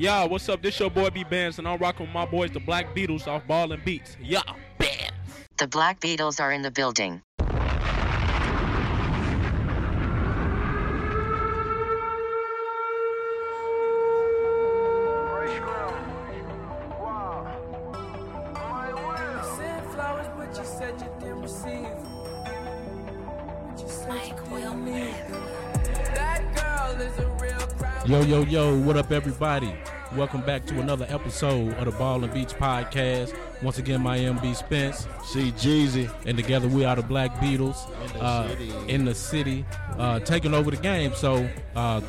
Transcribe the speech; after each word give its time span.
Yeah, 0.00 0.24
what's 0.24 0.48
up? 0.48 0.62
This 0.62 0.80
your 0.80 0.90
boy 0.90 1.10
B 1.10 1.24
Bandz, 1.24 1.58
and 1.58 1.68
I'm 1.68 1.78
rocking 1.78 2.06
with 2.06 2.14
my 2.14 2.24
boys, 2.24 2.50
the 2.52 2.58
Black 2.58 2.96
Beatles, 2.96 3.26
off 3.26 3.46
Ball 3.46 3.72
and 3.72 3.84
Beats. 3.84 4.16
Yeah, 4.18 4.40
bands. 4.78 5.12
The 5.58 5.68
Black 5.68 6.00
Beatles 6.00 6.40
are 6.40 6.50
in 6.50 6.62
the 6.62 6.70
building. 6.70 7.20
Yo, 28.50 28.76
what 28.80 28.96
up, 28.96 29.12
everybody? 29.12 29.72
Welcome 30.16 30.40
back 30.40 30.66
to 30.66 30.80
another 30.80 31.06
episode 31.08 31.72
of 31.74 31.84
the 31.84 31.92
Ball 31.92 32.24
and 32.24 32.34
Beats 32.34 32.52
Podcast. 32.52 33.32
Once 33.62 33.78
again, 33.78 34.00
my 34.00 34.18
MB 34.18 34.56
Spence, 34.56 35.06
C 35.22 35.52
Jeezy. 35.52 36.12
and 36.26 36.36
together 36.36 36.66
we 36.66 36.84
are 36.84 36.96
the 36.96 37.02
Black 37.04 37.32
Beatles 37.36 37.76
uh, 38.20 38.52
in 38.88 39.04
the 39.04 39.14
city, 39.14 39.64
uh, 39.98 40.18
taking 40.18 40.52
over 40.52 40.72
the 40.72 40.78
game. 40.78 41.14
So 41.14 41.48
uh, 41.76 42.00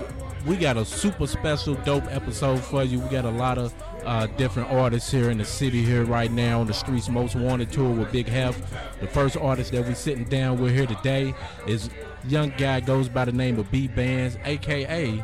we 0.48 0.56
got 0.56 0.78
a 0.78 0.84
super 0.84 1.28
special, 1.28 1.76
dope 1.76 2.08
episode 2.08 2.60
for 2.60 2.84
you. 2.84 3.00
We 3.00 3.10
got 3.10 3.26
a 3.26 3.30
lot 3.30 3.60
of 3.60 3.72
uh, 4.04 4.26
different 4.26 4.72
artists 4.72 5.12
here 5.12 5.30
in 5.30 5.38
the 5.38 5.46
city 5.46 5.84
here 5.84 6.06
right 6.06 6.32
now 6.32 6.62
on 6.62 6.66
the 6.66 6.74
streets 6.74 7.08
most 7.08 7.36
wanted 7.36 7.72
tour 7.72 7.94
with 7.94 8.12
Big 8.12 8.26
Heff. 8.26 8.60
The 9.00 9.06
first 9.06 9.38
artist 9.38 9.74
that 9.74 9.88
we 9.88 9.94
sitting 9.94 10.24
down 10.24 10.60
with 10.60 10.74
here 10.74 10.88
today 10.88 11.36
is 11.68 11.92
young 12.28 12.52
guy 12.58 12.80
goes 12.80 13.10
by 13.10 13.26
the 13.26 13.32
name 13.32 13.60
of 13.60 13.70
B 13.70 13.88
Bandz, 13.88 14.44
aka 14.44 15.24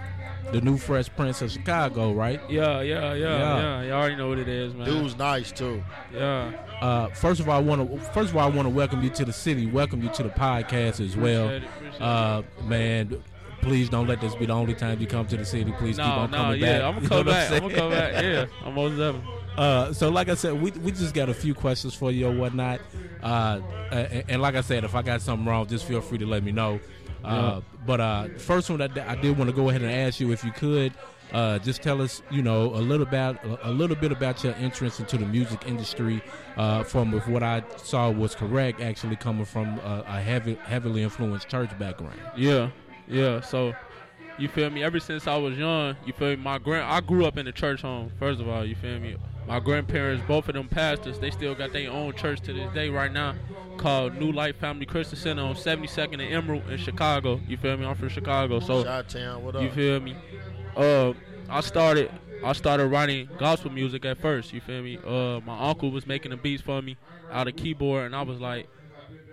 the 0.52 0.62
new 0.62 0.78
Fresh 0.78 1.10
Prince 1.16 1.42
of 1.42 1.52
Chicago, 1.52 2.14
right? 2.14 2.40
Yeah, 2.50 2.82
yeah, 2.82 3.14
yeah, 3.14 3.38
Yeah. 3.38 3.60
yeah. 3.60 3.82
You 3.84 3.92
already 3.92 4.16
know 4.16 4.30
what 4.30 4.40
it 4.40 4.48
is, 4.48 4.74
man. 4.74 4.86
Dude's 4.88 5.18
nice 5.18 5.52
too. 5.52 5.84
Yeah. 6.14 6.52
Uh, 6.82 7.08
first 7.10 7.40
of 7.40 7.50
all, 7.50 7.58
I 7.58 7.62
want 7.62 7.90
to 7.92 8.00
first 8.12 8.30
of 8.32 8.38
all 8.38 8.44
I 8.44 8.50
want 8.50 8.66
to 8.66 8.70
welcome 8.74 9.02
you 9.04 9.10
to 9.12 9.26
the 9.26 9.34
city, 9.34 9.66
welcome 9.66 10.02
you 10.02 10.10
to 10.10 10.24
the 10.24 10.30
podcast 10.30 11.04
as 11.04 11.18
well. 11.18 11.46
Appreciate 11.48 11.64
it, 11.64 11.70
appreciate 11.78 12.02
Uh, 12.02 12.42
man, 12.64 13.24
please 13.62 13.90
don't 13.90 14.08
let 14.08 14.22
this 14.22 14.36
be 14.36 14.46
the 14.46 14.54
only 14.54 14.76
time 14.76 15.00
you 15.02 15.08
come 15.08 15.26
to 15.28 15.38
the 15.38 15.46
city. 15.46 15.74
Please 15.80 15.98
keep 15.98 16.06
on 16.06 16.32
no, 16.32 16.38
coming 16.38 16.62
yeah, 16.62 16.80
back. 16.80 16.84
I'm 16.84 16.94
gonna 16.96 17.02
know 17.04 17.10
come 17.10 17.18
what 17.18 17.26
back. 17.28 17.52
I'm 17.52 17.60
gonna 17.62 17.76
come 17.76 17.92
back. 17.92 18.24
Yeah, 18.24 18.46
I'm 18.66 18.74
most 18.74 18.92
definitely. 18.98 19.34
Uh, 19.58 19.92
so 19.92 20.10
like 20.10 20.30
I 20.30 20.36
said, 20.36 20.54
we 20.62 20.70
we 20.70 20.92
just 20.92 21.16
got 21.16 21.30
a 21.30 21.34
few 21.34 21.56
questions 21.56 21.96
for 21.96 22.12
you 22.12 22.28
or 22.28 22.32
whatnot. 22.32 22.80
Uh, 23.24 23.60
and, 23.92 24.24
and 24.30 24.40
like 24.44 24.54
I 24.54 24.62
said, 24.62 24.84
if 24.84 24.94
I 24.94 25.02
got 25.02 25.20
something 25.20 25.48
wrong, 25.48 25.66
just 25.66 25.86
feel 25.86 26.00
free 26.00 26.20
to 26.20 26.28
let 26.28 26.44
me 26.44 26.52
know. 26.52 26.80
Uh, 27.24 27.62
But 27.86 28.02
uh, 28.02 28.28
first 28.38 28.70
one 28.70 28.80
that 28.80 28.98
I 28.98 29.16
did 29.16 29.38
want 29.38 29.50
to 29.50 29.56
go 29.56 29.70
ahead 29.70 29.82
and 29.82 29.92
ask 29.92 30.20
you 30.20 30.32
if 30.32 30.44
you 30.44 30.52
could. 30.52 30.94
Uh, 31.34 31.60
just 31.60 31.82
tell 31.82 32.02
us, 32.02 32.22
you 32.32 32.42
know, 32.42 32.74
a 32.74 32.80
little 32.80 33.06
about 33.06 33.38
a 33.64 33.72
little 33.72 33.98
bit 33.98 34.14
about 34.14 34.44
your 34.46 34.54
entrance 34.56 35.00
into 35.00 35.18
the 35.18 35.26
music 35.26 35.62
industry. 35.68 36.22
Uh, 36.56 36.84
from 36.84 37.14
if 37.14 37.28
what 37.28 37.44
I 37.44 37.64
saw 37.78 38.10
was 38.10 38.34
correct, 38.34 38.80
actually 38.82 39.18
coming 39.18 39.44
from 39.44 39.78
a, 39.80 40.06
a 40.08 40.22
heavy, 40.22 40.56
heavily 40.64 41.04
influenced 41.04 41.50
church 41.50 41.78
background. 41.78 42.20
Yeah, 42.38 42.70
yeah. 43.10 43.42
So, 43.42 43.74
you 44.38 44.48
feel 44.48 44.70
me? 44.70 44.84
Ever 44.84 45.02
since 45.02 45.28
I 45.28 45.36
was 45.36 45.58
young, 45.58 45.98
you 46.06 46.14
feel 46.14 46.30
me? 46.30 46.36
My 46.38 46.60
grand, 46.60 46.90
I 46.90 47.02
grew 47.02 47.26
up 47.26 47.38
in 47.38 47.46
a 47.48 47.52
church 47.52 47.82
home. 47.82 48.10
First 48.20 48.40
of 48.40 48.48
all, 48.48 48.64
you 48.66 48.76
feel 48.76 48.98
me? 49.00 49.18
My 49.48 49.62
grandparents, 49.62 50.24
both 50.28 50.50
of 50.50 50.56
them 50.56 50.68
pastors, 50.68 51.20
they 51.20 51.32
still 51.32 51.56
got 51.56 51.72
their 51.72 51.90
own 51.90 52.14
church 52.14 52.42
to 52.42 52.54
this 52.54 52.72
day 52.74 52.90
right 52.90 53.12
now, 53.12 53.34
called 53.78 54.16
New 54.16 54.34
Life 54.34 54.58
Family 54.58 54.86
Christian 54.86 55.18
Center 55.18 55.42
on 55.42 55.56
72nd 55.56 56.14
and 56.14 56.22
Emerald 56.22 56.70
in 56.70 56.78
Chicago. 56.78 57.40
You 57.48 57.56
feel 57.56 57.78
me? 57.78 57.86
I'm 57.86 57.96
from 57.96 58.10
Chicago, 58.10 58.60
so 58.60 58.84
Shot 58.84 59.08
Town, 59.08 59.44
what 59.44 59.56
up? 59.56 59.62
you 59.62 59.72
feel 59.72 60.02
me? 60.02 60.18
Uh, 60.76 61.14
I 61.50 61.62
started. 61.62 62.12
I 62.44 62.54
started 62.54 62.88
writing 62.88 63.30
gospel 63.40 63.72
music 63.72 64.06
at 64.06 64.18
first. 64.20 64.54
You 64.54 64.62
feel 64.62 64.84
me? 64.84 65.00
Uh, 65.04 65.40
my 65.46 65.70
uncle 65.70 65.92
was 65.92 66.06
making 66.06 66.32
the 66.32 66.38
beats 66.38 66.62
for 66.62 66.82
me 66.82 66.98
out 67.32 67.48
of 67.48 67.56
keyboard, 67.56 68.06
and 68.06 68.16
I 68.16 68.22
was 68.22 68.40
like, 68.40 68.68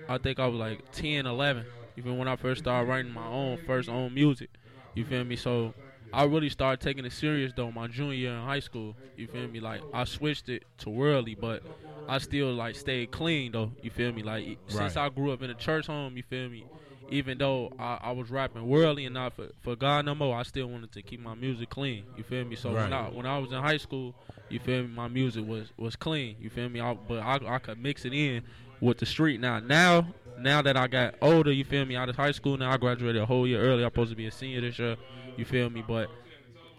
I 0.08 0.18
think 0.18 0.38
I 0.38 0.46
was 0.46 0.58
like 0.58 0.92
10, 0.92 1.26
11. 1.26 1.66
Even? 1.96 2.18
When 2.18 2.28
I 2.28 2.36
first 2.36 2.62
started 2.62 2.88
writing 2.88 3.12
my 3.12 3.26
own 3.26 3.58
first 3.66 3.88
own 3.88 4.14
music. 4.14 4.50
You 4.94 5.04
feel 5.04 5.24
me? 5.24 5.36
So 5.36 5.74
I 6.14 6.24
really 6.24 6.48
started 6.50 6.80
taking 6.80 7.04
it 7.04 7.12
serious 7.12 7.52
though 7.54 7.70
my 7.72 7.86
junior 7.88 8.14
year 8.14 8.32
in 8.34 8.42
high 8.44 8.60
school. 8.60 8.96
You 9.16 9.28
feel 9.28 9.48
me? 9.48 9.60
Like 9.60 9.82
I 9.92 10.04
switched 10.04 10.48
it 10.48 10.64
to 10.78 10.90
worldly, 10.90 11.34
but 11.34 11.62
I 12.08 12.18
still 12.18 12.52
like 12.54 12.76
stayed 12.76 13.10
clean 13.10 13.52
though. 13.52 13.72
You 13.80 13.90
feel 13.90 14.12
me? 14.12 14.22
Like 14.22 14.44
e, 14.44 14.58
since 14.68 14.96
I 14.96 15.08
grew 15.08 15.32
up 15.32 15.42
in 15.42 15.50
a 15.50 15.54
church 15.54 15.86
home, 15.86 16.16
you 16.16 16.22
feel 16.22 16.48
me? 16.48 16.66
Even 17.08 17.38
though 17.38 17.70
I, 17.78 17.98
I 18.02 18.10
was 18.12 18.30
rapping 18.30 18.66
worldly 18.66 19.04
and 19.04 19.14
not 19.14 19.34
for, 19.34 19.48
for 19.62 19.76
God 19.76 20.06
no 20.06 20.14
more, 20.14 20.36
I 20.36 20.42
still 20.42 20.68
wanted 20.68 20.92
to 20.92 21.02
keep 21.02 21.20
my 21.20 21.34
music 21.34 21.68
clean. 21.70 22.06
You 22.14 22.24
feel 22.24 22.44
me? 22.44 22.56
So 22.56 22.76
when 22.78 22.92
I 22.92 23.08
when 23.10 23.26
I 23.26 23.38
was 23.38 23.52
in 23.52 23.60
high 23.62 23.76
school, 23.78 24.14
you 24.48 24.58
feel 24.60 24.82
me? 24.82 24.88
My 24.88 25.08
music 25.08 25.46
was 25.46 25.72
was 25.76 25.96
clean. 25.96 26.36
You 26.40 26.50
feel 26.50 26.68
me? 26.68 26.80
I, 26.80 26.94
but 26.94 27.20
I 27.20 27.38
I 27.46 27.58
could 27.58 27.78
mix 27.78 28.04
it 28.04 28.12
in 28.14 28.42
with 28.80 28.98
the 28.98 29.06
street 29.06 29.40
now. 29.40 29.60
Now 29.60 30.14
now 30.36 30.62
that 30.62 30.76
I 30.76 30.86
got 30.88 31.14
older, 31.22 31.52
you 31.52 31.64
feel 31.64 31.84
me? 31.84 31.96
Out 31.96 32.08
of 32.08 32.16
high 32.16 32.32
school 32.32 32.56
now, 32.56 32.70
I 32.70 32.76
graduated 32.76 33.20
a 33.22 33.26
whole 33.26 33.46
year 33.46 33.60
early. 33.60 33.82
I'm 33.84 33.88
supposed 33.90 34.10
to 34.10 34.16
be 34.16 34.26
a 34.26 34.30
senior 34.32 34.60
this 34.62 34.78
year. 34.78 34.96
You 35.36 35.44
feel 35.44 35.70
me? 35.70 35.82
But 35.86 36.10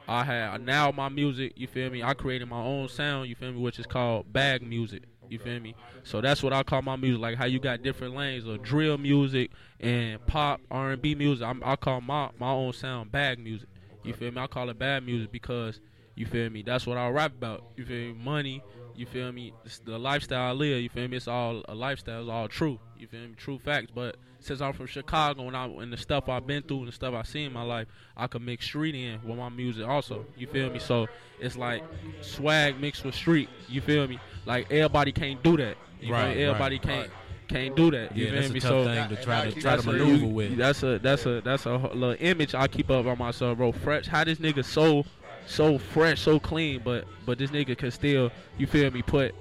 I 0.08 0.24
have 0.24 0.62
now 0.62 0.92
my 0.92 1.10
music. 1.10 1.54
You 1.56 1.68
feel 1.68 1.90
me? 1.90 2.04
I 2.04 2.14
created 2.14 2.48
my 2.48 2.62
own 2.62 2.88
sound. 2.90 3.30
You 3.30 3.36
feel 3.36 3.52
me? 3.52 3.60
Which 3.60 3.80
is 3.80 3.86
called 3.86 4.32
bag 4.32 4.62
music. 4.62 5.04
You 5.30 5.40
feel 5.40 5.60
me? 5.60 5.76
So 6.04 6.22
that's 6.22 6.44
what 6.44 6.54
I 6.54 6.64
call 6.64 6.82
my 6.82 6.96
music. 6.96 7.22
Like 7.22 7.38
how 7.38 7.46
you 7.46 7.60
got 7.60 7.82
different 7.82 8.16
lanes 8.16 8.46
of 8.46 8.62
drill 8.62 8.98
music 8.98 9.52
and 9.80 10.24
pop 10.28 10.62
R 10.70 10.92
and 10.92 11.02
B 11.02 11.16
music. 11.16 11.46
I'm, 11.46 11.62
I 11.66 11.76
call 11.76 12.02
my 12.02 12.30
my 12.40 12.52
own 12.52 12.74
sound 12.74 13.12
bag 13.12 13.40
music. 13.40 13.68
You 14.04 14.14
feel 14.14 14.32
me? 14.32 14.40
I 14.40 14.48
call 14.48 14.70
it 14.70 14.78
bad 14.78 15.04
music 15.04 15.32
because 15.32 15.80
you 16.16 16.26
feel 16.26 16.50
me. 16.50 16.62
That's 16.62 16.86
what 16.86 16.98
I 16.98 17.10
rap 17.10 17.32
about. 17.34 17.64
You 17.76 17.86
feel 17.86 18.14
me? 18.14 18.14
Money. 18.14 18.64
You 18.96 19.06
feel 19.06 19.32
me? 19.32 19.54
It's 19.66 19.80
the 19.80 19.98
lifestyle 19.98 20.50
I 20.50 20.52
live. 20.52 20.82
You 20.82 20.90
feel 20.90 21.08
me? 21.08 21.18
It's 21.18 21.28
all 21.28 21.64
a 21.68 21.76
lifestyle. 21.76 22.22
It's 22.22 22.30
all 22.30 22.48
true. 22.48 22.80
You 22.98 23.08
feel 23.08 23.22
me? 23.22 23.34
True 23.36 23.60
facts. 23.60 23.92
But 23.94 24.18
since 24.46 24.62
I'm 24.62 24.74
from 24.74 24.86
Chicago 24.86 25.48
and 25.48 25.58
I 25.58 25.66
and 25.66 25.92
the 25.92 25.98
stuff 25.98 26.30
I've 26.30 26.46
been 26.46 26.62
through 26.62 26.80
and 26.80 26.88
the 26.88 26.92
stuff 26.92 27.14
I 27.16 27.24
see 27.24 27.44
in 27.44 27.54
my 27.54 27.64
life, 27.64 27.88
I 28.16 28.28
can 28.28 28.46
mix 28.46 28.66
street 28.66 28.94
in 28.96 29.20
with 29.28 29.38
my 29.38 29.50
music 29.50 29.88
also. 29.88 30.26
You 30.38 30.46
feel 30.48 30.70
me? 30.70 30.80
So 30.80 31.08
it's 31.40 31.56
like 31.58 31.84
swag 32.22 32.80
mixed 32.80 33.04
with 33.04 33.16
street. 33.16 33.50
You 33.68 33.82
feel 33.82 34.08
me? 34.08 34.20
Like 34.46 34.72
everybody 34.72 35.12
can't 35.12 35.42
do 35.42 35.58
that. 35.58 35.78
You 36.00 36.08
feel 36.08 36.18
me? 36.18 36.24
Right, 36.24 36.38
Everybody 36.38 36.76
right, 36.76 36.82
can't 36.84 37.12
can't 37.48 37.76
do 37.76 37.90
that. 37.92 38.16
You 38.16 38.26
Yeah, 38.26 38.32
feel 38.32 38.40
that's 38.42 38.50
a 38.50 38.54
me? 38.54 38.60
tough 38.60 38.70
so 38.70 38.86
thing 38.86 39.10
to 39.10 39.24
try 39.24 39.50
to 39.50 39.62
try 39.62 39.78
to 39.78 39.84
maneuver 39.86 40.26
you- 40.26 40.28
with. 40.28 40.58
That's 40.58 40.84
a 40.84 41.00
that's 41.00 41.26
a 41.26 41.42
that's 41.42 41.66
a 41.66 41.76
h- 41.76 41.96
little 41.96 42.16
image 42.20 42.54
I 42.54 42.68
keep 42.68 42.90
up 42.92 43.06
on 43.08 43.18
myself, 43.18 43.58
bro. 43.58 43.72
Fresh, 43.72 44.08
how 44.08 44.24
this 44.24 44.38
nigga 44.40 44.64
so 44.64 45.06
so 45.48 45.78
fresh, 45.80 46.22
so 46.22 46.40
clean, 46.40 46.82
but 46.86 47.06
but 47.26 47.38
this 47.40 47.50
nigga 47.52 47.76
can 47.78 47.90
still, 47.92 48.32
you 48.60 48.68
feel 48.68 48.92
me, 48.92 49.02
put 49.02 49.34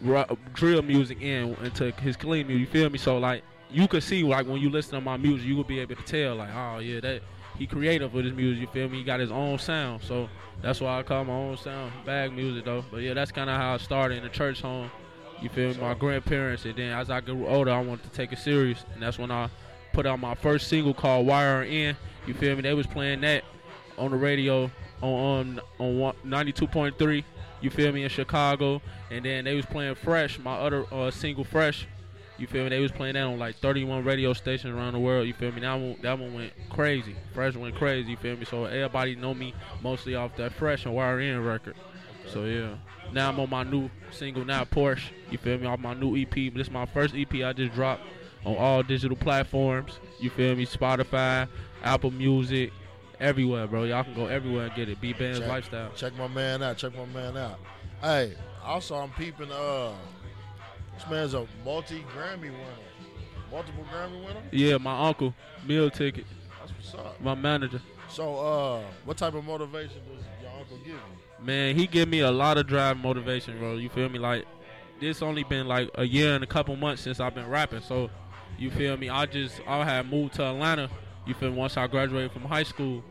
ru- 0.00 0.24
drill 0.52 0.82
music 0.82 1.20
in 1.20 1.56
into 1.62 1.90
his 1.92 2.16
clean 2.16 2.46
music. 2.48 2.60
You 2.60 2.66
feel 2.66 2.90
me? 2.90 2.98
So 2.98 3.18
like 3.18 3.42
you 3.72 3.88
could 3.88 4.02
see 4.02 4.22
like 4.22 4.46
when 4.46 4.60
you 4.60 4.70
listen 4.70 4.94
to 4.94 5.00
my 5.00 5.16
music, 5.16 5.46
you 5.46 5.56
will 5.56 5.64
be 5.64 5.80
able 5.80 5.96
to 5.96 6.02
tell 6.02 6.36
like, 6.36 6.50
oh 6.54 6.78
yeah, 6.78 7.00
that 7.00 7.22
he 7.58 7.66
creative 7.66 8.12
with 8.12 8.24
his 8.24 8.34
music. 8.34 8.60
You 8.60 8.66
feel 8.68 8.88
me? 8.88 8.98
He 8.98 9.04
got 9.04 9.20
his 9.20 9.30
own 9.30 9.58
sound. 9.58 10.02
So 10.02 10.28
that's 10.62 10.80
why 10.80 10.98
I 10.98 11.02
call 11.02 11.24
my 11.24 11.32
own 11.32 11.56
sound 11.56 11.92
bag 12.04 12.32
music 12.32 12.64
though. 12.64 12.84
But 12.90 12.98
yeah, 12.98 13.14
that's 13.14 13.32
kind 13.32 13.50
of 13.50 13.56
how 13.56 13.74
I 13.74 13.76
started 13.78 14.16
in 14.16 14.24
the 14.24 14.30
church 14.30 14.60
home. 14.60 14.90
You 15.40 15.48
feel 15.48 15.70
me? 15.70 15.80
My 15.80 15.94
grandparents, 15.94 16.64
and 16.64 16.76
then 16.76 16.92
as 16.92 17.10
I 17.10 17.20
grew 17.20 17.46
older, 17.46 17.70
I 17.70 17.80
wanted 17.80 18.04
to 18.04 18.10
take 18.10 18.32
it 18.32 18.38
serious, 18.38 18.84
and 18.92 19.02
that's 19.02 19.18
when 19.18 19.30
I 19.30 19.48
put 19.92 20.06
out 20.06 20.20
my 20.20 20.34
first 20.34 20.68
single 20.68 20.92
called 20.92 21.26
Wire 21.26 21.62
In. 21.62 21.96
You 22.26 22.34
feel 22.34 22.54
me? 22.56 22.62
They 22.62 22.74
was 22.74 22.86
playing 22.86 23.22
that 23.22 23.44
on 23.96 24.10
the 24.10 24.16
radio 24.16 24.70
on 25.02 25.60
on 25.78 25.96
on 26.02 26.14
92.3. 26.26 27.24
You 27.62 27.70
feel 27.70 27.92
me 27.92 28.04
in 28.04 28.08
Chicago, 28.08 28.80
and 29.10 29.24
then 29.24 29.44
they 29.44 29.54
was 29.54 29.66
playing 29.66 29.94
Fresh, 29.94 30.38
my 30.38 30.54
other 30.54 30.86
uh, 30.92 31.10
single 31.10 31.44
Fresh. 31.44 31.86
You 32.40 32.46
feel 32.46 32.64
me? 32.64 32.70
They 32.70 32.80
was 32.80 32.90
playing 32.90 33.14
that 33.14 33.24
on 33.24 33.38
like 33.38 33.56
31 33.56 34.02
radio 34.02 34.32
stations 34.32 34.74
around 34.74 34.94
the 34.94 34.98
world. 34.98 35.26
You 35.26 35.34
feel 35.34 35.52
me? 35.52 35.60
That 35.60 35.74
one 35.74 35.96
that 36.00 36.18
one 36.18 36.32
went 36.32 36.52
crazy. 36.70 37.14
Fresh 37.34 37.54
went 37.54 37.74
crazy. 37.74 38.12
You 38.12 38.16
feel 38.16 38.34
me? 38.34 38.46
So 38.46 38.64
everybody 38.64 39.14
know 39.14 39.34
me 39.34 39.54
mostly 39.82 40.14
off 40.14 40.34
that 40.36 40.54
Fresh 40.54 40.86
and 40.86 40.94
Wire 40.94 41.20
In 41.20 41.44
record. 41.44 41.76
So 42.26 42.46
yeah. 42.46 42.76
Now 43.12 43.28
I'm 43.28 43.38
on 43.40 43.50
my 43.50 43.62
new 43.62 43.90
single 44.10 44.46
now 44.46 44.64
Porsche. 44.64 45.10
You 45.30 45.36
feel 45.36 45.58
me? 45.58 45.66
Off 45.66 45.80
my 45.80 45.92
new 45.92 46.16
EP. 46.16 46.32
This 46.32 46.68
is 46.68 46.70
my 46.70 46.86
first 46.86 47.14
EP 47.14 47.32
I 47.44 47.52
just 47.52 47.74
dropped 47.74 48.04
on 48.46 48.56
all 48.56 48.82
digital 48.82 49.18
platforms. 49.18 49.98
You 50.18 50.30
feel 50.30 50.56
me? 50.56 50.64
Spotify, 50.64 51.46
Apple 51.82 52.10
Music, 52.10 52.72
everywhere, 53.20 53.66
bro. 53.66 53.84
Y'all 53.84 54.02
can 54.02 54.14
go 54.14 54.28
everywhere 54.28 54.66
and 54.66 54.74
get 54.74 54.88
it. 54.88 54.98
B 54.98 55.12
Band's 55.12 55.40
lifestyle. 55.40 55.92
Check 55.92 56.16
my 56.16 56.28
man 56.28 56.62
out. 56.62 56.78
Check 56.78 56.96
my 56.96 57.04
man 57.04 57.36
out. 57.36 57.58
Hey, 58.00 58.34
also 58.64 58.96
I'm 58.96 59.10
peeping. 59.10 59.52
Uh, 59.52 59.92
this 61.00 61.10
man's 61.10 61.34
a 61.34 61.46
multi 61.64 62.04
Grammy 62.14 62.42
winner, 62.42 62.54
multiple 63.50 63.84
Grammy 63.92 64.24
winner. 64.24 64.40
Yeah, 64.50 64.78
my 64.78 65.08
uncle, 65.08 65.34
meal 65.66 65.90
ticket, 65.90 66.24
That's 66.60 66.72
what's 66.72 66.94
up. 66.94 67.20
my 67.20 67.34
manager. 67.34 67.80
So, 68.08 68.36
uh, 68.38 68.82
what 69.04 69.16
type 69.16 69.34
of 69.34 69.44
motivation 69.44 70.00
does 70.14 70.24
your 70.42 70.50
uncle 70.58 70.76
give 70.78 70.88
you? 70.88 70.98
Man, 71.44 71.76
he 71.76 71.86
give 71.86 72.08
me 72.08 72.20
a 72.20 72.30
lot 72.30 72.58
of 72.58 72.66
drive 72.66 72.96
motivation, 72.98 73.58
bro. 73.58 73.76
You 73.76 73.88
feel 73.88 74.08
me? 74.08 74.18
Like 74.18 74.44
this 75.00 75.22
only 75.22 75.44
been 75.44 75.66
like 75.66 75.88
a 75.94 76.04
year 76.04 76.34
and 76.34 76.44
a 76.44 76.46
couple 76.46 76.76
months 76.76 77.02
since 77.02 77.20
I've 77.20 77.34
been 77.34 77.48
rapping. 77.48 77.80
So 77.82 78.10
you 78.58 78.70
feel 78.70 78.96
me? 78.96 79.08
I 79.08 79.26
just 79.26 79.60
I 79.66 79.84
had 79.84 80.10
moved 80.10 80.34
to 80.34 80.44
Atlanta. 80.44 80.90
You 81.26 81.34
feel 81.34 81.50
me? 81.50 81.56
Once 81.56 81.76
I 81.76 81.86
graduated 81.86 82.32
from 82.32 82.42
high 82.42 82.64
school, 82.64 83.02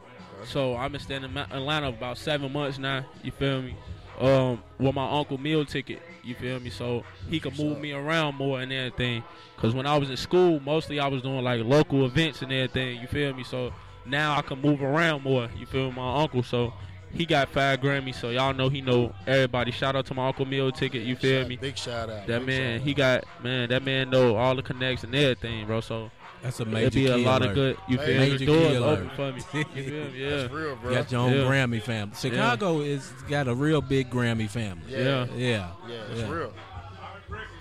So 0.45 0.75
I've 0.75 0.91
been 0.91 1.01
staying 1.01 1.23
in 1.23 1.35
Atlanta 1.37 1.87
about 1.89 2.17
seven 2.17 2.51
months 2.53 2.77
now. 2.77 3.05
You 3.23 3.31
feel 3.31 3.61
me? 3.61 3.75
Um, 4.19 4.61
with 4.77 4.93
my 4.95 5.09
uncle 5.09 5.37
meal 5.37 5.63
ticket. 5.65 6.01
You 6.23 6.35
feel 6.35 6.59
me? 6.59 6.69
So 6.69 7.03
he 7.29 7.39
could 7.39 7.57
move 7.57 7.79
me 7.79 7.93
around 7.93 8.35
more 8.35 8.59
and 8.59 8.71
everything. 8.71 9.23
Cause 9.57 9.73
when 9.73 9.85
I 9.85 9.97
was 9.97 10.09
in 10.09 10.17
school, 10.17 10.59
mostly 10.59 10.99
I 10.99 11.07
was 11.07 11.21
doing 11.21 11.43
like 11.43 11.61
local 11.63 12.05
events 12.05 12.41
and 12.41 12.51
everything. 12.51 12.99
You 13.01 13.07
feel 13.07 13.33
me? 13.33 13.43
So 13.43 13.73
now 14.05 14.35
I 14.37 14.41
can 14.41 14.61
move 14.61 14.81
around 14.81 15.23
more. 15.23 15.49
You 15.57 15.65
feel 15.65 15.89
me? 15.89 15.97
My 15.97 16.21
uncle. 16.21 16.43
So 16.43 16.73
he 17.13 17.25
got 17.25 17.49
five 17.49 17.79
Grammys. 17.79 18.15
So 18.15 18.29
y'all 18.29 18.53
know 18.53 18.67
he 18.69 18.81
know 18.81 19.13
everybody. 19.25 19.71
Shout 19.71 19.95
out 19.95 20.05
to 20.07 20.13
my 20.13 20.27
uncle 20.27 20.45
meal 20.45 20.71
ticket. 20.71 21.03
You 21.03 21.15
feel 21.15 21.41
Shout- 21.41 21.49
me? 21.49 21.55
Big 21.55 21.77
shout 21.77 22.09
out. 22.09 22.27
That 22.27 22.45
man, 22.45 22.81
he 22.81 22.91
out. 22.91 22.97
got 22.97 23.23
man. 23.43 23.69
That 23.69 23.83
man 23.83 24.09
know 24.09 24.35
all 24.35 24.55
the 24.55 24.61
connects 24.61 25.03
and 25.05 25.15
everything, 25.15 25.65
bro. 25.65 25.79
So 25.81 26.11
That's 26.41 26.59
a 26.59 26.65
major. 26.65 26.87
it'll 26.99 27.01
major 27.01 27.15
be 27.17 27.23
a 27.23 27.25
lot 27.27 27.41
alert. 27.41 27.49
of 27.49 27.55
good. 27.55 27.77
You 27.89 27.97
feel 27.97 28.07
me? 28.07 28.17
Major 28.17 28.37
The 28.37 28.45
key 28.45 28.45
doors 28.45 28.77
alert. 28.77 28.99
open 28.99 29.09
for 29.09 29.31
me. 29.33 29.65
You 29.75 29.83
feel 29.83 30.03
me? 30.05 30.11
Yeah. 30.21 30.29
That's 30.37 30.53
real, 30.53 30.75
bro. 30.77 30.89
You 30.91 30.97
got 30.97 31.11
your 31.11 31.21
own 31.21 31.31
Yeah. 31.33 31.37
Grammy 31.39 31.81
family. 31.81 32.15
Chicago 32.19 32.79
is 32.81 33.11
got 33.27 33.47
a 33.47 33.53
real 33.55 33.81
big 33.81 34.09
Grammy 34.09 34.49
family. 34.49 34.83
yeah, 34.87 34.99
Yeah. 34.99 35.25
yeah, 35.35 35.67
Yeah. 35.87 35.95
it's 36.11 36.19
Yeah. 36.21 36.29
real. 36.31 36.53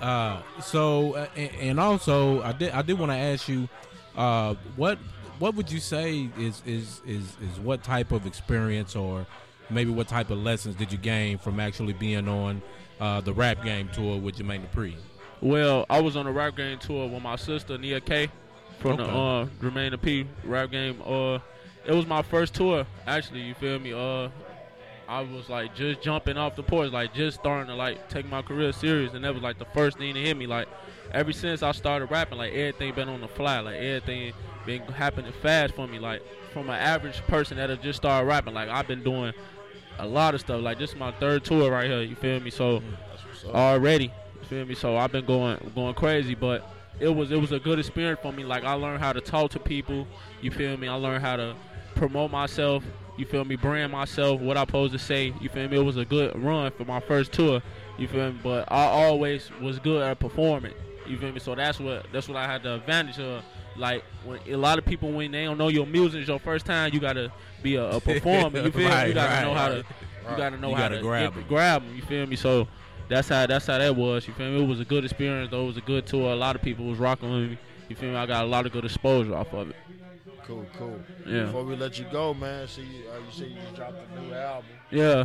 Uh, 0.00 0.40
so 0.62 1.14
uh, 1.14 1.26
and, 1.36 1.50
and 1.56 1.80
also 1.80 2.42
I 2.42 2.52
did 2.52 2.70
I 2.72 2.82
did 2.82 2.98
want 2.98 3.10
to 3.12 3.16
ask 3.18 3.48
you, 3.48 3.68
uh, 4.16 4.54
what 4.76 4.98
what 5.38 5.54
would 5.56 5.70
you 5.70 5.80
say 5.80 6.30
is 6.38 6.62
is 6.64 7.02
is 7.04 7.36
is 7.40 7.58
what 7.60 7.82
type 7.82 8.12
of 8.12 8.26
experience 8.26 8.94
or 8.96 9.26
maybe 9.70 9.90
what 9.90 10.08
type 10.08 10.30
of 10.30 10.38
lessons 10.38 10.76
did 10.76 10.92
you 10.92 10.98
gain 10.98 11.36
from 11.38 11.58
actually 11.60 11.92
being 11.94 12.28
on 12.28 12.62
uh, 13.00 13.20
the 13.20 13.32
rap 13.32 13.62
game 13.64 13.88
tour 13.92 14.18
with 14.18 14.36
Jermaine 14.38 14.62
Dupri? 14.70 14.94
Well, 15.40 15.84
I 15.90 16.00
was 16.00 16.16
on 16.16 16.26
a 16.26 16.32
rap 16.32 16.56
game 16.56 16.78
tour 16.78 17.08
with 17.08 17.22
my 17.22 17.36
sister 17.36 17.76
Nia 17.76 18.00
Kay 18.00 18.28
from 18.78 18.96
the 18.96 19.04
Okay. 19.04 19.12
uh 19.12 19.46
Jermaine 19.60 19.92
Dupri 19.94 20.26
rap 20.44 20.70
game. 20.70 21.00
Uh, 21.04 21.38
it 21.84 21.92
was 21.94 22.06
my 22.06 22.22
first 22.22 22.54
tour 22.54 22.86
actually. 23.06 23.40
You 23.40 23.54
feel 23.54 23.78
me? 23.78 23.92
Uh, 23.92 24.28
I 25.08 25.22
was 25.22 25.48
like 25.48 25.74
just 25.74 26.02
jumping 26.02 26.36
off 26.36 26.54
the 26.54 26.62
porch, 26.62 26.92
like 26.92 27.14
just 27.14 27.40
starting 27.40 27.68
to 27.68 27.74
like 27.74 28.08
take 28.08 28.28
my 28.28 28.42
career 28.42 28.72
serious, 28.72 29.14
and 29.14 29.24
that 29.24 29.32
was 29.32 29.42
like 29.42 29.58
the 29.58 29.64
first 29.66 29.96
thing 29.98 30.14
to 30.14 30.20
hit 30.20 30.36
me. 30.36 30.46
Like 30.46 30.68
ever 31.12 31.32
since 31.32 31.62
I 31.62 31.72
started 31.72 32.10
rapping, 32.10 32.36
like 32.38 32.52
everything 32.52 32.94
been 32.94 33.08
on 33.08 33.20
the 33.22 33.28
fly, 33.28 33.60
like 33.60 33.76
everything 33.76 34.32
been 34.66 34.82
happening 34.82 35.32
fast 35.40 35.74
for 35.74 35.86
me. 35.88 35.98
Like 35.98 36.22
from 36.52 36.68
an 36.68 36.76
average 36.76 37.20
person 37.26 37.56
that 37.56 37.70
have 37.70 37.80
just 37.80 37.96
started 37.96 38.26
rapping, 38.26 38.52
like 38.52 38.68
I've 38.68 38.86
been 38.86 39.02
doing 39.02 39.32
a 39.98 40.06
lot 40.06 40.34
of 40.34 40.40
stuff. 40.40 40.60
Like 40.62 40.78
this 40.78 40.90
is 40.90 40.96
my 40.96 41.10
third 41.12 41.42
tour 41.42 41.70
right 41.70 41.86
here. 41.88 42.02
You 42.02 42.14
feel 42.14 42.38
me? 42.40 42.50
So 42.50 42.76
up. 42.76 43.54
already. 43.54 44.12
You 44.42 44.46
feel 44.46 44.66
me? 44.66 44.74
So 44.74 44.98
I've 44.98 45.10
been 45.10 45.24
going 45.24 45.72
going 45.74 45.94
crazy, 45.94 46.34
but 46.34 46.68
it 47.00 47.08
was 47.08 47.30
it 47.30 47.40
was 47.40 47.52
a 47.52 47.58
good 47.58 47.78
experience 47.78 48.20
for 48.22 48.32
me. 48.32 48.44
Like 48.44 48.64
I 48.64 48.72
learned 48.74 49.00
how 49.00 49.12
to 49.12 49.20
talk 49.20 49.50
to 49.52 49.58
people. 49.58 50.06
You 50.40 50.50
feel 50.50 50.76
me? 50.76 50.88
I 50.88 50.94
learned 50.94 51.22
how 51.24 51.36
to 51.36 51.54
promote 51.94 52.30
myself. 52.30 52.84
You 53.16 53.26
feel 53.26 53.44
me? 53.44 53.56
Brand 53.56 53.90
myself. 53.92 54.40
What 54.40 54.56
I 54.56 54.62
supposed 54.62 54.92
to 54.92 54.98
say. 54.98 55.34
You 55.40 55.48
feel 55.48 55.68
me? 55.68 55.76
It 55.76 55.82
was 55.82 55.96
a 55.96 56.04
good 56.04 56.40
run 56.42 56.70
for 56.72 56.84
my 56.84 57.00
first 57.00 57.32
tour. 57.32 57.60
You 57.98 58.06
feel 58.08 58.32
me? 58.32 58.38
But 58.42 58.70
I 58.70 58.84
always 58.84 59.50
was 59.60 59.78
good 59.80 60.02
at 60.02 60.18
performing. 60.20 60.74
You 61.06 61.18
feel 61.18 61.32
me? 61.32 61.40
So 61.40 61.54
that's 61.54 61.80
what 61.80 62.06
that's 62.12 62.28
what 62.28 62.36
I 62.36 62.46
had 62.46 62.62
the 62.62 62.74
advantage 62.76 63.18
of. 63.18 63.42
Like 63.76 64.02
when 64.24 64.40
a 64.48 64.56
lot 64.56 64.78
of 64.78 64.84
people 64.84 65.12
when 65.12 65.30
they 65.30 65.44
don't 65.44 65.56
know 65.58 65.68
your 65.68 65.86
music 65.86 66.22
is 66.22 66.28
your 66.28 66.40
first 66.40 66.66
time, 66.66 66.92
you 66.92 66.98
gotta 67.00 67.32
be 67.62 67.76
a, 67.76 67.88
a 67.90 68.00
performer. 68.00 68.60
You 68.60 68.70
feel 68.72 68.88
me? 68.88 69.06
You 69.08 69.14
gotta 69.14 69.34
right, 69.34 69.42
know 69.42 69.54
how 69.54 69.68
to 69.68 69.74
right. 69.76 69.84
you 70.30 70.36
gotta 70.36 70.56
know 70.58 70.70
You 70.70 70.74
how 70.74 70.82
gotta 70.82 70.96
to 70.96 71.02
grab 71.02 71.34
grab 71.48 71.82
'em, 71.84 71.94
You 71.96 72.02
feel 72.02 72.26
me? 72.26 72.34
So 72.36 72.66
that's 73.08 73.28
how 73.28 73.46
that's 73.46 73.66
how 73.66 73.78
that 73.78 73.94
was. 73.94 74.26
You 74.26 74.34
feel 74.34 74.50
me? 74.50 74.62
It 74.62 74.66
was 74.66 74.80
a 74.80 74.84
good 74.84 75.04
experience. 75.04 75.50
though. 75.50 75.64
It 75.64 75.66
was 75.66 75.76
a 75.76 75.82
good 75.82 76.06
tour. 76.06 76.32
A 76.32 76.36
lot 76.36 76.56
of 76.56 76.62
people 76.62 76.84
was 76.86 76.98
rocking 76.98 77.30
with 77.30 77.50
me. 77.50 77.58
You 77.88 77.96
feel 77.96 78.10
me? 78.10 78.16
I 78.16 78.26
got 78.26 78.44
a 78.44 78.46
lot 78.46 78.66
of 78.66 78.72
good 78.72 78.84
exposure 78.84 79.34
off 79.34 79.52
of 79.52 79.70
it. 79.70 79.76
Cool, 80.44 80.64
cool. 80.78 80.98
Yeah. 81.26 81.44
Before 81.44 81.64
we 81.64 81.76
let 81.76 81.98
you 81.98 82.06
go, 82.10 82.32
man, 82.32 82.66
see, 82.68 82.82
uh, 82.82 83.18
you 83.18 83.32
see 83.32 83.46
you 83.48 83.76
dropped 83.76 83.96
a 84.16 84.20
new 84.20 84.32
album. 84.32 84.64
Yeah. 84.90 85.24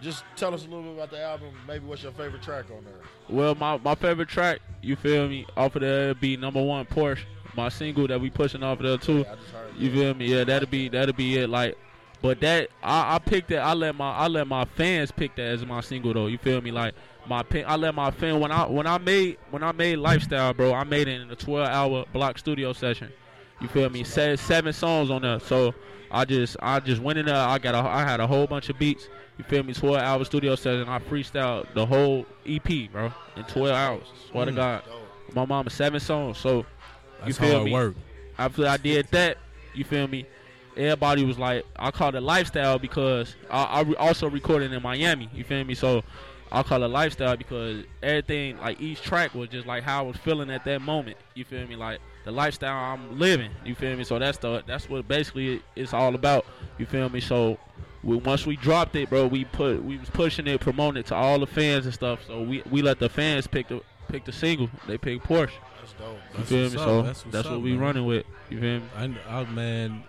Just 0.00 0.24
tell 0.36 0.54
us 0.54 0.62
a 0.66 0.68
little 0.68 0.82
bit 0.82 0.94
about 0.94 1.10
the 1.10 1.20
album. 1.20 1.48
Maybe 1.66 1.84
what's 1.84 2.02
your 2.02 2.12
favorite 2.12 2.42
track 2.42 2.66
on 2.70 2.84
there? 2.84 3.00
Well, 3.28 3.54
my, 3.54 3.78
my 3.78 3.94
favorite 3.94 4.28
track, 4.28 4.60
you 4.82 4.94
feel 4.94 5.26
me, 5.28 5.46
off 5.56 5.74
of 5.74 5.82
there 5.82 6.14
be 6.14 6.36
number 6.36 6.62
one 6.62 6.84
Porsche. 6.84 7.22
My 7.56 7.70
single 7.70 8.06
that 8.06 8.20
we 8.20 8.30
pushing 8.30 8.62
off 8.62 8.78
of 8.78 8.84
there 8.84 8.98
too. 8.98 9.20
Yeah, 9.20 9.32
I 9.32 9.34
just 9.36 9.48
heard 9.50 9.76
You 9.76 9.92
feel 9.92 10.14
me? 10.14 10.26
Yeah, 10.26 10.44
that'll 10.44 10.68
be 10.68 10.88
that'll 10.90 11.14
be 11.14 11.38
it. 11.38 11.48
Like, 11.48 11.76
but 12.22 12.40
that 12.40 12.70
I, 12.82 13.16
I 13.16 13.18
picked 13.18 13.48
that. 13.48 13.60
I 13.60 13.74
let 13.74 13.94
my 13.94 14.10
I 14.12 14.28
let 14.28 14.46
my 14.46 14.64
fans 14.64 15.10
pick 15.10 15.36
that 15.36 15.42
as 15.42 15.64
my 15.64 15.80
single 15.80 16.12
though. 16.14 16.26
You 16.26 16.38
feel 16.38 16.60
me? 16.60 16.70
Like 16.70 16.94
my 17.28 17.44
I 17.66 17.76
let 17.76 17.94
my 17.94 18.10
fan 18.10 18.40
when 18.40 18.50
I 18.50 18.66
when 18.66 18.86
I 18.86 18.98
made 18.98 19.38
when 19.50 19.62
I 19.62 19.72
made 19.72 19.96
lifestyle, 19.96 20.54
bro. 20.54 20.72
I 20.72 20.84
made 20.84 21.08
it 21.08 21.20
in 21.20 21.30
a 21.30 21.36
12 21.36 21.68
hour 21.68 22.04
block 22.12 22.38
studio 22.38 22.72
session. 22.72 23.12
You 23.60 23.68
feel 23.68 23.88
me? 23.88 24.04
Said 24.04 24.38
seven 24.38 24.72
songs 24.72 25.10
on 25.10 25.22
there. 25.22 25.40
So 25.40 25.74
I 26.10 26.24
just 26.24 26.56
I 26.60 26.80
just 26.80 27.02
went 27.02 27.18
in 27.18 27.26
there. 27.26 27.36
I 27.36 27.58
got 27.58 27.74
a 27.74 27.78
I 27.78 28.02
had 28.02 28.20
a 28.20 28.26
whole 28.26 28.46
bunch 28.46 28.68
of 28.68 28.78
beats. 28.78 29.08
You 29.38 29.44
feel 29.44 29.62
me? 29.62 29.74
12 29.74 29.96
hour 29.96 30.24
studio 30.24 30.54
session. 30.54 30.88
I 30.88 30.98
freestyled 30.98 31.72
the 31.74 31.84
whole 31.84 32.24
EP, 32.46 32.90
bro, 32.90 33.12
in 33.36 33.44
12 33.44 33.74
hours. 33.74 34.06
Swear 34.30 34.46
to 34.46 34.52
mm. 34.52 34.56
God. 34.56 34.82
Dope. 34.84 35.34
My 35.34 35.44
mama 35.44 35.70
seven 35.70 36.00
songs. 36.00 36.38
So 36.38 36.64
That's 37.20 37.38
feel 37.38 37.52
hard 37.52 37.64
me? 37.64 37.72
work. 37.72 37.96
after 38.38 38.66
I 38.66 38.76
did 38.76 39.08
that, 39.10 39.38
you 39.74 39.84
feel 39.84 40.08
me? 40.08 40.26
Everybody 40.76 41.24
was 41.24 41.38
like, 41.38 41.64
I 41.76 41.90
call 41.90 42.14
it 42.14 42.22
lifestyle 42.22 42.78
because 42.78 43.34
I, 43.50 43.64
I 43.64 43.80
re- 43.82 43.96
also 43.96 44.28
recorded 44.28 44.72
in 44.72 44.82
Miami. 44.82 45.28
You 45.34 45.44
feel 45.44 45.64
me? 45.64 45.74
So 45.74 46.02
I 46.52 46.62
call 46.62 46.82
it 46.82 46.88
lifestyle 46.88 47.36
because 47.36 47.84
everything, 48.02 48.58
like 48.58 48.80
each 48.80 49.02
track 49.02 49.34
was 49.34 49.48
just 49.48 49.66
like 49.66 49.82
how 49.82 50.04
I 50.04 50.06
was 50.06 50.16
feeling 50.18 50.50
at 50.50 50.64
that 50.64 50.82
moment. 50.82 51.16
You 51.34 51.44
feel 51.44 51.66
me? 51.66 51.76
Like 51.76 52.00
the 52.24 52.30
lifestyle 52.30 52.76
I'm 52.76 53.18
living. 53.18 53.50
You 53.64 53.74
feel 53.74 53.96
me? 53.96 54.04
So 54.04 54.18
that's 54.18 54.38
the 54.38 54.62
that's 54.66 54.88
what 54.88 55.08
basically 55.08 55.62
it's 55.74 55.92
all 55.94 56.14
about. 56.14 56.44
You 56.78 56.86
feel 56.86 57.08
me? 57.08 57.20
So 57.20 57.58
we, 58.02 58.16
once 58.18 58.46
we 58.46 58.56
dropped 58.56 58.94
it, 58.96 59.08
bro, 59.10 59.26
we 59.26 59.44
put 59.44 59.82
we 59.82 59.98
was 59.98 60.10
pushing 60.10 60.46
it, 60.46 60.60
promoting 60.60 61.00
it 61.00 61.06
to 61.06 61.14
all 61.14 61.38
the 61.38 61.46
fans 61.46 61.86
and 61.86 61.94
stuff. 61.94 62.20
So 62.26 62.42
we 62.42 62.62
we 62.70 62.82
let 62.82 62.98
the 62.98 63.08
fans 63.08 63.46
pick 63.46 63.68
the 63.68 63.80
pick 64.08 64.24
the 64.24 64.32
single. 64.32 64.68
They 64.86 64.98
pick 64.98 65.22
Porsche. 65.22 65.50
That's 65.80 65.92
dope. 65.94 66.18
You 66.38 66.44
feel 66.44 66.58
me? 66.58 66.66
up. 66.66 66.72
So 66.72 67.02
That's 67.02 67.22
that's, 67.22 67.34
what's 67.34 67.48
what 67.48 67.62
we 67.62 67.72
man. 67.72 67.80
running 67.80 68.06
with. 68.06 68.26
You 68.50 68.60
feel 68.60 68.80
me? 68.80 68.86
I, 69.28 69.40
I 69.40 69.44
man, 69.44 70.04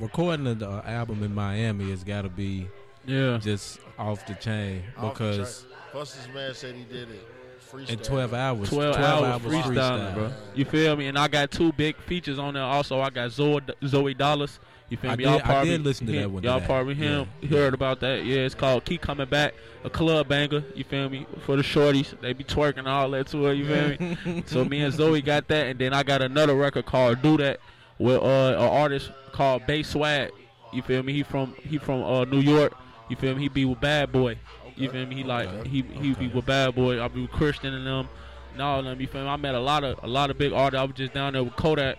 recording 0.00 0.58
the 0.58 0.68
uh, 0.68 0.82
album 0.84 1.22
in 1.22 1.34
Miami 1.34 1.90
has 1.90 2.04
got 2.04 2.22
to 2.22 2.28
be 2.28 2.68
Yeah. 3.06 3.38
just 3.40 3.78
off 3.98 4.26
the 4.26 4.34
chain 4.34 4.82
Off 4.96 5.14
because 5.14 5.62
track. 5.62 5.72
Plus, 5.92 6.28
man 6.34 6.54
said 6.54 6.74
he 6.74 6.84
did 6.84 7.10
it 7.10 7.28
freestyle. 7.70 7.90
in 7.90 7.98
12 7.98 8.34
hours, 8.34 8.68
12, 8.70 8.96
hours, 8.96 9.42
freestyling, 9.42 9.64
freestyle. 9.74 10.14
bro. 10.14 10.32
You 10.54 10.64
feel 10.64 10.96
me? 10.96 11.06
And 11.08 11.18
I 11.18 11.28
got 11.28 11.50
two 11.50 11.72
big 11.72 11.96
features 11.96 12.38
on 12.38 12.54
there. 12.54 12.62
Also, 12.62 13.00
I 13.00 13.10
got 13.10 13.30
Zoe, 13.30 13.60
Zoey 13.82 14.16
Dollaz. 14.16 14.58
You 14.88 14.96
feel 14.98 15.10
I 15.10 15.16
me? 15.16 15.24
did- 15.24 15.30
Y'all 15.30 15.38
I 15.38 15.42
probably 15.42 15.70
did 15.70 15.84
listen 15.84 16.06
to 16.06 16.12
him- 16.12 16.20
that 16.22 16.30
one 16.30 16.42
Y'all 16.42 16.54
today. 16.56 16.66
probably 16.66 16.94
him 16.94 17.26
Yeah. 17.40 17.48
heard 17.48 17.72
about 17.74 18.00
that. 18.00 18.24
Yeah, 18.24 18.38
it's 18.40 18.54
called 18.54 18.84
Keep 18.84 19.00
Coming 19.02 19.26
Back, 19.28 19.54
a 19.84 19.90
club 19.90 20.28
banger. 20.28 20.64
You 20.74 20.84
feel 20.84 21.08
me? 21.08 21.26
For 21.46 21.56
the 21.56 21.62
shorties, 21.62 22.18
they 22.20 22.32
be 22.34 22.44
twerking 22.44 22.86
all 22.86 23.10
that 23.10 23.26
to 23.28 23.44
her. 23.44 23.52
You 23.54 23.66
feel 23.66 24.16
me? 24.26 24.42
so 24.46 24.64
me 24.64 24.80
and 24.80 24.92
Zoe 24.94 25.20
got 25.22 25.48
that, 25.48 25.66
and 25.66 25.78
then 25.78 25.92
I 25.94 26.02
got 26.02 26.20
another 26.22 26.54
record 26.54 26.84
called 26.86 27.20
Do 27.22 27.36
That 27.38 27.60
with 28.02 28.22
uh, 28.22 28.26
an 28.58 28.68
artist 28.68 29.10
called 29.32 29.66
Bay 29.66 29.82
Swag. 29.82 30.30
You 30.72 30.82
feel 30.82 31.02
me? 31.02 31.12
He 31.12 31.22
from 31.22 31.54
he 31.62 31.78
from 31.78 32.02
uh, 32.02 32.24
New 32.24 32.40
York. 32.40 32.74
You 33.08 33.16
feel 33.16 33.34
me? 33.34 33.42
He 33.42 33.48
be 33.48 33.64
with 33.64 33.80
Bad 33.80 34.10
Boy. 34.12 34.38
You 34.76 34.88
feel 34.90 35.06
me? 35.06 35.14
He 35.16 35.22
like 35.24 35.48
Okay. 35.48 35.68
he 35.68 35.82
he 35.82 36.14
be 36.14 36.28
with 36.28 36.46
Bad 36.46 36.74
Boy. 36.74 37.02
I 37.02 37.08
be 37.08 37.22
with 37.22 37.30
Christian 37.30 37.74
and 37.74 37.86
them. 37.86 38.08
And 38.52 38.60
all 38.62 38.78
of 38.80 38.84
them. 38.84 39.00
You 39.00 39.06
feel 39.06 39.22
me? 39.22 39.28
I 39.28 39.36
met 39.36 39.54
a 39.54 39.60
lot 39.60 39.84
of 39.84 39.98
a 40.02 40.06
lot 40.06 40.30
of 40.30 40.38
big 40.38 40.52
artists. 40.52 40.80
I 40.80 40.84
was 40.84 40.94
just 40.94 41.12
down 41.12 41.34
there 41.34 41.44
with 41.44 41.56
Kodak. 41.56 41.98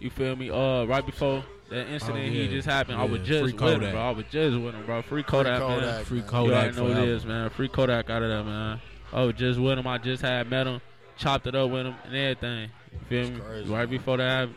You 0.00 0.10
feel 0.10 0.34
me? 0.36 0.50
Uh, 0.50 0.84
right 0.84 1.04
before 1.04 1.44
that 1.70 1.86
incident 1.88 2.18
he 2.32 2.40
Oh, 2.40 2.44
yeah. 2.44 2.50
just 2.50 2.68
happened, 2.68 2.98
I 2.98 3.04
was 3.04 3.20
just 3.22 3.40
free 3.42 3.52
with 3.52 3.56
Kodak. 3.58 3.82
him, 3.82 3.90
bro. 3.92 4.00
I 4.00 4.10
was 4.10 4.24
just 4.30 4.58
with 4.60 4.74
him, 4.74 4.84
bro. 4.86 5.00
Free 5.02 5.22
Kodak, 5.22 5.58
man. 5.60 5.80
Kodak, 5.80 6.04
Free 6.04 6.18
man. 6.18 6.24
You 6.26 6.30
Kodak 6.30 6.54
already 6.56 6.76
know 6.76 6.84
what 6.84 6.96
it 7.02 7.08
is, 7.08 7.24
man. 7.24 7.50
Free 7.50 7.68
Kodak 7.68 8.10
out 8.10 8.22
of 8.22 8.28
that, 8.28 8.44
man. 8.44 8.80
I 9.12 9.22
was 9.22 9.34
just 9.36 9.58
with 9.58 9.78
him. 9.78 9.86
I 9.86 9.98
just 9.98 10.22
had 10.22 10.50
met 10.50 10.66
him, 10.66 10.80
chopped 11.16 11.46
it 11.46 11.54
up 11.54 11.70
with 11.70 11.86
him, 11.86 11.94
and 12.04 12.14
everything. 12.16 12.70
You 12.92 12.98
feel 13.08 13.30
me? 13.30 13.40
Crazy, 13.40 13.70
right 13.70 13.78
man. 13.80 13.88
before 13.88 14.16
that. 14.18 14.48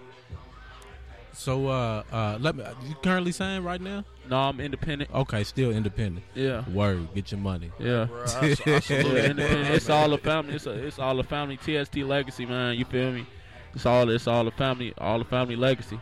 So, 1.36 1.68
uh, 1.68 2.04
uh, 2.12 2.38
let 2.40 2.56
me. 2.56 2.64
You 2.88 2.96
currently 3.04 3.32
signed 3.32 3.66
right 3.66 3.82
now? 3.82 4.04
no, 4.30 4.38
I'm 4.38 4.60
independent. 4.60 5.12
Okay, 5.14 5.44
still 5.44 5.72
independent. 5.72 6.26
Yeah, 6.34 6.64
Word, 6.70 7.14
get 7.14 7.32
your 7.32 7.40
money. 7.42 7.72
yeah. 7.80 8.06
Bro, 8.06 8.20
I, 8.20 8.24
I 8.24 8.54
salute 8.54 8.90
Yeah, 8.90 9.30
independent. 9.32 9.76
It's 9.76 9.90
all 9.90 10.12
a 10.14 10.18
family. 10.18 10.56
It's 10.56 10.66
a, 10.66 10.72
it's 10.72 10.98
all 10.98 11.20
a 11.20 11.24
family. 11.24 11.58
TST 11.58 11.98
legacy, 11.98 12.46
man. 12.46 12.78
You 12.78 12.86
feel 12.86 13.12
me? 13.12 13.26
It's 13.74 13.86
all 13.86 14.10
it's 14.10 14.28
all 14.28 14.48
a 14.48 14.52
family, 14.52 14.94
all 14.98 15.20
a 15.22 15.26
family 15.26 15.56
legacy. 15.58 16.00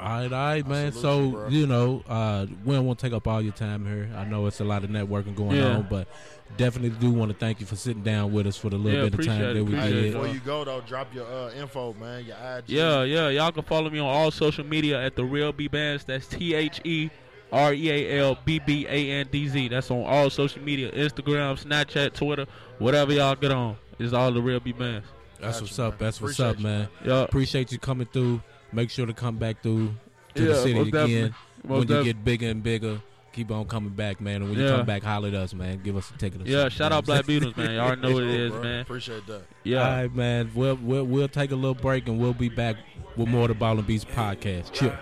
All 0.00 0.08
right, 0.08 0.24
all 0.32 0.46
right, 0.46 0.66
man. 0.66 0.92
salute 0.92 1.02
So 1.02 1.20
you, 1.22 1.30
bro. 1.32 1.48
you 1.48 1.66
know, 1.66 2.02
uh, 2.08 2.46
we 2.64 2.74
don't 2.74 2.86
want 2.86 2.98
to 2.98 3.06
take 3.06 3.12
up 3.12 3.26
all 3.26 3.40
your 3.42 3.52
time 3.52 3.84
here. 3.86 4.08
I 4.16 4.24
know 4.24 4.46
it's 4.46 4.60
a 4.60 4.64
lot 4.64 4.84
of 4.84 4.90
networking 4.90 5.34
going 5.34 5.56
Yeah. 5.58 5.76
on, 5.76 5.86
but 5.90 6.08
definitely 6.56 6.90
do 6.98 7.10
want 7.10 7.30
to 7.30 7.36
thank 7.36 7.60
you 7.60 7.66
for 7.66 7.76
sitting 7.76 8.02
down 8.02 8.32
with 8.32 8.46
us 8.46 8.56
for 8.56 8.70
the 8.70 8.76
little 8.76 9.04
Yeah, 9.04 9.08
bit 9.10 9.18
of 9.20 9.26
time 9.26 9.42
it, 9.42 9.54
that 9.54 9.64
we 9.64 9.72
appreciate 9.74 9.92
Hey, 9.92 9.98
it. 9.98 10.02
did. 10.02 10.12
before 10.12 10.26
you 10.28 10.40
go 10.40 10.64
though, 10.64 10.80
drop 10.80 11.14
your 11.14 11.26
uh, 11.26 11.52
info, 11.52 11.92
man. 11.94 12.24
Your 12.24 12.36
IG. 12.36 12.64
Yeah, 12.68 13.02
yeah. 13.04 13.28
Y'all 13.28 13.52
can 13.52 13.62
follow 13.64 13.90
me 13.90 13.98
on 13.98 14.06
all 14.06 14.30
social 14.30 14.64
media 14.64 15.02
at 15.04 15.16
the 15.16 15.24
Real 15.24 15.52
B 15.52 15.68
Bandz. 15.68 16.04
That's 16.04 16.26
T 16.26 16.54
H 16.54 16.80
E 16.84 17.10
R 17.52 17.72
E 17.74 17.90
A 17.90 18.20
L 18.20 18.38
B 18.44 18.58
B 18.58 18.86
A 18.88 19.10
N 19.10 19.28
D 19.30 19.48
Z. 19.48 19.68
That's 19.68 19.90
on 19.90 20.04
all 20.04 20.30
social 20.30 20.62
media: 20.62 20.90
Instagram, 20.92 21.62
Snapchat, 21.62 22.12
Twitter, 22.14 22.46
whatever 22.78 23.12
y'all 23.12 23.34
get 23.36 23.52
on. 23.52 23.76
It's 23.98 24.12
all 24.12 24.30
the 24.32 24.40
Real 24.42 24.60
B 24.60 24.72
Bandz. 24.72 25.02
That's 25.40 25.60
Gotcha, 25.60 25.64
what's 25.64 25.78
up. 25.78 25.90
man. 25.92 25.98
That's 26.00 26.20
what's 26.20 26.38
Appreciate 26.40 26.50
up, 26.50 26.58
you, 26.58 26.62
man. 26.64 26.88
Yeah, 27.04 27.22
Appreciate 27.22 27.72
you 27.72 27.78
coming 27.78 28.08
through. 28.12 28.42
Make 28.72 28.90
sure 28.90 29.06
to 29.06 29.12
come 29.14 29.36
back 29.36 29.62
through. 29.62 29.94
to 30.34 30.42
Yeah, 30.42 30.48
the 30.50 30.54
city 30.56 30.74
most 30.74 30.84
definitely. 30.92 31.16
again. 31.16 31.34
Most 31.64 31.70
when 31.70 31.88
you 31.88 31.94
def- 31.94 32.04
get 32.04 32.24
bigger 32.24 32.48
and 32.48 32.62
bigger, 32.62 33.00
keep 33.32 33.50
on 33.50 33.64
coming 33.66 33.90
back, 33.90 34.20
man. 34.20 34.36
And 34.42 34.50
when 34.50 34.58
you 34.58 34.64
Yeah. 34.66 34.76
come 34.76 34.86
back, 34.86 35.02
holler 35.02 35.28
at 35.28 35.34
us, 35.34 35.54
man. 35.54 35.80
Give 35.82 35.96
us 35.96 36.10
a 36.14 36.18
ticket. 36.18 36.42
Or 36.42 36.44
Yeah, 36.44 36.56
something, 36.68 36.70
shout 36.76 36.90
man. 36.90 36.98
out 36.98 37.06
Black 37.06 37.24
Beatles, 37.24 37.56
man. 37.56 37.70
Y'all 37.72 37.80
already 37.86 38.00
know 38.02 38.12
what 38.12 38.22
it 38.24 38.30
is, 38.30 38.50
Bro, 38.52 38.62
man. 38.62 38.80
Appreciate 38.82 39.26
that. 39.26 39.42
Yeah. 39.64 39.78
All 39.88 39.96
right, 40.02 40.14
man. 40.14 40.50
We'll, 40.54 40.76
we'll 40.76 41.04
we'll 41.04 41.28
take 41.28 41.50
a 41.50 41.56
little 41.56 41.74
break 41.74 42.06
and 42.08 42.18
we'll 42.18 42.34
be 42.34 42.48
back 42.48 42.76
with 43.16 43.28
more 43.28 43.42
of 43.42 43.48
the 43.48 43.54
Ball 43.54 43.78
and 43.78 43.86
Beats 43.86 44.04
podcast. 44.04 44.72
Chill. 44.72 44.92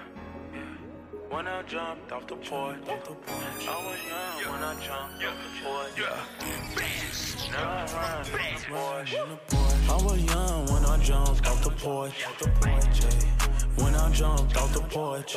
When 1.28 1.46
I 1.48 1.62
jumped 1.64 2.10
off 2.12 2.26
the 2.28 2.36
porch, 2.36 2.78
I 2.88 2.94
was 2.94 3.98
young 4.08 4.52
when 4.52 4.62
I 4.62 4.74
jumped 4.80 5.24
off 5.24 5.34
the 5.42 5.50
porch. 5.62 7.50
Now 7.52 7.58
I 7.68 7.84
run 7.92 8.26
in 8.26 9.28
the 9.28 9.38
Porsche. 9.48 9.90
I 9.90 10.04
was 10.04 10.24
young 10.24 10.66
when 10.66 10.84
I 10.86 10.98
jumped 11.02 11.46
off 11.46 11.62
the 11.62 11.70
porch. 11.70 12.14
yeah. 12.20 13.45
When 13.76 13.94
I 13.94 14.10
jumped 14.10 14.56
off 14.56 14.72
the 14.72 14.80
porch. 14.80 15.36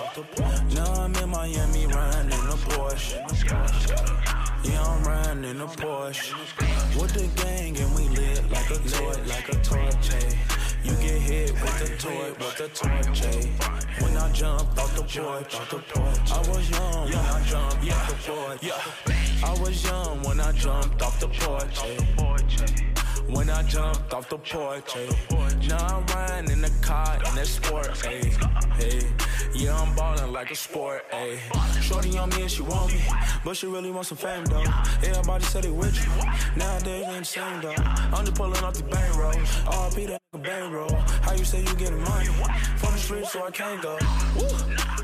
Now 0.76 0.94
I'm 0.94 1.16
in 1.16 1.30
Miami 1.30 1.86
riding 1.88 2.32
in 2.32 2.46
the 2.50 2.58
Porsche. 2.70 3.18
Yeah, 4.64 4.84
I'm 4.84 5.04
riding 5.04 5.44
in 5.44 5.58
the 5.58 5.66
Porsche. 5.66 6.34
With 7.00 7.14
the 7.14 7.28
gang 7.42 7.78
and 7.78 7.96
we 7.96 8.08
lit 8.16 8.50
like 8.50 8.70
a 8.70 8.78
torch, 8.90 9.28
like 9.28 9.50
a 9.50 9.56
torch. 9.62 10.10
yeah. 10.10 10.60
You 10.84 10.92
get 10.96 11.22
hit 11.22 11.52
with 11.52 11.80
the 11.80 11.98
torch, 11.98 12.40
with 12.40 12.58
the 12.58 12.70
torch. 12.70 13.22
yeah. 13.22 14.04
When 14.04 14.16
I 14.18 14.32
jumped 14.32 14.80
off 14.80 14.96
the 14.96 15.04
porch. 15.04 15.56
I 16.32 16.40
was 16.50 16.70
young 16.70 17.06
when 17.06 17.18
I 17.18 17.44
jumped 17.46 17.92
off 17.92 18.08
the 18.08 18.32
porch. 18.32 19.44
I 19.44 19.62
was 19.62 19.84
young 19.84 20.24
when 20.24 20.40
I 20.40 20.52
jumped 20.54 21.02
off 21.02 21.20
the 21.20 21.28
porch. 21.28 21.86
yeah. 21.86 23.09
When 23.32 23.50
I 23.50 23.62
jumped 23.64 24.14
off 24.14 24.28
the 24.30 24.38
porch, 24.38 24.94
ayy. 24.96 25.68
Now 25.70 25.98
I'm 25.98 26.06
riding 26.08 26.52
in 26.52 26.62
the 26.62 26.72
car 26.82 27.16
in 27.16 27.36
that 27.36 27.48
sport, 27.48 27.88
ayy. 27.88 28.34
Hey, 28.76 29.02
yeah, 29.54 29.80
I'm 29.80 29.96
ballin' 29.96 30.34
like 30.34 30.50
a 30.52 30.56
sport, 30.56 31.04
ayy. 31.12 31.38
Shorty 31.82 32.18
on 32.18 32.30
me 32.30 32.42
and 32.42 32.52
she 32.52 32.64
want 32.64 32.92
me, 32.92 33.02
but 33.46 33.56
she 33.56 33.68
really 33.68 33.92
want 33.92 34.08
some 34.08 34.18
fame 34.18 34.46
though. 34.46 34.64
Everybody 35.04 35.44
said 35.44 35.64
they 35.64 35.70
with 35.70 35.96
you, 35.96 36.12
nowadays 36.58 36.84
they 36.84 37.06
ain't 37.06 37.20
the 37.20 37.26
same 37.26 37.62
though. 37.62 37.74
I'm 38.16 38.26
just 38.26 38.36
pulling 38.36 38.64
off 38.64 38.74
the 38.74 38.84
bang 38.84 39.18
roll, 39.18 39.32
RP 39.34 40.08
that 40.08 40.22
nigga 40.34 40.44
bang 40.44 40.72
roll. 40.72 40.96
How 41.22 41.34
you 41.34 41.46
say 41.46 41.62
you 41.62 41.76
getting 41.76 42.02
money? 42.04 42.26
From 42.78 42.94
the 42.94 43.00
street, 43.00 43.26
so 43.28 43.46
I 43.46 43.52
can't 43.52 43.82
go. 43.82 43.98
Woo, 44.36 44.48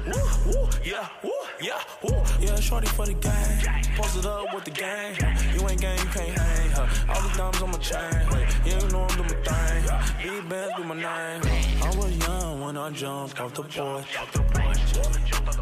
woo, 0.08 0.28
woo, 0.48 0.68
yeah, 0.84 1.08
woo, 1.24 1.32
yeah, 1.62 1.82
woo. 2.04 2.16
Yeah, 2.40 2.60
shorty 2.60 2.88
for 2.88 3.06
the 3.06 3.14
gang, 3.14 3.84
posted 3.96 4.26
up 4.26 4.54
with 4.54 4.66
the 4.66 4.72
gang. 4.72 5.16
You 5.54 5.68
ain't 5.68 5.82
gang, 5.82 5.98
you 5.98 6.06
can't 6.06 6.38
hang. 6.38 6.70
Huh? 6.72 7.14
All 7.14 7.22
the 7.22 7.38
diamonds 7.38 7.62
on 7.62 7.72
my 7.72 7.78
chain. 7.78 8.14
Hey, 8.30 8.48
yeah, 8.66 8.82
you 8.82 8.90
know 8.90 9.04
I'm 9.04 9.16
doing 9.16 9.30
my 9.30 9.38
thing. 9.44 9.84
Big 10.24 10.50
bands 10.50 10.74
do 10.78 10.84
my 10.84 10.96
name. 10.96 11.42
I 11.82 11.96
was 11.98 12.18
young 12.18 12.45
when 12.66 12.78
I 12.78 12.90
jumped 12.90 13.40
off 13.40 13.54
the 13.54 13.62
porch. 13.62 14.18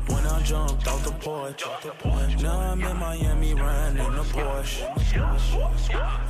When 0.07 0.25
I 0.25 0.41
jumped 0.43 0.87
off 0.87 1.03
the 1.03 1.11
porch. 1.11 2.41
Now 2.41 2.59
I'm 2.59 2.81
in 2.81 2.97
Miami 2.97 3.53
riding 3.53 4.05
in 4.05 4.15
the 4.15 4.23
Porsche. 4.23 4.87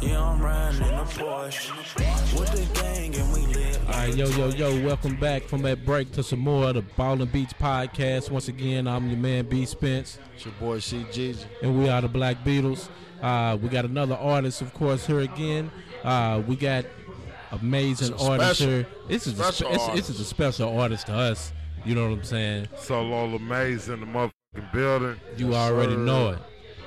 Yeah, 0.02 0.20
I'm 0.20 0.42
riding 0.42 0.82
in 0.82 0.96
the 0.98 1.04
Porsche. 1.04 2.40
With 2.40 2.50
the 2.52 2.82
gang 2.82 3.14
and 3.16 3.34
we 3.34 3.46
lit. 3.54 3.80
All 3.88 3.94
right, 3.94 4.16
yo, 4.16 4.26
yo, 4.30 4.48
yo, 4.48 4.84
welcome 4.84 5.16
back 5.16 5.44
from 5.44 5.62
that 5.62 5.86
break 5.86 6.12
to 6.14 6.24
some 6.24 6.40
more 6.40 6.70
of 6.70 6.74
the 6.74 6.82
Ball 6.82 7.22
and 7.22 7.32
Beats 7.32 7.54
podcast. 7.54 8.32
Once 8.32 8.48
again, 8.48 8.88
I'm 8.88 9.08
your 9.10 9.20
man 9.20 9.46
B 9.46 9.66
Spence, 9.66 10.18
It's 10.36 10.46
your 10.46 10.56
boy 10.56 10.80
C. 10.80 11.06
Jeezy. 11.12 11.46
and 11.62 11.78
we 11.80 11.88
are 11.88 12.02
the 12.02 12.08
Black 12.08 12.44
Beatles. 12.44 12.90
Uh, 13.22 13.58
we 13.62 13.70
got 13.70 13.86
another 13.86 14.16
artist, 14.16 14.62
of 14.62 14.74
course, 14.74 15.06
here 15.06 15.20
again. 15.20 15.72
Uh, 16.04 16.42
we 16.46 16.56
got 16.56 16.84
amazing 17.62 18.14
artist 18.16 18.62
here. 18.62 18.88
This 19.08 19.28
is 19.28 19.40
a, 19.40 19.44
special 19.44 19.72
this, 19.72 19.88
this 19.96 20.10
is 20.10 20.20
a 20.20 20.26
special 20.26 20.78
artist 20.80 21.08
to 21.08 21.14
us. 21.14 21.54
You 21.86 21.96
know 21.96 22.10
what 22.10 22.18
I'm 22.20 22.24
saying? 22.24 22.68
Solo 22.78 23.28
Lamaze 23.38 23.94
in 23.94 24.00
the 24.00 24.06
motherfucking 24.06 24.72
building. 24.74 25.16
You 25.38 25.48
Yes, 25.52 25.56
already 25.56 25.94
sir. 25.94 26.00
know 26.00 26.30
it. 26.30 26.40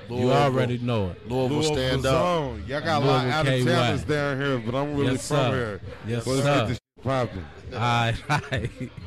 You 0.09 0.15
Louisville- 0.17 0.33
alre't 0.37 0.83
know 0.83 1.11
it. 1.11 1.29
Louisville 1.29 1.63
stand 1.65 2.07
up. 2.07 2.13
zone. 2.13 2.65
Y'all 2.69 2.81
got 2.81 3.03
a 3.03 3.05
lot 3.07 3.17
of 3.17 3.23
Louisville 3.25 3.33
out 3.35 3.47
of 3.47 3.53
KY. 3.53 3.65
towners 3.65 4.05
down 4.05 4.41
here, 4.41 4.59
but 4.59 4.75
I'm 4.75 4.97
really 4.97 5.13
Yes, 5.13 5.29
from 5.29 5.37
sir. 5.37 5.51
here. 5.51 5.81
Yes, 6.07 6.25
so 6.25 6.31
let's 6.31 6.43
sir. 6.45 6.55
get 6.61 6.69
this 6.69 6.77
shit 6.97 7.05
popping. 7.05 7.45
All 7.75 7.79
right, 7.81 8.15
all 8.31 8.41
right. 8.53 8.71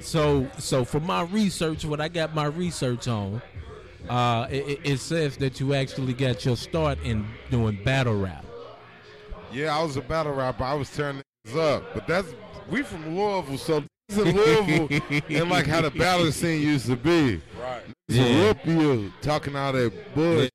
So, 0.00 0.48
so 0.58 0.84
for 0.84 0.98
my 0.98 1.22
research, 1.22 1.84
what 1.84 2.00
I 2.00 2.08
got 2.08 2.34
my 2.34 2.46
research 2.46 3.06
on, 3.06 3.40
uh, 4.10 4.48
it, 4.50 4.66
it- 4.68 4.80
it 4.84 4.98
says 4.98 5.36
that 5.36 5.60
you 5.60 5.74
actually 5.74 6.12
got 6.12 6.44
your 6.44 6.56
start 6.56 6.98
in 7.04 7.24
doing 7.50 7.78
battle 7.84 8.18
rap. 8.18 8.44
Yeah, 9.52 9.76
I 9.76 9.82
was 9.82 9.96
a 9.96 10.00
battle 10.00 10.32
rapper. 10.32 10.64
I 10.64 10.74
was 10.74 10.90
tearing 10.90 11.22
this 11.44 11.54
up, 11.56 11.84
but 11.94 12.06
that's 12.06 12.28
we 12.70 12.82
from 12.82 13.16
Louisville, 13.16 13.58
so 13.58 13.84
this 14.08 14.18
is 14.18 14.34
Louisville 14.34 14.88
and 15.28 15.50
like 15.50 15.66
how 15.66 15.82
the 15.82 15.90
battle 15.90 16.30
scene 16.32 16.62
used 16.62 16.86
to 16.86 16.96
be. 16.96 17.40
Right. 17.60 17.82
Yeah. 18.08 18.24
a 18.24 18.46
rip 18.46 18.66
you 18.66 19.12
talking 19.20 19.56
all 19.56 19.72
that 19.72 19.92
bullshit. 20.14 20.52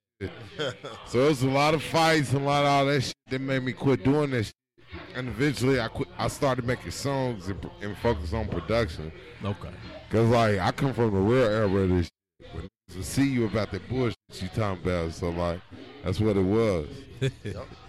so 1.07 1.25
it 1.25 1.29
was 1.29 1.43
a 1.43 1.49
lot 1.49 1.73
of 1.73 1.83
fights 1.83 2.33
and 2.33 2.41
a 2.41 2.45
lot 2.45 2.63
of 2.63 2.69
all 2.69 2.85
that 2.87 3.01
shit 3.01 3.13
that 3.29 3.41
made 3.41 3.63
me 3.63 3.73
quit 3.73 4.03
doing 4.03 4.31
this. 4.31 4.47
Shit. 4.47 5.01
And 5.15 5.27
eventually, 5.27 5.79
I 5.79 5.89
quit. 5.89 6.07
I 6.17 6.27
started 6.27 6.65
making 6.65 6.91
songs 6.91 7.47
and, 7.47 7.69
and 7.81 7.95
focus 7.97 8.33
on 8.33 8.47
production. 8.47 9.11
Okay. 9.43 9.69
Cause 10.09 10.27
like 10.29 10.59
I 10.59 10.71
come 10.71 10.93
from 10.93 11.13
the 11.13 11.19
real 11.19 11.43
era 11.43 11.65
of 11.67 11.89
this 11.89 12.09
shit. 12.39 12.53
When 12.53 12.67
to 12.93 13.03
see 13.03 13.27
you 13.27 13.45
about 13.45 13.71
that 13.71 13.87
bullshit 13.89 14.17
you 14.41 14.47
talking 14.49 14.81
about. 14.83 15.11
So 15.13 15.29
like 15.29 15.59
that's 16.03 16.19
what 16.19 16.37
it 16.37 16.41
was. 16.41 16.87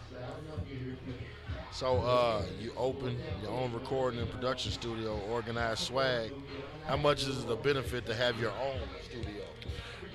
So 1.78 1.98
uh, 1.98 2.42
you 2.60 2.72
open 2.76 3.16
your 3.40 3.52
own 3.52 3.72
recording 3.72 4.18
and 4.18 4.28
production 4.28 4.72
studio, 4.72 5.16
organized 5.30 5.78
swag. 5.78 6.32
How 6.88 6.96
much 6.96 7.22
is 7.22 7.44
a 7.44 7.54
benefit 7.54 8.04
to 8.06 8.16
have 8.16 8.36
your 8.40 8.50
own 8.50 8.80
studio? 9.04 9.44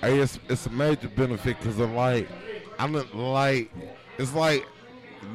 Hey, 0.01 0.19
it's 0.19 0.39
it's 0.49 0.65
a 0.65 0.69
major 0.69 1.07
benefit 1.07 1.57
because 1.57 1.79
I'm 1.79 1.95
like 1.95 2.27
I'm 2.77 2.91
like 3.13 3.71
it's 4.17 4.33
like 4.33 4.67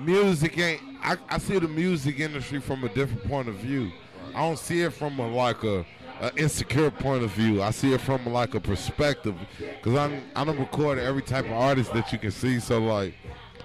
music 0.05 0.59
ain't. 0.59 0.83
I, 1.01 1.17
I 1.31 1.39
see 1.39 1.59
the 1.59 1.67
music 1.67 2.21
industry 2.21 2.61
from 2.61 2.85
a 2.85 2.91
different 2.91 3.25
point 3.27 3.49
of 3.49 3.55
view. 3.55 3.91
I 4.35 4.41
don't 4.41 4.59
see 4.59 4.83
it 4.83 4.91
from 4.91 5.19
a 5.21 5.27
like 5.27 5.65
a, 5.65 5.87
a 6.21 6.31
insecure 6.37 6.91
point 6.91 7.25
of 7.25 7.31
view. 7.31 7.63
I 7.63 7.71
see 7.71 7.95
it 7.95 8.03
from 8.03 8.27
like 8.27 8.55
a 8.55 8.61
perspective 8.61 9.35
because 9.57 9.95
I'm 9.95 10.21
I 10.37 10.45
don't 10.45 10.59
record 10.59 10.99
every 10.99 11.23
type 11.23 11.47
of 11.47 11.53
artist 11.53 11.95
that 11.95 12.13
you 12.13 12.19
can 12.19 12.33
see. 12.33 12.61
So 12.61 12.81
like. 12.81 13.15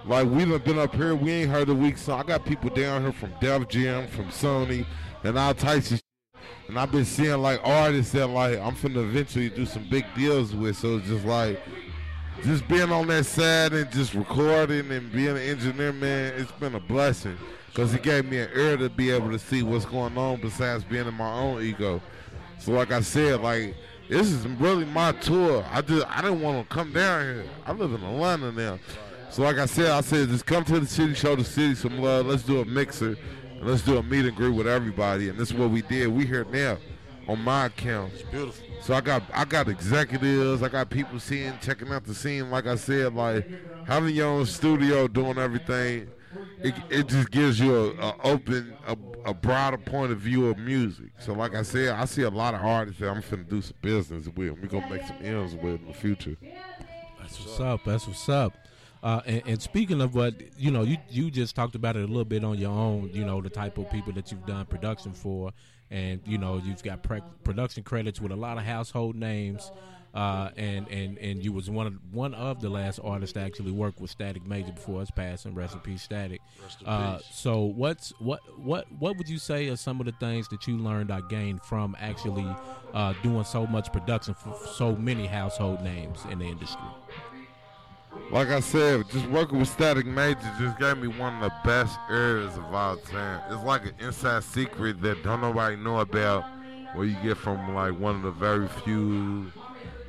Like 0.05 0.27
we 0.27 0.43
done 0.43 0.59
been 0.59 0.79
up 0.79 0.93
here, 0.93 1.15
we 1.15 1.31
ain't 1.31 1.49
heard 1.49 1.69
a 1.69 1.73
week 1.73 1.97
song. 1.97 2.19
I 2.19 2.23
got 2.23 2.45
people 2.45 2.69
down 2.69 3.03
here 3.03 3.13
from 3.13 3.31
Def 3.39 3.69
Jam, 3.69 4.07
from 4.07 4.25
Sony, 4.25 4.85
and 5.23 5.37
all 5.37 5.53
types 5.53 5.91
of 5.91 5.97
Shit. 5.97 6.43
and 6.67 6.77
I've 6.77 6.91
been 6.91 7.05
seeing 7.05 7.41
like 7.41 7.61
artists 7.63 8.11
that 8.11 8.27
like 8.27 8.59
I'm 8.59 8.75
finna 8.75 8.97
eventually 8.97 9.49
do 9.49 9.65
some 9.65 9.87
big 9.89 10.05
deals 10.13 10.53
with. 10.53 10.75
So 10.75 10.97
it's 10.97 11.07
just 11.07 11.25
like 11.25 11.61
just 12.43 12.67
being 12.67 12.91
on 12.91 13.07
that 13.07 13.25
side 13.25 13.71
and 13.71 13.89
just 13.91 14.13
recording 14.13 14.91
and 14.91 15.09
being 15.13 15.29
an 15.29 15.37
engineer, 15.37 15.93
man, 15.93 16.33
it's 16.35 16.51
been 16.51 16.75
a 16.75 16.81
blessing. 16.81 17.37
Cause 17.73 17.91
it 17.93 18.03
gave 18.03 18.25
me 18.25 18.37
an 18.37 18.49
ear 18.55 18.77
to 18.77 18.87
be 18.87 19.09
able 19.09 19.31
to 19.31 19.39
see 19.39 19.63
what's 19.63 19.85
going 19.85 20.15
on 20.15 20.39
besides 20.41 20.83
being 20.83 21.07
in 21.07 21.13
my 21.15 21.31
own 21.31 21.63
ego. 21.63 22.01
So 22.59 22.73
like 22.73 22.91
I 22.91 23.01
said, 23.01 23.41
like 23.41 23.73
this 24.09 24.27
is 24.27 24.45
really 24.45 24.85
my 24.85 25.13
tour. 25.13 25.65
I 25.71 25.81
just 25.81 26.05
I 26.07 26.21
didn't 26.21 26.41
want 26.41 26.69
to 26.69 26.75
come 26.75 26.91
down 26.91 27.23
here. 27.23 27.45
I 27.65 27.71
live 27.71 27.93
in 27.93 28.03
Atlanta 28.03 28.51
now. 28.51 28.79
So 29.33 29.41
like 29.41 29.57
I 29.57 29.65
said, 29.65 29.89
I 29.89 30.01
said 30.01 30.29
just 30.29 30.45
come 30.45 30.63
to 30.65 30.79
the 30.79 30.85
city, 30.85 31.15
show 31.15 31.35
the 31.35 31.43
city 31.43 31.73
some 31.73 31.99
love. 31.99 32.27
Let's 32.27 32.43
do 32.43 32.61
a 32.61 32.65
mixer. 32.65 33.17
And 33.55 33.63
let's 33.63 33.81
do 33.81 33.97
a 33.97 34.03
meet 34.03 34.25
and 34.25 34.35
greet 34.35 34.53
with 34.53 34.67
everybody. 34.67 35.27
And 35.27 35.39
this 35.39 35.49
is 35.49 35.55
what 35.55 35.71
we 35.71 35.81
did. 35.81 36.09
We 36.09 36.27
here 36.27 36.45
now 36.51 36.77
on 37.27 37.41
my 37.41 37.65
account. 37.65 38.13
It's 38.13 38.21
Beautiful. 38.29 38.63
So 38.83 38.93
I 38.93 39.01
got 39.01 39.23
I 39.33 39.45
got 39.45 39.69
executives, 39.69 40.61
I 40.61 40.69
got 40.69 40.91
people 40.91 41.19
seeing, 41.19 41.57
checking 41.63 41.91
out 41.91 42.03
the 42.03 42.13
scene. 42.13 42.51
Like 42.51 42.67
I 42.67 42.75
said, 42.75 43.15
like 43.15 43.49
having 43.87 44.13
your 44.13 44.27
own 44.27 44.45
studio, 44.45 45.07
doing 45.07 45.39
everything, 45.39 46.11
it, 46.59 46.75
it 46.91 47.07
just 47.07 47.31
gives 47.31 47.59
you 47.59 47.75
a, 47.75 47.89
a 47.89 48.15
open, 48.23 48.75
a, 48.85 48.95
a 49.25 49.33
broader 49.33 49.79
point 49.79 50.11
of 50.11 50.19
view 50.19 50.45
of 50.45 50.59
music. 50.59 51.09
So 51.17 51.33
like 51.33 51.55
I 51.55 51.63
said, 51.63 51.95
I 51.95 52.05
see 52.05 52.21
a 52.21 52.29
lot 52.29 52.53
of 52.53 52.61
artists 52.61 52.99
that 52.99 53.09
I'm 53.09 53.23
finna 53.23 53.49
do 53.49 53.63
some 53.63 53.77
business 53.81 54.27
with. 54.27 54.59
We 54.59 54.67
gonna 54.67 54.87
make 54.91 55.07
some 55.07 55.17
M's 55.23 55.55
with 55.55 55.81
in 55.81 55.87
the 55.87 55.93
future. 55.95 56.37
That's 57.19 57.39
what's 57.39 57.59
up. 57.59 57.79
That's 57.83 58.05
what's 58.05 58.29
up. 58.29 58.53
Uh, 59.03 59.21
and, 59.25 59.43
and 59.45 59.61
speaking 59.61 59.99
of 60.01 60.15
what 60.15 60.33
you 60.57 60.71
know, 60.71 60.81
you 60.83 60.97
you 61.09 61.29
just 61.29 61.55
talked 61.55 61.75
about 61.75 61.97
it 61.97 62.03
a 62.03 62.07
little 62.07 62.23
bit 62.23 62.43
on 62.43 62.57
your 62.57 62.71
own. 62.71 63.09
You 63.13 63.25
know, 63.25 63.41
the 63.41 63.49
type 63.49 63.77
of 63.77 63.91
people 63.91 64.13
that 64.13 64.31
you've 64.31 64.45
done 64.45 64.65
production 64.65 65.11
for, 65.11 65.51
and 65.91 66.21
you 66.25 66.37
know, 66.37 66.61
you've 66.63 66.81
got 66.81 67.03
pre- 67.03 67.21
production 67.43 67.83
credits 67.83 68.21
with 68.21 68.31
a 68.31 68.35
lot 68.35 68.57
of 68.57 68.63
household 68.63 69.15
names. 69.15 69.71
Uh, 70.13 70.51
and 70.57 70.87
and 70.89 71.17
and 71.17 71.43
you 71.43 71.51
was 71.51 71.71
one 71.71 71.87
of 71.87 71.95
one 72.11 72.35
of 72.35 72.61
the 72.61 72.69
last 72.69 72.99
artists 73.03 73.33
to 73.33 73.39
actually 73.39 73.71
work 73.71 73.99
with 73.99 74.11
Static 74.11 74.45
Major 74.45 74.71
before 74.71 74.99
his 74.99 75.09
passing. 75.09 75.55
Rest 75.55 75.73
in 75.73 75.79
peace, 75.79 76.03
Static. 76.03 76.39
Uh, 76.85 77.17
so 77.31 77.61
what's 77.63 78.11
what 78.19 78.39
what 78.59 78.85
what 78.99 79.17
would 79.17 79.27
you 79.27 79.39
say 79.39 79.69
are 79.69 79.75
some 79.75 79.99
of 79.99 80.05
the 80.05 80.11
things 80.13 80.47
that 80.49 80.67
you 80.67 80.77
learned 80.77 81.09
or 81.09 81.21
gained 81.23 81.63
from 81.63 81.97
actually 81.99 82.45
uh, 82.93 83.13
doing 83.23 83.43
so 83.43 83.65
much 83.65 83.91
production 83.91 84.35
for 84.35 84.55
so 84.75 84.95
many 84.95 85.25
household 85.25 85.81
names 85.81 86.19
in 86.29 86.37
the 86.37 86.45
industry? 86.45 86.85
Like 88.31 88.47
I 88.49 88.61
said, 88.61 89.07
just 89.09 89.27
working 89.27 89.59
with 89.59 89.67
Static 89.67 90.05
Major 90.07 90.39
just 90.59 90.79
gave 90.79 90.97
me 90.97 91.07
one 91.07 91.35
of 91.35 91.41
the 91.41 91.53
best 91.63 91.99
areas 92.09 92.57
of 92.57 92.73
all 92.73 92.97
time. 92.97 93.41
It's 93.51 93.63
like 93.63 93.85
an 93.85 93.93
inside 93.99 94.43
secret 94.43 95.01
that 95.01 95.23
don't 95.23 95.41
nobody 95.41 95.75
know 95.75 95.99
about. 95.99 96.43
where 96.93 97.05
you 97.05 97.15
get 97.23 97.37
from 97.37 97.73
like 97.73 97.97
one 97.99 98.15
of 98.15 98.21
the 98.21 98.31
very 98.31 98.67
few 98.67 99.51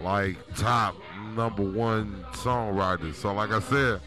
like 0.00 0.36
top 0.56 0.94
number 1.34 1.62
one 1.62 2.24
songwriters. 2.32 3.14
So 3.14 3.32
like 3.32 3.50
I 3.50 3.60
said, 3.60 4.00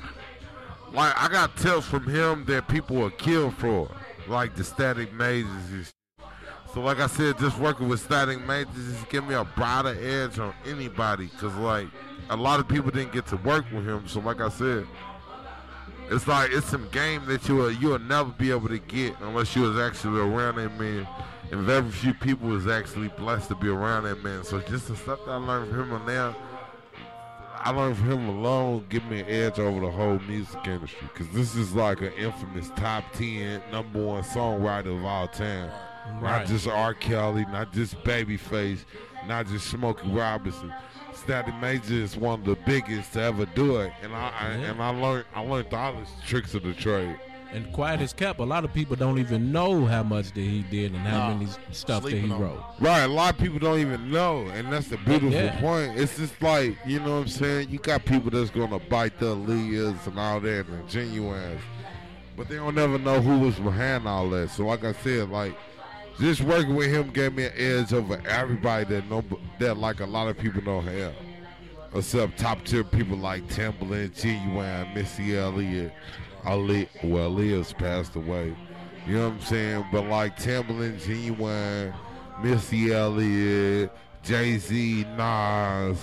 like 0.94 1.14
I 1.18 1.28
got 1.28 1.56
tips 1.58 1.86
from 1.86 2.08
him 2.08 2.46
that 2.46 2.68
people 2.68 3.04
are 3.04 3.12
killed 3.12 3.56
for, 3.56 3.90
like 4.28 4.56
the 4.56 4.64
Static 4.64 5.12
Majors. 5.14 5.92
So 6.78 6.84
like 6.84 7.00
I 7.00 7.08
said, 7.08 7.40
just 7.40 7.58
working 7.58 7.90
with 7.90 8.02
Static 8.02 8.40
Majors 8.46 8.70
just 8.76 9.10
give 9.10 9.28
me 9.28 9.34
a 9.34 9.44
brighter 9.44 9.98
edge 10.00 10.38
on 10.38 10.54
anybody, 10.64 11.28
cause 11.40 11.56
like 11.56 11.88
a 12.30 12.36
lot 12.36 12.60
of 12.60 12.68
people 12.68 12.92
didn't 12.92 13.14
get 13.14 13.26
to 13.30 13.38
work 13.38 13.66
with 13.74 13.84
him. 13.84 14.08
So 14.08 14.20
like 14.20 14.42
I 14.42 14.50
said, 14.50 14.86
it's 16.12 16.28
like 16.28 16.52
it's 16.52 16.68
some 16.68 16.88
game 16.92 17.26
that 17.26 17.50
you 17.50 17.56
will 17.56 17.72
you'll 17.72 17.98
never 17.98 18.30
be 18.30 18.52
able 18.52 18.68
to 18.68 18.78
get 18.78 19.20
unless 19.22 19.56
you 19.56 19.64
was 19.64 19.80
actually 19.80 20.20
around 20.20 20.58
that 20.58 20.80
man. 20.80 21.08
And 21.52 21.62
very 21.62 21.90
few 21.90 22.14
people 22.14 22.50
was 22.50 22.68
actually 22.68 23.08
blessed 23.08 23.48
to 23.48 23.56
be 23.56 23.70
around 23.70 24.04
that 24.04 24.24
man. 24.24 24.44
So 24.44 24.60
just 24.60 24.88
the 24.88 24.96
stuff 24.96 25.18
that 25.26 25.32
I 25.32 25.38
learned 25.38 25.72
from 25.72 25.90
him 25.90 26.06
now, 26.06 26.36
I 27.56 27.72
learned 27.72 27.98
from 27.98 28.12
him 28.12 28.30
alone 28.30 28.86
give 28.90 29.04
me 29.06 29.22
an 29.22 29.26
edge 29.28 29.58
over 29.58 29.80
the 29.80 29.90
whole 29.90 30.20
music 30.28 30.60
industry. 30.68 31.10
Cause 31.16 31.28
this 31.34 31.56
is 31.56 31.74
like 31.74 32.02
an 32.02 32.14
infamous 32.14 32.70
top 32.76 33.04
ten 33.14 33.64
number 33.72 34.06
one 34.06 34.22
songwriter 34.22 34.96
of 34.96 35.04
all 35.04 35.28
time. 35.28 35.72
Right. 36.20 36.40
Not 36.40 36.48
just 36.48 36.68
R. 36.68 36.94
Kelly, 36.94 37.46
not 37.52 37.72
just 37.74 37.96
Babyface, 38.04 38.80
not 39.28 39.48
just 39.48 39.68
Smokey 39.68 40.10
Robinson. 40.10 40.74
Static 41.14 41.54
Major 41.60 41.94
is 41.96 42.16
one 42.16 42.40
of 42.42 42.46
the 42.46 42.56
biggest 42.66 43.14
to 43.14 43.22
ever 43.22 43.46
do 43.48 43.78
it, 43.78 43.92
and 44.04 44.14
I, 44.14 44.32
I 44.40 44.48
Yeah. 44.50 44.72
and 44.72 44.82
I 44.82 44.90
learned 44.90 45.26
I 45.36 45.42
learned 45.42 45.74
all 45.74 45.94
the 45.94 46.06
tricks 46.26 46.54
of 46.54 46.64
the 46.64 46.74
trade. 46.74 47.20
And 47.52 47.72
quiet 47.72 48.02
as 48.02 48.12
kept, 48.14 48.40
a 48.40 48.44
lot 48.44 48.66
of 48.66 48.74
people 48.74 48.96
don't 48.98 49.20
even 49.20 49.54
know 49.54 49.86
how 49.86 50.04
much 50.04 50.34
that 50.34 50.42
he 50.42 50.64
did 50.64 50.94
and 50.94 51.02
how 51.08 51.30
Nah, 51.30 51.34
many 51.36 51.50
stuff 51.72 52.04
that 52.04 52.12
he 52.12 52.30
on 52.30 52.40
wrote. 52.42 52.62
Right, 52.80 53.04
a 53.04 53.08
lot 53.08 53.34
of 53.36 53.40
people 53.40 53.58
don't 53.58 53.80
even 53.80 54.12
know, 54.12 54.48
and 54.48 54.72
that's 54.72 54.90
the 54.90 54.98
beautiful 54.98 55.32
Yeah. 55.32 55.60
point. 55.62 55.98
It's 55.98 56.18
just 56.18 56.40
like 56.42 56.78
you 56.86 57.00
know 57.00 57.16
what 57.16 57.22
I'm 57.24 57.28
saying. 57.30 57.70
You 57.70 57.80
got 57.80 58.06
people 58.06 58.32
that's 58.32 58.50
gonna 58.50 58.80
bite 58.80 59.18
the 59.20 59.36
Aaliyahs 59.36 60.08
and 60.08 60.20
all 60.20 60.40
that 60.42 60.68
and 60.68 60.88
Ginuwines, 60.90 61.60
but 62.36 62.48
they 62.50 62.56
don't 62.56 62.76
never 62.76 62.98
know 63.00 63.22
who 63.22 63.40
was 63.40 63.56
behind 63.56 64.08
all 64.08 64.30
that. 64.32 64.50
So, 64.52 64.66
like 64.66 64.84
I 64.84 64.92
said, 64.94 65.30
like 65.30 65.58
just 66.20 66.42
working 66.42 66.76
with 66.76 66.92
him 66.92 67.10
gave 67.12 67.34
me 67.34 67.46
an 67.46 67.54
edge 67.56 67.94
over 67.94 68.22
everybody 68.28 68.86
that 68.86 69.10
know 69.10 69.24
that 69.60 69.78
like 69.78 70.00
a 70.00 70.06
lot 70.06 70.28
of 70.28 70.38
people 70.38 70.62
don't 70.62 70.86
have. 70.86 71.14
Except 71.94 72.38
top 72.38 72.64
tier 72.66 72.84
people 72.84 73.18
like 73.18 73.48
Timbaland, 73.48 74.10
Ginuwine, 74.20 74.94
Missy 74.94 75.38
Elliott, 75.38 75.94
Ali. 76.46 76.90
Well, 77.04 77.32
Aaliyah's 77.32 77.74
passed 77.74 78.16
away. 78.16 78.56
You 79.06 79.16
know 79.16 79.30
what 79.30 79.36
I'm 79.36 79.42
saying? 79.42 79.86
But 79.92 80.06
like 80.08 80.38
Timbaland, 80.38 81.00
Ginuwine, 81.00 81.94
Missy 82.44 82.92
Elliott, 82.94 83.92
Jay 84.24 84.58
Z, 84.58 85.06
Nas, 85.16 85.98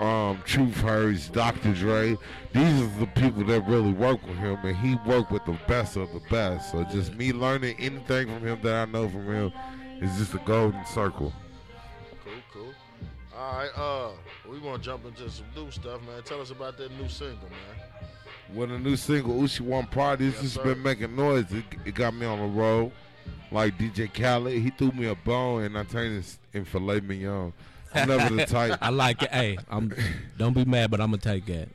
um, 0.00 0.40
Truth 0.44 0.76
Hurts, 0.76 1.28
Dr. 1.28 1.74
Dre. 1.74 2.16
These 2.52 2.82
are 2.82 2.98
the 2.98 3.06
people 3.14 3.44
that 3.44 3.60
really 3.66 3.92
work 3.92 4.26
with 4.26 4.36
him, 4.36 4.58
and 4.64 4.76
he 4.76 4.96
worked 5.08 5.30
with 5.30 5.44
the 5.44 5.58
best 5.68 5.96
of 5.96 6.12
the 6.12 6.20
best. 6.30 6.72
So 6.72 6.84
just 6.84 7.14
me 7.14 7.32
learning 7.32 7.76
anything 7.78 8.28
from 8.28 8.46
him 8.46 8.58
that 8.62 8.88
I 8.88 8.90
know 8.90 9.08
from 9.08 9.26
him 9.26 9.52
is 10.00 10.16
just 10.18 10.34
a 10.34 10.38
golden 10.38 10.84
circle. 10.86 11.32
Cool, 12.24 12.32
cool. 12.52 12.74
All 13.36 13.58
right, 13.58 13.70
uh, 13.76 14.10
we 14.50 14.58
want 14.58 14.82
to 14.82 14.86
jump 14.88 15.04
into 15.04 15.28
some 15.30 15.46
new 15.54 15.70
stuff, 15.70 16.00
man. 16.06 16.22
Tell 16.24 16.40
us 16.40 16.50
about 16.50 16.76
that 16.78 16.90
new 16.98 17.08
single, 17.08 17.48
man. 17.48 18.56
With 18.56 18.72
a 18.72 18.78
new 18.78 18.96
single, 18.96 19.34
OoSheWanParty, 19.40 20.22
it's 20.22 20.34
Yes, 20.36 20.42
just 20.42 20.54
sir. 20.56 20.64
been 20.64 20.82
making 20.82 21.14
noise. 21.14 21.52
It, 21.52 21.64
it 21.84 21.94
got 21.94 22.14
me 22.14 22.26
on 22.26 22.38
the 22.40 22.46
road. 22.46 22.90
Like 23.52 23.76
DJ 23.78 24.12
Khaled, 24.12 24.60
he 24.62 24.70
threw 24.70 24.92
me 24.92 25.06
a 25.06 25.14
bone 25.14 25.64
and 25.64 25.76
I 25.78 25.82
turned 25.84 26.18
it 26.24 26.38
in 26.52 26.64
filet 26.64 27.00
mignon. 27.00 27.52
I'm 27.94 28.08
never 28.08 28.34
the 28.34 28.46
type. 28.46 28.78
I 28.82 28.90
like 28.90 29.22
it. 29.22 29.30
Hey, 29.30 29.58
I'm 29.68 29.92
don't 30.38 30.54
be 30.54 30.64
mad, 30.64 30.90
but 30.90 31.00
I'm 31.00 31.10
gonna 31.10 31.18
take 31.18 31.46
that. 31.46 31.68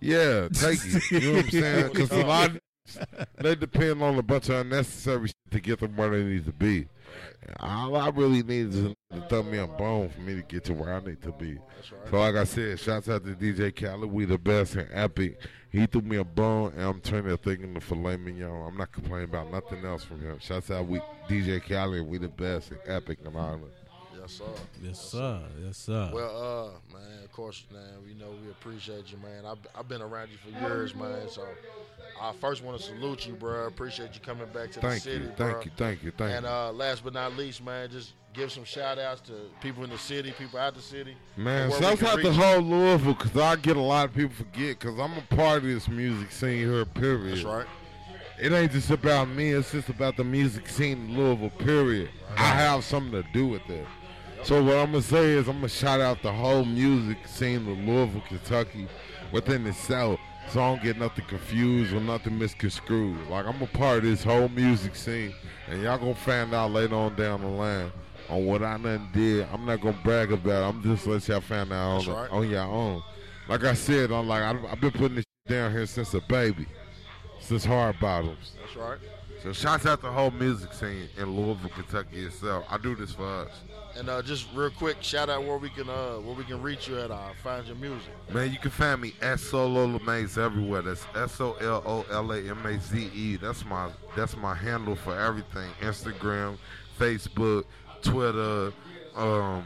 Yeah, 0.00 0.48
take 0.48 0.78
it. 0.82 1.10
You 1.10 1.20
know 1.20 1.36
what 1.36 1.44
I'm 1.44 1.50
saying? 1.50 1.88
Because 1.92 2.10
a 2.10 2.26
lot 2.26 2.50
of 2.50 2.60
they 3.36 3.54
depend 3.54 4.02
on 4.02 4.18
a 4.18 4.22
bunch 4.22 4.48
of 4.48 4.56
unnecessary 4.56 5.28
shit 5.28 5.36
to 5.50 5.60
get 5.60 5.80
them 5.80 5.96
where 5.96 6.10
they 6.10 6.24
need 6.24 6.44
to 6.46 6.52
be. 6.52 6.88
All 7.60 7.96
I 7.96 8.08
really 8.08 8.42
need 8.42 8.74
is 8.74 8.94
to 9.10 9.20
throw 9.28 9.42
me 9.42 9.58
a 9.58 9.66
bone 9.66 10.08
for 10.08 10.20
me 10.20 10.34
to 10.34 10.42
get 10.42 10.64
to 10.64 10.74
where 10.74 10.94
I 10.94 11.00
need 11.00 11.22
to 11.22 11.32
be. 11.32 11.58
So 12.10 12.18
like 12.18 12.34
I 12.34 12.44
said, 12.44 12.78
shouts 12.78 13.08
out 13.08 13.24
to 13.24 13.34
DJ 13.34 13.74
Khaled. 13.74 14.10
We 14.10 14.24
the 14.24 14.38
best 14.38 14.76
in 14.76 14.88
Epic. 14.92 15.38
He 15.70 15.86
threw 15.86 16.02
me 16.02 16.16
a 16.16 16.24
bone 16.24 16.72
and 16.76 16.82
I'm 16.82 17.00
turning 17.00 17.28
that 17.28 17.42
thing 17.42 17.62
into 17.62 17.80
filet 17.80 18.16
mignon. 18.16 18.66
I'm 18.66 18.76
not 18.76 18.92
complaining 18.92 19.28
about 19.28 19.50
nothing 19.50 19.84
else 19.84 20.04
from 20.04 20.20
him. 20.20 20.38
Shouts 20.38 20.70
out 20.70 20.86
we 20.86 21.00
DJ 21.28 21.62
Khaled. 21.62 22.06
We 22.06 22.18
the 22.18 22.28
best 22.28 22.72
in 22.72 22.78
Epic 22.86 23.18
and 23.24 23.36
Ireland. 23.36 23.72
Yes, 24.22 24.32
sir. 24.32 24.44
Yes, 24.82 25.00
sir. 25.00 25.40
Yes, 25.64 25.76
sir. 25.78 26.10
Well, 26.14 26.72
uh, 26.92 26.96
man, 26.96 27.24
of 27.24 27.32
course, 27.32 27.64
man, 27.72 27.82
we 28.06 28.14
know 28.14 28.30
we 28.44 28.50
appreciate 28.50 29.10
you, 29.10 29.18
man. 29.18 29.44
I've, 29.44 29.58
I've 29.76 29.88
been 29.88 30.00
around 30.00 30.28
you 30.30 30.36
for 30.38 30.50
years, 30.64 30.94
man. 30.94 31.28
So 31.28 31.44
I 32.20 32.32
first 32.40 32.62
want 32.62 32.78
to 32.78 32.82
salute 32.84 33.26
you, 33.26 33.34
bro. 33.34 33.66
Appreciate 33.66 34.14
you 34.14 34.20
coming 34.20 34.46
back 34.54 34.70
to 34.72 34.80
the 34.80 34.86
Thank 34.88 35.02
city, 35.02 35.24
you, 35.24 35.30
bro. 35.36 35.52
thank 35.52 35.64
you, 35.64 35.70
thank 35.76 36.02
you, 36.04 36.12
thank 36.12 36.34
And 36.36 36.44
you. 36.44 36.50
uh, 36.52 36.72
last 36.72 37.02
but 37.02 37.14
not 37.14 37.36
least, 37.36 37.64
man, 37.64 37.90
just 37.90 38.12
give 38.32 38.52
some 38.52 38.62
shout 38.64 38.98
outs 38.98 39.20
to 39.22 39.32
people 39.60 39.82
in 39.82 39.90
the 39.90 39.98
city, 39.98 40.32
people 40.38 40.58
out 40.60 40.74
the 40.76 40.80
city. 40.82 41.16
Man, 41.36 41.62
and 41.62 41.70
where 41.72 41.80
we 41.80 41.86
shouts 41.86 42.00
can 42.00 42.08
out 42.08 42.22
to 42.22 42.32
whole 42.32 42.60
Louisville 42.60 43.14
because 43.14 43.36
I 43.36 43.56
get 43.56 43.76
a 43.76 43.80
lot 43.80 44.04
of 44.06 44.14
people 44.14 44.34
forget 44.36 44.78
because 44.78 44.98
I'm 45.00 45.12
a 45.18 45.34
part 45.36 45.58
of 45.58 45.64
this 45.64 45.88
music 45.88 46.30
scene 46.30 46.58
here, 46.58 46.84
period. 46.84 47.32
That's 47.38 47.42
right. 47.44 47.66
It 48.40 48.52
ain't 48.52 48.72
just 48.72 48.90
about 48.90 49.28
me, 49.28 49.50
it's 49.50 49.72
just 49.72 49.88
about 49.88 50.16
the 50.16 50.24
music 50.24 50.68
scene 50.68 50.98
in 51.10 51.16
Louisville, 51.16 51.50
period. 51.50 52.10
I 52.36 52.44
have 52.54 52.84
something 52.84 53.12
to 53.20 53.28
do 53.32 53.46
with 53.48 53.68
it. 53.68 53.86
So 54.44 54.60
what 54.60 54.76
I'm 54.76 54.90
gonna 54.90 55.02
say 55.02 55.30
is 55.32 55.46
I'm 55.46 55.56
gonna 55.56 55.68
shout 55.68 56.00
out 56.00 56.20
the 56.20 56.32
whole 56.32 56.64
music 56.64 57.18
scene 57.28 57.58
of 57.58 57.78
Louisville, 57.78 58.22
Kentucky, 58.26 58.88
within 59.30 59.64
itself. 59.68 60.18
So 60.50 60.60
I 60.60 60.74
don't 60.74 60.82
get 60.82 60.98
nothing 60.98 61.24
confused 61.26 61.94
or 61.94 62.00
nothing 62.00 62.38
misconstrued. 62.38 63.28
Like 63.28 63.46
I'm 63.46 63.62
a 63.62 63.66
part 63.68 63.98
of 63.98 64.04
this 64.04 64.24
whole 64.24 64.48
music 64.48 64.96
scene, 64.96 65.32
and 65.68 65.80
y'all 65.80 65.96
gonna 65.96 66.16
find 66.16 66.52
out 66.52 66.72
later 66.72 66.96
on 66.96 67.14
down 67.14 67.42
the 67.42 67.46
line 67.46 67.92
on 68.28 68.44
what 68.44 68.64
I 68.64 68.76
done 68.78 69.08
did. 69.12 69.46
I'm 69.52 69.64
not 69.64 69.80
gonna 69.80 69.98
brag 70.02 70.32
about. 70.32 70.64
it. 70.64 70.74
I'm 70.74 70.82
just 70.82 71.06
let 71.06 71.26
y'all 71.28 71.40
find 71.40 71.72
out 71.72 72.08
on, 72.08 72.14
right. 72.14 72.30
on 72.30 72.50
your 72.50 72.62
own. 72.62 73.00
Like 73.48 73.62
I 73.62 73.74
said, 73.74 74.10
I'm 74.10 74.26
like 74.26 74.42
I've, 74.42 74.64
I've 74.64 74.80
been 74.80 74.90
putting 74.90 75.14
this 75.14 75.24
down 75.46 75.70
here 75.70 75.86
since 75.86 76.14
a 76.14 76.20
baby, 76.20 76.66
since 77.38 77.64
hard 77.64 78.00
bottoms. 78.00 78.54
That's 78.60 78.76
right. 78.76 78.98
So 79.42 79.52
shouts 79.52 79.86
out 79.86 80.00
the 80.02 80.10
whole 80.10 80.30
music 80.32 80.72
scene 80.72 81.08
in 81.16 81.36
Louisville, 81.36 81.70
Kentucky 81.70 82.24
itself. 82.24 82.64
I 82.68 82.78
do 82.78 82.96
this 82.96 83.12
for 83.12 83.26
us. 83.26 83.50
And 84.02 84.10
uh, 84.10 84.20
just 84.20 84.48
real 84.52 84.68
quick, 84.68 84.96
shout 85.00 85.30
out 85.30 85.44
where 85.44 85.58
we 85.58 85.68
can 85.68 85.88
uh, 85.88 86.14
where 86.14 86.34
we 86.34 86.42
can 86.42 86.60
reach 86.60 86.88
you 86.88 86.98
at. 86.98 87.12
Uh, 87.12 87.28
find 87.40 87.64
your 87.68 87.76
music. 87.76 88.10
Man, 88.34 88.50
you 88.50 88.58
can 88.58 88.72
find 88.72 89.00
me 89.00 89.14
at 89.22 89.38
Solo 89.38 89.86
Lamaze 89.86 90.36
everywhere. 90.38 90.82
That's 90.82 91.06
S 91.14 91.40
O 91.40 91.52
L 91.60 91.84
O 91.86 92.04
L 92.10 92.32
A 92.32 92.38
M 92.40 92.66
A 92.66 92.80
Z 92.80 93.10
E. 93.14 93.36
That's 93.36 93.64
my 93.64 93.90
that's 94.16 94.36
my 94.36 94.56
handle 94.56 94.96
for 94.96 95.16
everything. 95.16 95.70
Instagram, 95.80 96.58
Facebook, 96.98 97.64
Twitter, 98.02 98.72
um, 99.14 99.64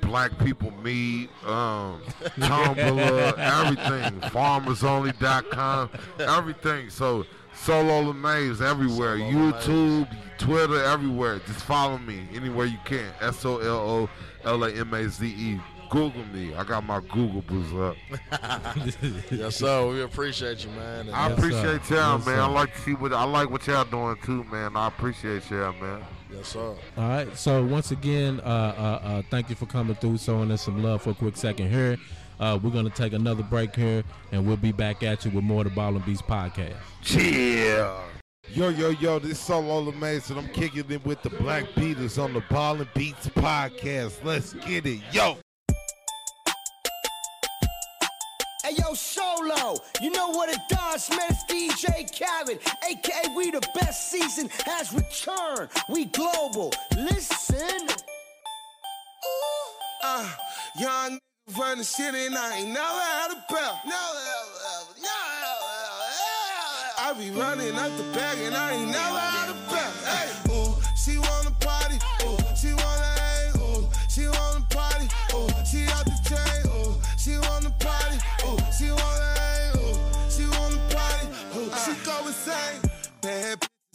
Black 0.00 0.38
People 0.38 0.70
Meet, 0.84 1.30
um, 1.44 2.02
Tumblr, 2.38 3.36
everything. 3.36 4.20
FarmersOnly.com, 4.30 5.90
everything. 6.20 6.88
So 6.88 7.26
Solo 7.54 8.12
Lamaze 8.12 8.60
everywhere. 8.60 9.18
Solo 9.18 9.30
YouTube, 9.30 10.08
Twitter, 10.38 10.82
everywhere. 10.84 11.40
Just 11.46 11.64
follow 11.64 11.98
me 11.98 12.20
anywhere 12.34 12.66
you 12.66 12.78
can. 12.84 13.12
S 13.20 13.44
O 13.44 13.58
L 13.58 13.76
O 13.78 14.10
L 14.44 14.64
A 14.64 14.70
M 14.72 14.92
A 14.94 15.08
Z 15.08 15.26
E. 15.26 15.60
Google 15.90 16.24
me. 16.32 16.54
I 16.54 16.64
got 16.64 16.84
my 16.86 17.00
Google 17.00 17.42
boots 17.42 17.70
up. 17.74 17.96
yes, 19.30 19.56
sir. 19.56 19.86
We 19.88 20.00
appreciate 20.02 20.64
you, 20.64 20.70
man. 20.70 21.00
And, 21.08 21.10
I 21.10 21.28
Yes, 21.28 21.38
appreciate 21.38 21.84
sir. 21.84 21.96
y'all, 21.96 22.16
Yes, 22.16 22.26
man. 22.26 22.36
sir. 22.36 22.40
I 22.40 22.46
like 22.46 22.74
to 22.74 22.80
see 22.80 22.94
what 22.94 23.12
I 23.12 23.24
like 23.24 23.50
what 23.50 23.66
y'all 23.66 23.84
doing 23.84 24.16
too, 24.24 24.42
man. 24.44 24.74
I 24.74 24.88
appreciate 24.88 25.50
y'all, 25.50 25.74
man. 25.74 26.00
yes, 26.34 26.48
sir. 26.48 26.74
All 26.96 27.08
right. 27.08 27.36
So 27.36 27.62
once 27.62 27.90
again, 27.90 28.40
uh, 28.40 28.44
uh, 28.46 29.06
uh, 29.06 29.22
thank 29.30 29.50
you 29.50 29.54
for 29.54 29.66
coming 29.66 29.94
through, 29.96 30.16
showing 30.16 30.50
us 30.50 30.62
some 30.62 30.82
love 30.82 31.02
for 31.02 31.10
a 31.10 31.14
quick 31.14 31.36
second 31.36 31.70
here. 31.70 31.98
Uh, 32.42 32.58
we're 32.60 32.70
gonna 32.70 32.90
take 32.90 33.12
another 33.12 33.44
break 33.44 33.72
here, 33.76 34.02
and 34.32 34.44
we'll 34.44 34.56
be 34.56 34.72
back 34.72 35.04
at 35.04 35.24
you 35.24 35.30
with 35.30 35.44
more 35.44 35.60
of 35.60 35.68
the 35.68 35.70
Ball 35.70 35.94
and 35.94 36.04
Beats 36.04 36.22
podcast. 36.22 36.74
Chill. 37.00 38.02
Yo, 38.52 38.68
yo, 38.70 38.88
yo, 38.90 39.20
this 39.20 39.30
is 39.30 39.38
Solo 39.38 39.88
Lamaze, 39.88 40.30
and 40.30 40.40
I'm 40.40 40.48
kicking 40.48 40.84
it 40.90 41.06
with 41.06 41.22
the 41.22 41.30
Black 41.30 41.62
Beatles 41.76 42.20
on 42.20 42.32
the 42.32 42.42
Ball 42.50 42.80
and 42.80 42.88
Beats 42.94 43.28
podcast. 43.28 44.24
Let's 44.24 44.54
get 44.54 44.86
it, 44.86 45.00
yo. 45.12 45.36
Hey 48.64 48.74
yo, 48.76 48.92
Solo, 48.94 49.76
you 50.00 50.10
know 50.10 50.30
what 50.30 50.48
it 50.48 50.58
does, 50.68 51.10
man. 51.10 51.20
It's 51.30 51.44
DJ 51.44 52.10
Khaled, 52.10 52.58
aka 52.90 53.36
we 53.36 53.52
the 53.52 53.64
best 53.76 54.10
season 54.10 54.50
has 54.66 54.92
returned. 54.92 55.70
We 55.88 56.06
global. 56.06 56.72
Listen. 56.96 57.86
Uh, 60.02 60.28
young 60.80 61.12
nigga 61.12 61.31
Run 61.48 61.78
the 61.78 61.84
shit 61.84 62.14
and 62.14 62.38
I 62.38 62.58
ain't 62.58 62.68
never 62.68 62.80
had 62.80 63.32
a 63.32 63.34
never, 63.34 63.74
never, 63.84 64.54
never, 64.62 64.94
never. 65.02 65.32
I 66.98 67.14
be 67.18 67.30
running 67.30 67.74
up 67.74 67.90
the 67.96 68.04
bag 68.14 68.38
and 68.38 68.54
I 68.54 68.70
ain't 68.70 68.90
never 68.92 69.18
had 69.18 69.50
a 69.50 69.54
bell. 69.68 69.92
Hey, 70.06 70.30
ooh, 70.52 70.76
she 70.94 71.18
wanna 71.18 71.50
party. 71.58 71.98
Ooh, 72.22 72.38
she 72.54 72.72
wanna 72.72 73.10
hang. 73.18 73.60
Ooh, 73.60 73.88
she 74.08 74.28
wanna 74.28 74.64
party. 74.70 75.08
Ooh, 75.34 75.48
she 75.66 75.82
out 75.90 76.04
the 76.04 76.14
chain. 76.22 76.62
Ooh, 76.76 76.94
she 77.18 77.36
wanna 77.36 77.70
party. 77.80 78.18
Ooh, 78.46 78.72
she 78.78 78.92
wanna. 78.92 79.11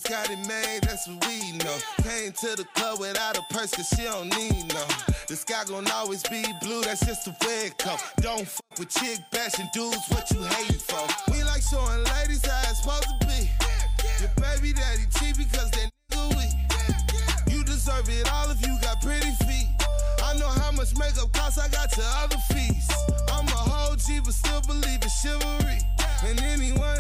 Got 0.08 0.30
it 0.30 0.40
made, 0.48 0.80
that's 0.84 1.08
what 1.08 1.28
we 1.28 1.52
know. 1.52 1.78
Came 2.02 2.32
to 2.32 2.56
the 2.56 2.66
club 2.76 3.00
without 3.00 3.38
a 3.38 3.42
purse, 3.54 3.72
cause 3.76 3.90
she 3.90 4.04
don't 4.04 4.30
need 4.38 4.74
no. 4.74 4.86
The 5.28 5.36
sky 5.36 5.64
gon' 5.68 5.88
always 5.92 6.24
be 6.24 6.46
blue, 6.62 6.82
that's 6.82 7.06
just 7.06 7.26
the 7.26 7.32
way 7.46 7.68
it 7.68 7.78
go. 7.78 7.96
Don't 8.22 8.48
fuck 8.48 8.80
with 8.80 8.90
chick 8.90 9.20
bashing 9.32 9.68
dudes, 9.74 10.00
what 10.10 10.30
you 10.32 10.42
hating 10.44 10.80
for? 10.80 11.04
We 11.32 11.44
like 11.44 11.62
showing 11.62 12.04
ladies 12.16 12.46
how 12.46 12.72
it's 12.72 12.82
supposed 12.82 13.04
to 13.04 13.28
be. 13.28 13.52
Your 14.24 14.32
baby 14.40 14.74
daddy 14.74 15.04
cheap 15.20 15.36
because 15.38 15.72
that 15.72 15.90
nigga 16.12 16.38
weak. 16.40 16.56
You 17.54 17.64
deserve 17.66 18.08
it 18.08 18.32
all 18.32 18.50
if 18.50 18.66
you 18.66 18.78
got 18.82 19.02
pretty 19.02 19.32
feet. 19.44 19.68
I 20.24 20.38
know 20.40 20.48
how 20.48 20.72
much 20.72 20.96
makeup 20.98 21.32
costs, 21.34 21.60
I 21.60 21.68
got 21.68 21.96
your 21.98 22.08
other 22.24 22.40
fees. 22.48 22.88
I'm 23.34 23.48
a 23.48 23.62
whole 23.68 23.96
G, 23.96 24.22
but 24.24 24.34
still 24.34 24.62
believe 24.62 25.04
in 25.04 25.10
chivalry. 25.10 25.80
And 26.24 26.40
anyone 26.40 26.97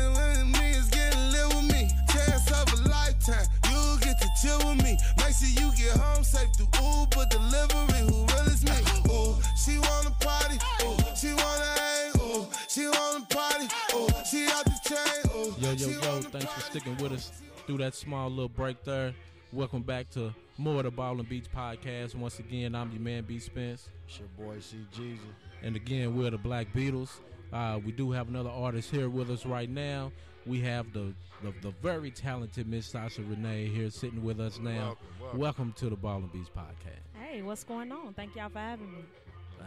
sticking 16.88 17.04
with 17.04 17.12
us 17.13 17.32
through 17.65 17.78
that 17.78 17.95
small 17.95 18.30
little 18.30 18.50
break 18.50 18.84
there. 18.84 19.13
Welcome 19.52 19.82
back 19.82 20.10
to 20.12 20.34
more 20.58 20.78
of 20.78 20.84
the 20.84 20.91
Ball 20.91 21.19
and 21.19 21.28
Beats 21.28 21.47
podcast. 21.47 22.15
Once 22.15 22.39
again, 22.39 22.76
I'm 22.76 22.91
your 22.91 23.02
man, 23.02 23.23
B 23.23 23.39
Spence. 23.39 23.89
It's 24.08 24.19
your 24.19 24.28
boy 24.38 24.60
C 24.60 24.78
Jeezy. 24.93 25.17
And 25.63 25.76
again, 25.76 26.15
we're 26.15 26.32
the 26.32 26.38
Black 26.38 26.71
Beatles. 26.73 27.10
Uh, 27.52 27.80
we 27.84 27.91
do 27.91 28.12
have 28.12 28.30
another 28.30 28.50
artist 28.50 28.89
here 28.89 29.10
with 29.10 29.30
us 29.30 29.45
right 29.45 29.69
now. 29.69 30.12
We 30.45 30.62
have 30.62 30.93
the 30.93 31.13
the, 31.43 31.54
the 31.62 31.71
very 31.84 32.10
talented 32.10 32.67
Miss 32.67 32.88
Sasha 32.88 33.21
Renee 33.21 33.67
here 33.67 33.89
sitting 33.89 34.23
with 34.23 34.39
us 34.39 34.60
now. 34.60 34.97
Welcome, 35.19 35.39
welcome. 35.39 35.73
to 35.78 35.89
the 35.89 35.95
Ball 35.95 36.17
and 36.17 36.32
Beats 36.32 36.50
podcast. 36.50 37.21
Hey, 37.21 37.41
what's 37.41 37.63
going 37.63 37.91
on? 37.91 38.13
Thank 38.13 38.36
y'all 38.36 38.50
for 38.50 38.60
having 38.60 38.91
me. 38.91 39.00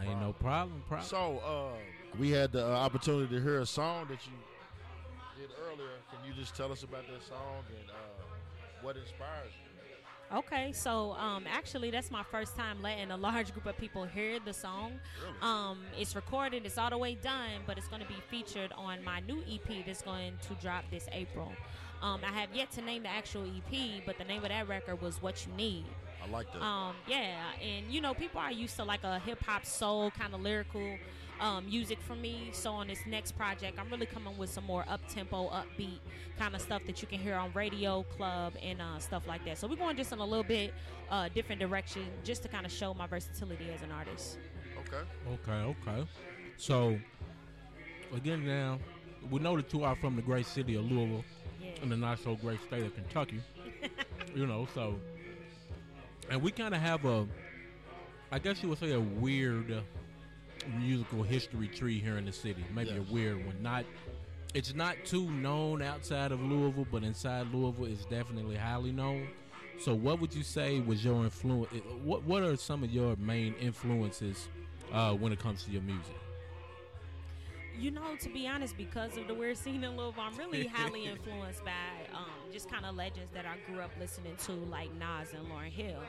Ain't 0.01 0.19
no 0.19 0.33
problem. 0.33 0.83
problem. 0.87 1.07
So, 1.07 1.39
uh, 1.45 2.17
we 2.17 2.31
had 2.31 2.51
the 2.51 2.65
uh, 2.65 2.71
opportunity 2.71 3.35
to 3.35 3.41
hear 3.41 3.59
a 3.59 3.65
song 3.65 4.07
that 4.09 4.25
you 4.25 4.33
did 5.41 5.49
earlier. 5.67 5.97
Can 6.11 6.19
you 6.27 6.33
just 6.39 6.55
tell 6.55 6.71
us 6.71 6.83
about 6.83 7.07
that 7.07 7.23
song 7.23 7.63
and 7.79 7.89
uh, 7.89 8.23
what 8.81 8.95
inspires 8.95 9.51
you? 9.63 10.37
Okay, 10.37 10.71
so 10.71 11.11
um, 11.13 11.43
actually, 11.51 11.91
that's 11.91 12.09
my 12.09 12.23
first 12.23 12.55
time 12.55 12.81
letting 12.81 13.11
a 13.11 13.17
large 13.17 13.51
group 13.51 13.65
of 13.65 13.77
people 13.77 14.05
hear 14.05 14.39
the 14.39 14.53
song. 14.53 14.93
Um, 15.41 15.79
it's 15.99 16.15
recorded, 16.15 16.65
it's 16.65 16.77
all 16.77 16.89
the 16.89 16.97
way 16.97 17.15
done, 17.15 17.63
but 17.65 17.77
it's 17.77 17.89
going 17.89 18.01
to 18.01 18.07
be 18.07 18.15
featured 18.29 18.71
on 18.77 19.03
my 19.03 19.19
new 19.21 19.43
EP 19.51 19.85
that's 19.85 20.01
going 20.01 20.33
to 20.47 20.53
drop 20.61 20.85
this 20.89 21.07
April. 21.11 21.51
Um, 22.01 22.21
I 22.25 22.31
have 22.31 22.55
yet 22.55 22.71
to 22.71 22.81
name 22.81 23.03
the 23.03 23.09
actual 23.09 23.43
EP, 23.43 24.03
but 24.05 24.17
the 24.17 24.23
name 24.23 24.43
of 24.43 24.49
that 24.49 24.69
record 24.69 25.01
was 25.01 25.21
"What 25.21 25.45
You 25.45 25.53
Need." 25.53 25.85
I 26.23 26.31
like 26.31 26.51
that. 26.53 26.61
Um, 26.61 26.95
yeah, 27.07 27.41
and 27.61 27.91
you 27.91 27.99
know, 27.99 28.13
people 28.13 28.39
are 28.39 28.51
used 28.51 28.77
to 28.77 28.85
like 28.85 29.03
a 29.03 29.19
hip 29.19 29.43
hop 29.43 29.65
soul 29.65 30.11
kind 30.11 30.33
of 30.33 30.41
lyrical 30.41 30.97
um, 31.41 31.65
music 31.65 31.99
from 32.01 32.21
me. 32.21 32.49
So 32.53 32.71
on 32.71 32.87
this 32.87 32.99
next 33.05 33.33
project, 33.33 33.77
I'm 33.79 33.89
really 33.89 34.05
coming 34.05 34.37
with 34.37 34.49
some 34.49 34.63
more 34.63 34.85
up 34.87 35.01
tempo, 35.09 35.49
upbeat 35.49 35.99
kind 36.39 36.55
of 36.55 36.61
stuff 36.61 36.83
that 36.85 37.01
you 37.01 37.07
can 37.07 37.19
hear 37.19 37.35
on 37.35 37.51
radio, 37.53 38.03
club, 38.03 38.53
and 38.63 38.81
uh, 38.81 38.99
stuff 38.99 39.27
like 39.27 39.43
that. 39.45 39.57
So 39.57 39.67
we're 39.67 39.75
going 39.75 39.97
just 39.97 40.11
in 40.13 40.19
a 40.19 40.25
little 40.25 40.43
bit 40.43 40.73
uh, 41.09 41.27
different 41.35 41.59
direction, 41.59 42.03
just 42.23 42.43
to 42.43 42.47
kind 42.47 42.65
of 42.65 42.71
show 42.71 42.93
my 42.93 43.07
versatility 43.07 43.67
as 43.75 43.81
an 43.81 43.91
artist. 43.91 44.37
okay. 44.87 45.03
Okay, 45.33 45.75
okay. 45.91 46.07
So, 46.57 46.97
again, 48.15 48.45
now, 48.45 48.79
we 49.29 49.39
know 49.39 49.55
the 49.55 49.63
two 49.63 49.83
are 49.83 49.95
from 49.95 50.15
the 50.15 50.21
great 50.21 50.45
city 50.45 50.75
of 50.75 50.89
Louisville 50.89 51.25
Yeah. 51.61 51.69
in 51.83 51.89
the 51.89 51.97
not 51.97 52.19
so 52.19 52.35
great 52.35 52.61
state 52.63 52.83
of 52.83 52.93
Kentucky. 52.95 53.41
you 54.35 54.45
know, 54.45 54.67
so. 54.73 54.99
And 56.29 56.41
we 56.41 56.51
kind 56.51 56.73
of 56.73 56.81
have 56.81 57.03
a, 57.05 57.27
I 58.31 58.39
guess 58.39 58.61
you 58.63 58.69
would 58.69 58.77
say, 58.79 58.91
a 58.93 58.99
weird 58.99 59.83
musical 60.79 61.23
history 61.23 61.67
tree 61.67 61.99
here 61.99 62.17
in 62.17 62.25
the 62.25 62.31
city. 62.31 62.63
Maybe 62.73 62.91
Yes. 62.91 62.99
a 63.09 63.13
weird 63.13 63.45
one. 63.45 63.61
Not. 63.61 63.85
It's 64.53 64.73
not 64.75 64.97
too 65.05 65.29
known 65.31 65.81
outside 65.81 66.31
of 66.33 66.41
Louisville, 66.41 66.85
but 66.91 67.03
inside 67.03 67.53
Louisville, 67.53 67.85
it's 67.85 68.05
definitely 68.05 68.57
highly 68.57 68.91
known. 68.91 69.29
So, 69.79 69.95
what 69.95 70.19
would 70.19 70.33
you 70.33 70.43
say 70.43 70.79
was 70.81 71.03
your 71.05 71.23
influence? 71.23 71.71
What 72.03 72.23
What 72.23 72.43
are 72.43 72.55
some 72.57 72.83
of 72.83 72.91
your 72.91 73.15
main 73.15 73.53
influences 73.55 74.49
uh, 74.91 75.13
when 75.13 75.31
it 75.31 75.39
comes 75.39 75.63
to 75.63 75.71
your 75.71 75.81
music? 75.83 76.15
You 77.79 77.89
know, 77.89 78.15
to 78.19 78.29
be 78.29 78.47
honest, 78.47 78.77
because 78.77 79.17
of 79.17 79.27
the 79.27 79.33
weird 79.33 79.57
scene 79.57 79.83
in 79.83 79.95
Louisville, 79.97 80.21
I'm 80.21 80.35
really 80.35 80.67
highly 80.67 81.05
influenced 81.11 81.63
by 81.63 81.71
um, 82.13 82.25
just 82.51 82.69
kind 82.69 82.85
of 82.85 82.95
legends 82.95 83.31
that 83.33 83.45
I 83.45 83.55
grew 83.71 83.79
up 83.81 83.91
listening 83.99 84.35
to, 84.45 84.51
like 84.51 84.89
Nas 84.95 85.33
and 85.33 85.47
Lauryn 85.47 85.71
Hill. 85.71 86.01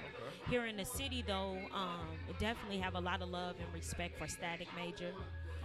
Here 0.49 0.67
in 0.67 0.77
the 0.77 0.85
city, 0.85 1.25
though, 1.27 1.57
um, 1.73 2.07
definitely 2.39 2.79
have 2.79 2.95
a 2.95 3.01
lot 3.01 3.23
of 3.23 3.29
love 3.29 3.57
and 3.65 3.73
respect 3.73 4.19
for 4.19 4.27
Static 4.27 4.69
Major. 4.77 5.13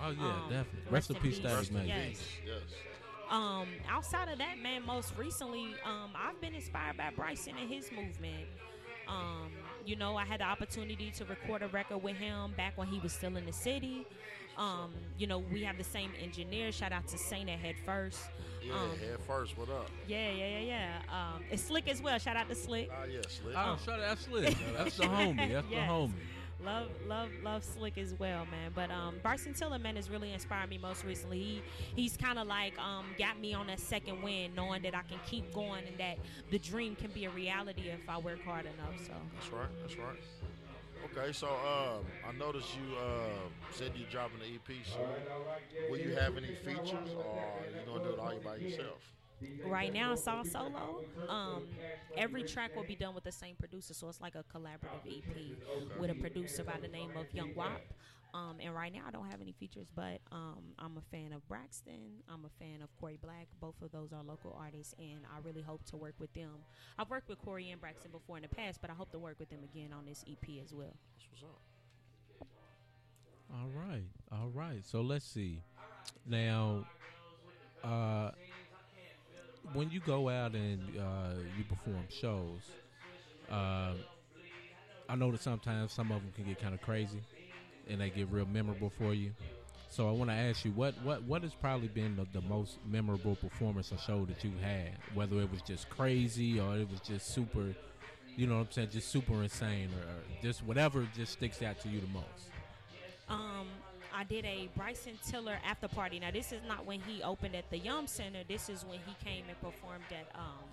Oh 0.02 0.12
yeah, 0.12 0.20
Um, 0.26 0.42
definitely. 0.50 0.80
rest 0.92 0.92
Rest 0.92 1.10
in 1.10 1.16
in 1.18 1.22
peace, 1.24 1.40
peace. 1.40 1.50
Static 1.50 1.72
Major. 1.72 1.88
Yes. 1.88 2.22
Yes. 2.46 2.62
Um, 3.30 3.68
outside 3.90 4.30
of 4.30 4.38
that, 4.38 4.58
man, 4.60 4.86
most 4.86 5.14
recently, 5.18 5.76
um, 5.84 6.12
I've 6.16 6.40
been 6.40 6.54
inspired 6.54 6.96
by 6.98 7.10
Bryson 7.16 7.56
and 7.60 7.70
his 7.70 7.92
movement. 7.92 8.46
Um, 9.08 9.52
you 9.86 9.96
know, 9.96 10.16
I 10.16 10.24
had 10.26 10.40
the 10.40 10.46
opportunity 10.46 11.12
to 11.12 11.26
record 11.26 11.62
a 11.62 11.68
record 11.70 12.04
with 12.04 12.16
him 12.18 12.54
back 12.56 12.78
when 12.78 12.88
he 12.88 13.00
was 13.00 13.12
still 13.14 13.36
in 13.36 13.46
the 13.46 13.54
city. 13.54 14.06
Um, 14.58 14.92
you 15.18 15.28
know, 15.28 15.40
we 15.40 15.64
have 15.64 15.78
the 15.78 15.84
same 15.84 16.12
engineer. 16.22 16.72
Shout 16.72 16.92
out 16.92 17.08
to 17.10 17.18
Saint 17.18 17.50
at 17.50 17.60
Head 17.60 17.76
First. 17.86 18.20
Yeah, 18.64 18.74
Um, 18.74 18.90
head 18.98 19.18
first. 19.26 19.58
What 19.58 19.70
up? 19.70 19.90
Yeah, 20.08 20.32
yeah, 20.32 20.60
yeah, 20.60 20.60
yeah. 20.60 21.36
Um, 21.36 21.44
it's 21.52 21.64
Slick 21.64 21.88
as 21.88 22.02
well. 22.02 22.18
Shout 22.18 22.36
out 22.36 22.50
to 22.50 22.56
Slick. 22.56 22.90
Ah, 22.92 23.06
yeah, 23.06 23.22
Slick. 23.30 23.56
Oh, 23.56 23.78
shut 23.86 24.00
up. 24.00 24.10
That's 24.10 24.26
Slick. 24.26 24.58
That's 24.78 24.98
the 24.98 25.04
homie. 25.04 25.38
That's 25.54 25.68
Yes. 25.70 25.88
the 25.88 25.94
homie. 25.94 26.12
Love, 26.66 26.88
love, 27.08 27.30
love 27.44 27.64
Slick 27.64 28.00
as 28.00 28.16
well, 28.20 28.46
man. 28.50 28.72
But 28.74 28.90
um, 28.90 29.18
Bryson 29.22 29.54
Tiller, 29.54 29.78
man, 29.78 29.96
has 29.96 30.10
really 30.10 30.34
inspired 30.34 30.70
me 30.72 30.80
most 30.80 31.06
recently. 31.06 31.38
He, 31.40 31.62
he's 31.96 32.18
kind 32.18 32.40
of 32.40 32.48
like 32.48 32.78
um, 32.80 33.06
got 33.20 33.40
me 33.40 33.54
on 33.54 33.68
that 33.68 33.80
second 33.80 34.24
wind, 34.24 34.56
knowing 34.56 34.82
that 34.82 34.96
I 34.96 35.04
can 35.04 35.20
keep 35.30 35.54
going 35.54 35.84
and 35.88 35.98
that 36.00 36.18
the 36.50 36.58
dream 36.58 36.96
can 36.96 37.12
be 37.12 37.26
a 37.26 37.30
reality 37.30 37.84
if 37.90 38.10
I 38.10 38.18
work 38.18 38.44
hard 38.44 38.66
enough. 38.66 38.96
So 39.06 39.14
That's 39.36 39.54
right. 39.54 39.68
That's 39.84 39.98
right. 39.98 40.18
Okay, 41.06 41.32
so 41.32 41.48
um, 41.48 42.06
I 42.28 42.38
noticed 42.38 42.70
you 42.76 42.96
uh, 42.98 43.30
said 43.72 43.92
you're 43.96 44.10
dropping 44.10 44.40
the 44.40 44.46
EP 44.46 44.86
soon. 44.86 45.90
Will 45.90 46.00
you 46.00 46.16
have 46.16 46.38
any 46.38 46.56
features, 46.56 47.10
or 47.16 47.40
are 47.40 47.70
you 47.70 47.86
gonna 47.86 48.04
do 48.04 48.10
it 48.12 48.20
all 48.20 48.40
by 48.44 48.58
yourself? 48.58 49.00
right 49.66 49.94
now 49.94 50.14
it's 50.14 50.28
all 50.28 50.44
solo. 50.44 51.04
Um, 51.30 51.68
every 52.16 52.44
track 52.44 52.76
will 52.76 52.84
be 52.84 52.96
done 52.96 53.14
with 53.14 53.24
the 53.24 53.32
same 53.32 53.56
producer, 53.56 53.94
so 53.94 54.10
it's 54.10 54.22
like 54.22 54.36
a 54.36 54.44
collaborative 54.56 55.06
EP 55.06 56.00
with 56.00 56.10
a 56.10 56.16
producer 56.16 56.64
by 56.64 56.80
the 56.82 56.88
name 56.88 57.12
of 57.16 57.32
Young 57.34 57.54
Wop. 57.56 57.82
Um, 58.34 58.58
and 58.62 58.76
right 58.76 58.94
now 58.94 59.02
I 59.08 59.12
don't 59.12 59.30
have 59.32 59.42
any 59.42 59.54
features, 59.54 59.88
but 59.96 60.20
um, 60.32 60.60
I'm 60.78 60.98
a 60.98 61.02
fan 61.16 61.34
of 61.34 61.48
Braxton. 61.48 62.22
I'm 62.30 62.46
a 62.46 62.64
fan 62.64 62.82
of 62.84 62.90
Corey 63.00 63.18
Black. 63.22 63.48
Both 63.60 63.82
of 63.82 63.92
those 63.92 64.14
are 64.14 64.24
local 64.24 64.56
artists, 64.60 64.94
and 65.00 65.22
I 65.34 65.40
really 65.44 65.62
hope 65.62 65.84
to 65.86 65.98
work 65.98 66.16
with 66.20 66.34
them. 66.34 66.52
I've 67.00 67.10
worked 67.10 67.30
with 67.30 67.40
Corey 67.40 67.72
and 67.72 67.80
Braxton 67.82 68.12
before 68.12 68.38
in 68.38 68.44
the 68.44 68.50
past, 68.50 68.80
but 68.82 68.90
I 68.90 68.94
hope 68.94 69.12
to 69.12 69.20
work 69.20 69.40
with 69.40 69.50
them 69.50 69.62
again 69.64 69.92
on 69.94 70.06
this 70.06 70.24
EP 70.30 70.62
as 70.64 70.74
well. 70.74 70.94
That's 71.16 71.28
what's 71.32 71.44
up. 71.44 71.62
All 73.54 73.70
right. 73.74 74.04
All 74.32 74.50
right. 74.54 74.86
So 74.86 75.02
let's 75.02 75.26
see. 75.26 75.62
Now, 76.26 76.86
uh, 77.84 78.32
when 79.74 79.90
you 79.90 80.00
go 80.00 80.30
out 80.30 80.54
and 80.54 80.82
uh, 80.98 81.40
you 81.58 81.64
perform 81.64 82.04
shows, 82.10 82.62
uh, 83.52 83.94
I 85.10 85.16
know 85.16 85.32
that 85.32 85.42
sometimes 85.42 85.94
some 85.94 86.12
of 86.12 86.22
them 86.22 86.32
can 86.36 86.46
get 86.46 86.62
kind 86.62 86.74
of 86.74 86.82
crazy, 86.82 87.22
and 87.90 88.02
they 88.02 88.10
get 88.10 88.30
real 88.32 88.46
memorable 88.46 88.92
for 88.98 89.14
you. 89.14 89.32
So 89.90 90.08
I 90.08 90.12
want 90.12 90.30
to 90.30 90.36
ask 90.36 90.66
you, 90.66 90.72
what 90.72 90.94
what 91.04 91.24
what 91.24 91.44
has 91.44 91.54
probably 91.54 91.88
been 91.88 92.16
the, 92.18 92.28
the 92.40 92.46
most 92.48 92.78
memorable 92.86 93.36
performance 93.36 93.92
or 93.92 93.98
show 93.98 94.26
that 94.26 94.44
you've 94.44 94.60
had? 94.60 94.92
Whether 95.14 95.40
it 95.42 95.52
was 95.52 95.62
just 95.62 95.90
crazy 95.90 96.60
or 96.60 96.76
it 96.78 96.90
was 96.90 97.00
just 97.00 97.34
super, 97.34 97.74
you 98.36 98.48
know 98.48 98.56
what 98.56 98.68
I'm 98.68 98.72
saying, 98.72 98.90
just 98.92 99.10
super 99.10 99.42
insane, 99.42 99.90
or, 99.98 100.02
or 100.02 100.44
just 100.44 100.64
whatever 100.64 101.08
just 101.16 101.34
sticks 101.34 101.62
out 101.62 101.80
to 101.82 101.90
you 101.90 102.02
the 102.02 102.08
most. 102.08 102.52
Um, 103.30 103.68
I 104.14 104.24
did 104.24 104.46
a 104.46 104.70
Bryson 104.76 105.18
Tiller 105.28 105.58
after 105.66 105.88
party. 105.88 106.20
Now 106.20 106.32
this 106.32 106.52
is 106.52 106.62
not 106.68 106.86
when 106.86 107.00
he 107.00 107.24
opened 107.24 107.56
at 107.56 107.70
the 107.70 107.78
Yum 107.78 108.08
Center. 108.08 108.40
This 108.48 108.70
is 108.70 108.84
when 108.84 109.00
he 109.06 109.16
came 109.24 109.46
and 109.48 109.60
performed 109.62 110.06
at 110.12 110.28
um, 110.36 110.66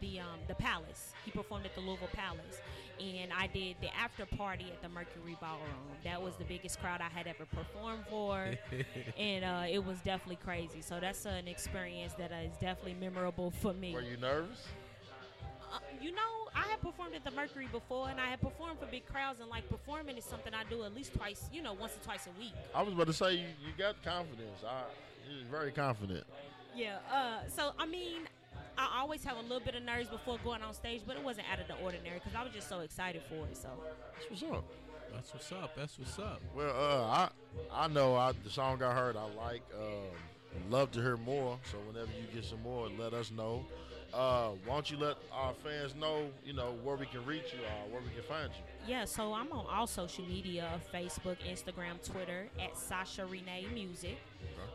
the 0.00 0.20
um, 0.20 0.38
the 0.48 0.54
Palace. 0.54 1.12
He 1.24 1.30
performed 1.30 1.66
at 1.66 1.74
the 1.74 1.80
Louisville 1.80 2.08
Palace, 2.12 2.60
and 3.00 3.32
I 3.32 3.46
did 3.46 3.76
the 3.80 3.94
after 3.94 4.26
party 4.26 4.66
at 4.72 4.82
the 4.82 4.88
Mercury 4.88 5.36
Ballroom. 5.40 5.68
That 6.04 6.20
was 6.22 6.36
the 6.36 6.44
biggest 6.44 6.80
crowd 6.80 7.00
I 7.00 7.08
had 7.08 7.26
ever 7.26 7.46
performed 7.46 8.04
for, 8.08 8.54
and 9.18 9.44
uh, 9.44 9.64
it 9.70 9.84
was 9.84 9.98
definitely 10.00 10.38
crazy. 10.42 10.80
So 10.80 10.98
that's 11.00 11.26
an 11.26 11.48
experience 11.48 12.14
that 12.14 12.32
is 12.32 12.56
definitely 12.60 12.94
memorable 12.94 13.50
for 13.50 13.72
me. 13.72 13.94
Were 13.94 14.02
you 14.02 14.16
nervous? 14.16 14.66
Uh, 15.72 15.78
you 16.00 16.12
know, 16.12 16.48
I 16.54 16.66
have 16.68 16.80
performed 16.80 17.14
at 17.14 17.24
the 17.24 17.30
Mercury 17.30 17.68
before, 17.70 18.08
and 18.08 18.20
I 18.20 18.26
have 18.26 18.40
performed 18.40 18.80
for 18.80 18.86
big 18.86 19.06
crowds. 19.06 19.40
And 19.40 19.48
like 19.48 19.68
performing 19.68 20.16
is 20.16 20.24
something 20.24 20.52
I 20.52 20.64
do 20.68 20.82
at 20.84 20.94
least 20.94 21.14
twice, 21.14 21.48
you 21.52 21.62
know, 21.62 21.74
once 21.74 21.96
or 21.96 22.04
twice 22.04 22.26
a 22.26 22.40
week. 22.40 22.54
I 22.74 22.82
was 22.82 22.92
about 22.92 23.06
to 23.06 23.12
say 23.12 23.34
you, 23.34 23.46
you 23.64 23.72
got 23.78 24.02
confidence. 24.02 24.64
I, 24.66 24.82
you're 25.30 25.46
very 25.48 25.70
confident. 25.70 26.24
Yeah. 26.74 26.98
Uh, 27.12 27.48
so 27.48 27.72
I 27.78 27.86
mean, 27.86 28.22
I 28.80 29.00
always 29.00 29.22
have 29.24 29.36
a 29.36 29.42
little 29.42 29.60
bit 29.60 29.74
of 29.74 29.82
nerves 29.82 30.08
before 30.08 30.38
going 30.44 30.62
on 30.62 30.72
stage, 30.74 31.02
but 31.06 31.16
it 31.16 31.22
wasn't 31.22 31.46
out 31.52 31.60
of 31.60 31.68
the 31.68 31.74
ordinary 31.84 32.18
because 32.18 32.34
I 32.34 32.42
was 32.42 32.52
just 32.52 32.68
so 32.68 32.80
excited 32.80 33.22
for 33.28 33.46
it. 33.46 33.56
So 33.56 33.68
That's 34.14 34.30
what's 34.30 34.42
up. 34.54 34.64
That's 35.12 35.32
what's 35.34 35.52
up. 35.52 35.76
That's 35.76 35.98
what's 35.98 36.18
up. 36.18 36.40
Well, 36.54 36.70
uh, 36.70 37.04
I 37.06 37.28
I 37.84 37.88
know 37.88 38.14
I, 38.14 38.32
the 38.44 38.50
song 38.50 38.82
I 38.82 38.92
heard 38.94 39.16
I 39.16 39.24
like. 39.34 39.62
Um, 39.74 40.70
love 40.70 40.90
to 40.92 41.00
hear 41.00 41.16
more. 41.16 41.58
So 41.70 41.78
whenever 41.78 42.10
you 42.12 42.26
get 42.34 42.44
some 42.44 42.62
more, 42.62 42.88
let 42.98 43.12
us 43.12 43.30
know. 43.30 43.64
Uh, 44.12 44.50
why 44.64 44.74
don't 44.74 44.90
you 44.90 44.96
let 44.96 45.16
our 45.32 45.52
fans 45.62 45.94
know, 45.94 46.28
you 46.44 46.52
know, 46.52 46.74
where 46.82 46.96
we 46.96 47.06
can 47.06 47.24
reach 47.24 47.52
you 47.52 47.60
or 47.60 47.92
where 47.92 48.00
we 48.02 48.08
can 48.12 48.24
find 48.24 48.50
you? 48.50 48.92
yeah, 48.92 49.04
so 49.04 49.32
I'm 49.32 49.52
on 49.52 49.66
all 49.70 49.86
social 49.86 50.24
media: 50.24 50.80
Facebook, 50.92 51.36
Instagram, 51.48 52.02
Twitter 52.04 52.48
at 52.60 52.76
Sasha 52.76 53.24
Renee 53.26 53.66
Music. 53.72 54.18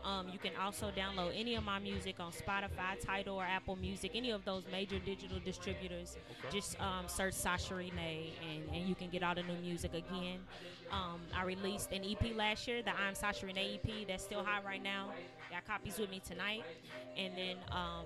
Um, 0.04 0.28
you 0.32 0.38
can 0.38 0.52
also 0.62 0.92
download 0.96 1.32
any 1.36 1.56
of 1.56 1.64
my 1.64 1.80
music 1.80 2.20
on 2.20 2.30
Spotify, 2.30 3.04
Tidal, 3.04 3.36
or 3.36 3.42
Apple 3.42 3.74
Music, 3.74 4.12
any 4.14 4.30
of 4.30 4.44
those 4.44 4.62
major 4.70 5.00
digital 5.00 5.40
distributors. 5.44 6.16
Okay. 6.30 6.56
Just 6.56 6.80
um, 6.80 7.08
search 7.08 7.34
Sasha 7.34 7.74
Renee, 7.74 8.30
and, 8.48 8.72
and 8.72 8.88
you 8.88 8.94
can 8.94 9.08
get 9.08 9.24
all 9.24 9.34
the 9.34 9.42
new 9.42 9.56
music 9.60 9.94
again. 9.94 10.38
Um, 10.92 11.20
I 11.34 11.42
released 11.42 11.90
an 11.90 12.04
EP 12.04 12.36
last 12.36 12.68
year, 12.68 12.82
the 12.82 12.92
I'm 12.96 13.16
Sasha 13.16 13.46
Renee 13.46 13.80
EP, 13.82 14.06
that's 14.06 14.22
still 14.22 14.44
hot 14.44 14.64
right 14.64 14.82
now. 14.82 15.10
Got 15.50 15.66
copies 15.66 15.98
with 15.98 16.10
me 16.10 16.20
tonight. 16.24 16.62
And 17.16 17.36
then 17.36 17.56
um, 17.72 18.04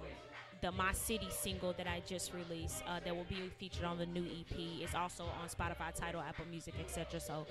the 0.62 0.72
My 0.72 0.92
City 0.92 1.28
single 1.30 1.74
that 1.74 1.86
I 1.86 2.02
just 2.06 2.32
released 2.32 2.82
uh, 2.86 3.00
that 3.04 3.14
will 3.14 3.24
be 3.24 3.50
featured 3.58 3.84
on 3.84 3.98
the 3.98 4.06
new 4.06 4.24
EP 4.24 4.58
is 4.82 4.94
also 4.94 5.24
on 5.24 5.48
Spotify, 5.48 5.94
Tidal, 5.94 6.22
Apple 6.22 6.46
Music, 6.50 6.74
etc. 6.80 7.20
So, 7.20 7.46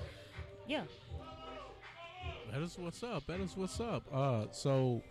yeah. 0.68 0.84
That 2.52 2.62
is 2.62 2.78
what's 2.78 3.04
up. 3.04 3.26
That 3.28 3.40
is 3.40 3.56
what's 3.56 3.80
up. 3.80 4.04
Uh, 4.12 4.46
so 4.52 5.02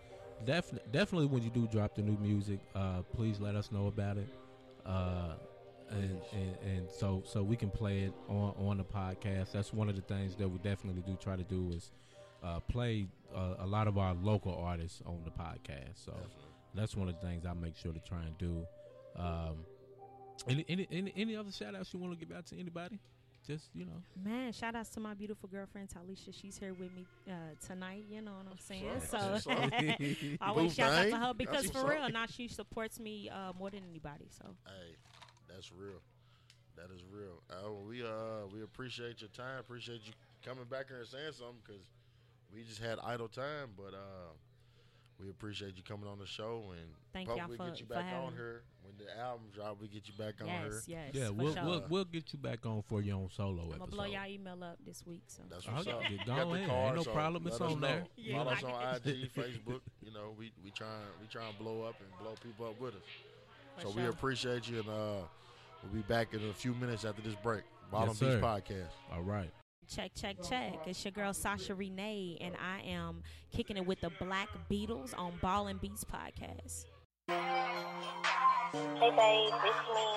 definitely, 0.45 0.89
definitely, 0.91 1.27
when 1.27 1.43
you 1.43 1.49
do 1.49 1.67
drop 1.67 1.95
the 1.95 2.01
new 2.01 2.17
music, 2.17 2.59
uh, 2.75 3.01
please 3.15 3.39
let 3.39 3.55
us 3.55 3.71
know 3.71 3.87
about 3.87 4.17
it. 4.17 4.27
Uh, 4.85 5.33
and, 5.91 6.21
and 6.33 6.55
and 6.63 6.89
so 6.91 7.23
so 7.25 7.41
we 7.41 7.55
can 7.55 7.69
play 7.69 8.01
it 8.01 8.13
on 8.27 8.53
on 8.57 8.77
the 8.77 8.83
podcast. 8.83 9.51
That's 9.51 9.73
one 9.73 9.89
of 9.89 9.95
the 9.95 10.01
things 10.01 10.35
that 10.35 10.47
we 10.47 10.57
definitely 10.59 11.01
do 11.01 11.17
try 11.21 11.35
to 11.35 11.43
do 11.43 11.71
is 11.75 11.91
uh, 12.43 12.59
play 12.59 13.07
uh, 13.35 13.55
a 13.59 13.65
lot 13.65 13.87
of 13.87 13.97
our 13.97 14.13
local 14.13 14.55
artists 14.55 15.01
on 15.05 15.21
the 15.23 15.31
podcast. 15.31 16.05
So 16.05 16.13
that's 16.75 16.95
one 16.95 17.09
of 17.09 17.15
the 17.19 17.27
things 17.27 17.45
I 17.45 17.53
make 17.53 17.75
sure 17.75 17.91
to 17.91 17.99
try 17.99 18.21
and 18.21 18.37
do. 18.37 18.65
Um, 19.17 19.65
any, 20.47 20.65
any 20.69 20.87
any 20.91 21.13
any 21.15 21.35
other 21.35 21.51
shout 21.51 21.75
outs 21.75 21.93
you 21.93 21.99
want 21.99 22.17
to 22.17 22.25
give 22.25 22.35
out 22.35 22.45
to 22.47 22.59
anybody? 22.59 22.99
Just 23.49 23.69
you 23.73 23.83
know. 23.85 24.03
Man, 24.23 24.51
shout 24.53 24.75
outs 24.75 24.89
to 24.91 24.99
my 24.99 25.15
beautiful 25.15 25.49
girlfriend 25.49 25.89
Talisha. 25.89 26.31
She's 26.39 26.55
here 26.59 26.75
with 26.75 26.93
me 26.93 27.07
uh, 27.27 27.31
tonight. 27.65 28.03
You 28.07 28.21
know 28.21 28.33
what 28.33 28.45
I'm 28.51 28.59
saying? 28.59 28.85
what's 28.85 29.09
So 29.09 29.17
up. 29.17 29.31
That's 29.31 29.45
what's 29.47 29.63
up. 29.73 30.37
always 30.41 30.75
Boo 30.75 30.83
shout 30.83 30.93
out 30.93 31.09
to 31.09 31.17
her 31.17 31.33
because 31.33 31.71
for 31.71 31.79
up. 31.79 31.89
real, 31.89 32.09
now 32.09 32.27
she 32.27 32.47
supports 32.47 32.99
me 32.99 33.27
uh, 33.27 33.53
more 33.57 33.71
than 33.71 33.81
anybody. 33.89 34.27
So 34.29 34.45
Hey, 34.67 34.95
that's 35.47 35.71
real. 35.71 35.99
That 36.75 36.93
is 36.93 37.01
real. 37.11 37.41
Uh, 37.49 37.71
we 37.87 38.03
uh 38.03 38.45
we 38.53 38.61
appreciate 38.61 39.19
your 39.21 39.29
time. 39.31 39.59
Appreciate 39.59 40.01
you 40.05 40.13
coming 40.45 40.65
back 40.65 40.89
here 40.89 40.99
and 40.99 41.07
saying 41.07 41.31
something 41.33 41.57
because 41.65 41.81
we 42.53 42.63
just 42.63 42.81
had 42.81 42.99
idle 43.03 43.27
time. 43.29 43.69
But 43.75 43.95
uh, 43.95 44.33
we 45.19 45.29
appreciate 45.29 45.75
you 45.77 45.83
coming 45.83 46.07
on 46.09 46.17
the 46.19 46.25
show 46.25 46.63
and 46.71 46.87
Thank 47.13 47.27
y'all 47.29 47.47
we 47.49 47.57
for- 47.57 47.67
get 47.69 47.79
you 47.79 47.85
back 47.85 48.05
on 48.13 48.31
me. 48.31 48.37
here 48.37 48.61
when 48.83 48.93
the 48.97 49.19
album 49.19 49.47
drop. 49.53 49.77
We 49.81 49.87
get 49.87 50.07
you 50.07 50.13
back 50.17 50.35
on 50.41 50.47
yes, 50.47 50.85
here. 50.85 50.97
yes, 51.05 51.13
Yeah, 51.13 51.29
we'll, 51.29 51.53
sure. 51.53 51.63
we'll 51.65 51.85
we'll 51.89 52.05
get 52.05 52.31
you 52.33 52.39
back 52.39 52.65
on 52.65 52.81
for 52.83 53.01
your 53.01 53.17
own 53.17 53.29
solo 53.35 53.63
I'm 53.63 53.67
episode. 53.69 53.79
gonna 53.79 53.91
blow 53.91 54.05
y'all 54.05 54.27
email 54.29 54.63
up 54.63 54.77
this 54.85 55.05
week. 55.05 55.23
So 55.27 55.43
That's 55.49 55.67
Oh, 55.67 55.73
what's 55.73 55.87
yeah, 55.87 55.93
up. 55.95 56.01
get 56.03 56.11
You 56.11 56.17
going 56.25 56.27
got 56.37 56.47
the 56.49 56.53
ahead. 56.55 56.69
card, 56.69 56.85
Ain't 56.87 56.95
no 56.95 57.03
so 57.03 57.11
problem. 57.13 57.47
It's 57.47 57.61
on 57.61 57.79
know. 57.81 57.87
there. 57.87 58.03
Yeah. 58.17 58.37
Follow 58.37 58.51
us 58.51 58.63
on. 58.63 58.95
IG, 58.95 59.33
Facebook. 59.33 59.81
You 60.01 60.13
know, 60.13 60.33
we 60.37 60.51
we 60.63 60.71
trying 60.71 60.89
we 61.21 61.27
trying 61.27 61.51
to 61.53 61.59
blow 61.59 61.83
up 61.83 61.95
and 61.99 62.09
blow 62.21 62.35
people 62.41 62.67
up 62.67 62.79
with 62.79 62.95
us. 62.95 63.01
For 63.77 63.81
so 63.83 63.89
we 63.91 64.05
appreciate 64.07 64.69
you, 64.69 64.79
and 64.79 64.89
uh, 64.89 65.21
we'll 65.83 65.93
be 65.93 66.01
back 66.01 66.33
in 66.33 66.43
a 66.49 66.53
few 66.53 66.73
minutes 66.75 67.03
after 67.05 67.21
this 67.21 67.35
break. 67.43 67.63
Bottom 67.91 68.09
Yes, 68.09 68.19
Beach. 68.19 68.41
Podcast. 68.43 68.89
All 69.11 69.21
right. 69.23 69.49
Check, 69.89 70.11
check, 70.13 70.35
check. 70.47 70.85
It's 70.85 71.03
your 71.03 71.11
girl 71.11 71.33
Sasha 71.33 71.73
Renee, 71.73 72.37
and 72.41 72.53
I 72.61 72.87
am 72.87 73.23
kicking 73.51 73.75
it 73.75 73.87
with 73.87 73.99
the 74.01 74.11
Black 74.21 74.47
Beatles 74.69 75.17
on 75.17 75.33
Ball 75.41 75.65
and 75.65 75.81
Beats 75.81 76.05
podcast. 76.05 76.85
Hey 77.27 79.09
babe, 79.09 79.49
it's 79.65 79.81
me. 79.89 80.09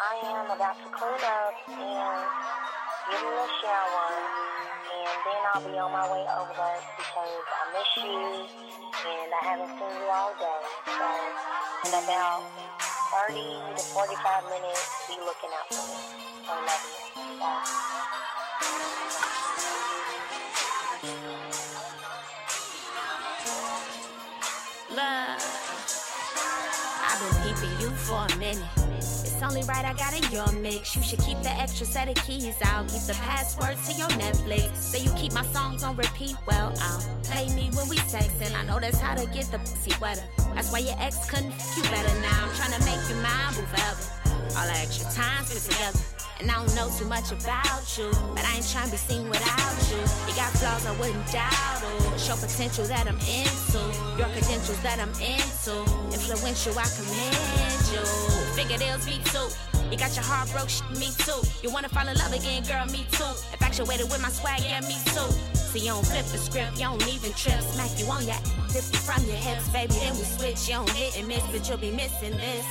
I 0.00 0.16
am 0.24 0.48
about 0.48 0.80
to 0.80 0.88
clean 0.96 1.12
up 1.12 1.52
and 1.68 2.24
give 3.12 3.20
me 3.20 3.36
a 3.36 3.48
shower, 3.60 4.08
and 4.88 5.16
then 5.28 5.40
I'll 5.52 5.60
be 5.60 5.76
on 5.76 5.92
my 5.92 6.08
way 6.10 6.24
over 6.32 6.56
there 6.56 6.80
because 6.96 7.44
I 7.52 7.76
miss 7.76 7.92
you 8.00 8.48
and 9.12 9.28
I 9.28 9.44
haven't 9.44 9.76
seen 9.76 9.92
you 9.92 10.08
all 10.08 10.32
day. 10.40 10.64
So 10.88 11.04
in 11.84 11.92
about 12.00 12.48
30 13.28 13.44
to 13.76 13.82
45 13.92 14.44
minutes, 14.44 14.88
be 15.06 15.20
looking 15.20 15.52
out 15.52 15.68
for 15.68 15.84
me. 15.84 16.00
I 16.48 16.64
love 16.64 16.80
you. 16.88 17.40
Bye. 17.40 18.15
Only 29.56 29.68
right 29.68 29.84
I 29.84 29.94
got 29.94 30.12
in 30.12 30.30
your 30.30 30.50
mix. 30.60 30.94
You 30.96 31.02
should 31.02 31.20
keep 31.20 31.40
the 31.42 31.50
extra 31.50 31.86
set 31.86 32.08
of 32.08 32.14
keys 32.26 32.56
out. 32.62 32.88
Keep 32.88 33.02
the 33.02 33.14
password 33.14 33.76
to 33.86 33.92
your 33.92 34.08
Netflix. 34.20 34.76
Say 34.76 35.00
you 35.00 35.10
keep 35.16 35.32
my 35.32 35.44
songs 35.46 35.82
on 35.82 35.96
repeat. 35.96 36.36
Well, 36.46 36.74
I'll 36.80 37.00
play 37.24 37.48
me 37.54 37.70
when 37.74 37.88
we 37.88 37.96
textin'. 37.96 38.54
I 38.54 38.64
know 38.64 38.78
that's 38.80 38.98
how 38.98 39.14
to 39.14 39.26
get 39.30 39.46
the 39.46 39.58
pussy 39.58 39.92
wetter. 40.00 40.24
That's 40.54 40.70
why 40.72 40.80
your 40.80 40.96
ex 40.98 41.30
couldn't 41.30 41.52
f 41.52 41.76
you 41.76 41.82
better. 41.84 42.20
Now 42.20 42.44
I'm 42.44 42.50
tryna 42.50 42.84
make 42.84 43.08
you 43.08 43.16
mine, 43.22 43.54
boo 43.54 43.66
forever. 43.72 44.04
All 44.58 44.66
the 44.66 44.78
extra 44.78 45.10
time 45.12 45.44
spent 45.44 45.72
together. 45.72 46.15
And 46.38 46.50
I 46.50 46.54
don't 46.54 46.74
know 46.74 46.90
too 46.90 47.06
much 47.06 47.32
about 47.32 47.86
you, 47.96 48.10
but 48.34 48.44
I 48.44 48.56
ain't 48.56 48.68
tryna 48.68 48.90
be 48.90 48.96
seen 48.98 49.28
without 49.28 49.76
you. 49.88 50.00
You 50.28 50.36
got 50.36 50.52
flaws 50.52 50.84
I 50.84 50.92
wouldn't 51.00 51.26
doubt, 51.32 51.80
or 51.80 52.18
show 52.18 52.36
potential 52.36 52.84
that 52.86 53.08
I'm 53.08 53.16
into. 53.24 53.80
Your 54.20 54.28
credentials 54.36 54.80
that 54.82 55.00
I'm 55.00 55.12
into. 55.16 55.80
Influential, 56.12 56.76
I 56.76 56.84
commend 56.92 57.84
you. 57.88 58.04
Figure 58.52 58.76
deals, 58.76 59.06
me 59.06 59.18
too. 59.32 59.48
You 59.90 59.96
got 59.96 60.14
your 60.14 60.24
heart 60.24 60.50
broke, 60.52 60.68
shit, 60.68 60.84
me 60.98 61.08
too. 61.16 61.40
You 61.62 61.70
wanna 61.70 61.88
fall 61.88 62.06
in 62.06 62.16
love 62.18 62.32
again, 62.32 62.64
girl, 62.64 62.84
me 62.86 63.06
too. 63.12 63.32
Infatuated 63.52 64.10
with 64.10 64.20
my 64.20 64.28
swag, 64.28 64.60
yeah, 64.60 64.80
me 64.80 64.98
too. 65.16 65.30
So 65.56 65.78
you 65.78 65.96
don't 65.96 66.04
flip 66.04 66.26
the 66.26 66.38
script, 66.38 66.76
you 66.76 66.84
don't 66.84 67.00
even 67.08 67.32
trip. 67.32 67.60
Smack 67.62 67.96
you 67.96 68.04
on 68.12 68.24
your 68.24 68.36
ass, 68.36 68.92
you 68.92 68.98
from 69.00 69.24
your 69.24 69.40
hips, 69.40 69.68
baby. 69.70 69.94
Then 69.94 70.12
we 70.18 70.24
switch, 70.24 70.68
you 70.68 70.74
don't 70.74 70.90
hit 70.90 71.16
and 71.16 71.28
miss, 71.28 71.42
but 71.48 71.66
you'll 71.68 71.78
be 71.78 71.92
missing 71.92 72.36
this. 72.36 72.66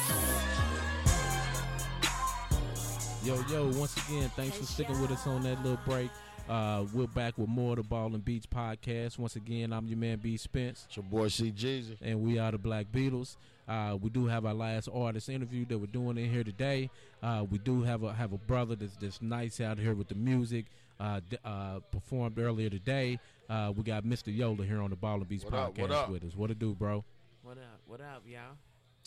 Yo, 3.25 3.43
yo, 3.49 3.65
once 3.79 3.95
again, 4.07 4.29
thanks 4.35 4.55
for 4.57 4.65
sticking 4.65 4.99
with 5.01 5.09
us 5.11 5.25
on 5.25 5.41
that 5.41 5.61
little 5.63 5.79
break. 5.85 6.11
Uh, 6.47 6.85
we're 6.93 7.07
back 7.07 7.35
with 7.39 7.47
more 7.47 7.71
of 7.71 7.77
the 7.77 7.83
Ball 7.83 8.13
and 8.13 8.23
Beats 8.23 8.45
podcast. 8.45 9.17
Once 9.17 9.35
again, 9.35 9.73
I'm 9.73 9.87
your 9.87 9.97
man 9.97 10.19
B 10.19 10.37
Spence. 10.37 10.85
It's 10.87 10.95
your 10.95 11.03
boy 11.05 11.29
C 11.29 11.51
Jeezy. 11.51 11.97
And 12.03 12.21
we 12.21 12.37
are 12.37 12.51
the 12.51 12.59
Black 12.59 12.85
Beatles. 12.91 13.37
Uh, 13.67 13.97
we 13.99 14.11
do 14.11 14.27
have 14.27 14.45
our 14.45 14.53
last 14.53 14.87
artist 14.93 15.27
interview 15.29 15.65
that 15.65 15.77
we're 15.79 15.87
doing 15.87 16.19
in 16.19 16.29
here 16.29 16.43
today. 16.43 16.91
Uh, 17.23 17.43
we 17.49 17.57
do 17.57 17.81
have 17.81 18.03
a 18.03 18.13
have 18.13 18.31
a 18.31 18.37
brother 18.37 18.75
that's 18.75 18.95
that's 18.97 19.19
nice 19.23 19.59
out 19.59 19.79
here 19.79 19.95
with 19.95 20.07
the 20.07 20.15
music. 20.15 20.65
Uh, 20.99 21.19
d- 21.27 21.37
uh, 21.43 21.79
performed 21.91 22.37
earlier 22.37 22.69
today. 22.69 23.19
Uh, 23.49 23.73
we 23.75 23.83
got 23.83 24.03
Mr. 24.05 24.33
Yola 24.35 24.63
here 24.63 24.81
on 24.81 24.91
the 24.91 24.95
Ball 24.95 25.15
and 25.15 25.27
Beats 25.27 25.43
What 25.43 25.53
podcast 25.53 25.85
up, 25.85 26.03
up? 26.05 26.09
with 26.11 26.23
us. 26.23 26.35
What 26.35 26.47
to 26.47 26.55
do, 26.55 26.75
bro? 26.75 27.03
What 27.41 27.57
up? 27.57 27.79
What 27.87 28.01
up, 28.01 28.21
y'all? 28.27 28.55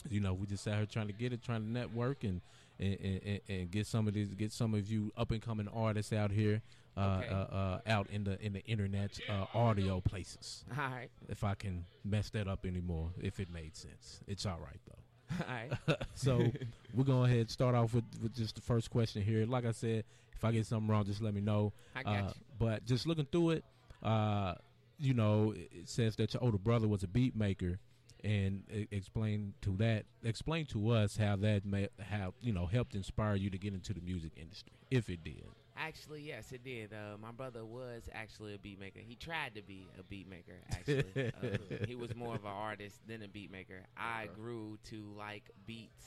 you 0.09 0.21
know, 0.21 0.33
we 0.33 0.47
just 0.47 0.67
out 0.69 0.77
here 0.77 0.87
trying 0.87 1.07
to 1.09 1.13
get 1.13 1.33
it, 1.33 1.43
trying 1.43 1.63
to 1.63 1.69
network 1.69 2.23
and 2.25 2.41
and, 2.79 3.21
and, 3.25 3.41
and 3.49 3.71
get 3.71 3.87
some 3.87 4.07
of 4.09 4.15
these, 4.15 4.29
get 4.35 4.53
some 4.53 4.75
of 4.75 4.91
you 4.91 5.13
up 5.17 5.31
and 5.31 5.43
coming 5.43 5.69
artists 5.69 6.13
out 6.13 6.31
here, 6.31 6.63
uh, 6.97 7.21
Okay. 7.23 7.29
uh, 7.29 7.35
uh, 7.35 7.81
out 7.87 8.09
in 8.11 8.25
the 8.25 8.41
in 8.45 8.53
the 8.53 8.65
internet 8.65 9.19
uh, 9.29 9.47
audio 9.55 10.01
places. 10.01 10.65
All 10.71 10.89
right. 10.91 11.09
If 11.29 11.45
I 11.45 11.55
can 11.55 11.85
mess 12.05 12.31
that 12.31 12.49
up 12.49 12.65
anymore, 12.67 13.11
if 13.21 13.41
it 13.41 13.51
made 13.51 13.77
sense, 13.77 14.21
it's 14.27 14.47
all 14.47 14.59
right 14.59 14.81
though. 14.87 14.95
All 15.47 15.55
right. 15.55 15.99
so 16.15 16.51
we're 16.95 17.05
going 17.05 17.31
ahead 17.31 17.51
start 17.51 17.75
off 17.75 17.93
with, 17.93 18.05
with 18.23 18.35
just 18.35 18.55
the 18.55 18.63
first 18.63 18.91
question 18.91 19.23
here. 19.23 19.45
Like 19.45 19.67
I 19.67 19.73
said, 19.73 20.05
if 20.35 20.43
I 20.43 20.53
get 20.53 20.65
something 20.65 20.89
wrong, 20.89 21.05
just 21.05 21.21
let 21.21 21.35
me 21.35 21.43
know. 21.43 21.75
I 21.95 22.03
got 22.03 22.15
uh, 22.15 22.17
you. 22.29 22.33
But 22.59 22.87
just 22.87 23.07
looking 23.07 23.27
through 23.31 23.51
it, 23.51 23.65
uh, 24.03 24.55
you 24.99 25.13
know, 25.13 25.53
it 25.55 25.89
says 25.89 26.17
that 26.17 26.33
your 26.33 26.43
older 26.43 26.57
brother 26.57 26.89
was 26.89 27.03
a 27.03 27.09
beat 27.09 27.37
maker, 27.37 27.79
and 28.25 28.65
explain 28.91 29.55
to 29.63 29.77
that, 29.77 30.05
explain 30.23 30.67
to 30.67 30.91
us 30.91 31.17
how 31.17 31.37
that 31.37 31.65
may 31.65 31.89
have 32.01 32.33
you 32.41 32.53
know 32.53 32.67
helped 32.67 32.95
inspire 32.95 33.35
you 33.35 33.51
to 33.51 33.59
get 33.59 33.75
into 33.75 33.93
the 33.93 34.01
music 34.01 34.33
industry, 34.37 34.75
if 34.91 35.09
it 35.09 35.25
did. 35.25 35.45
Actually, 35.77 36.23
yes, 36.23 36.51
it 36.51 36.65
did. 36.65 36.93
Uh, 36.93 37.17
my 37.23 37.31
brother 37.31 37.65
was 37.65 38.09
actually 38.13 38.55
a 38.55 38.59
beat 38.59 38.81
maker. 38.81 38.99
He 38.99 39.15
tried 39.15 39.55
to 39.55 39.63
be 39.63 39.87
a 39.99 40.03
beat 40.03 40.29
maker. 40.29 40.57
Actually, 40.73 41.33
uh, 41.41 41.87
he 41.87 41.95
was 41.95 42.17
more 42.17 42.35
of 42.35 42.45
an 42.45 42.51
artist 42.51 42.97
than 43.07 43.23
a 43.23 43.29
beat 43.29 43.53
maker. 43.53 43.83
I 43.97 44.27
grew 44.35 44.77
to 44.91 45.15
like 45.17 45.45
beats 45.67 46.05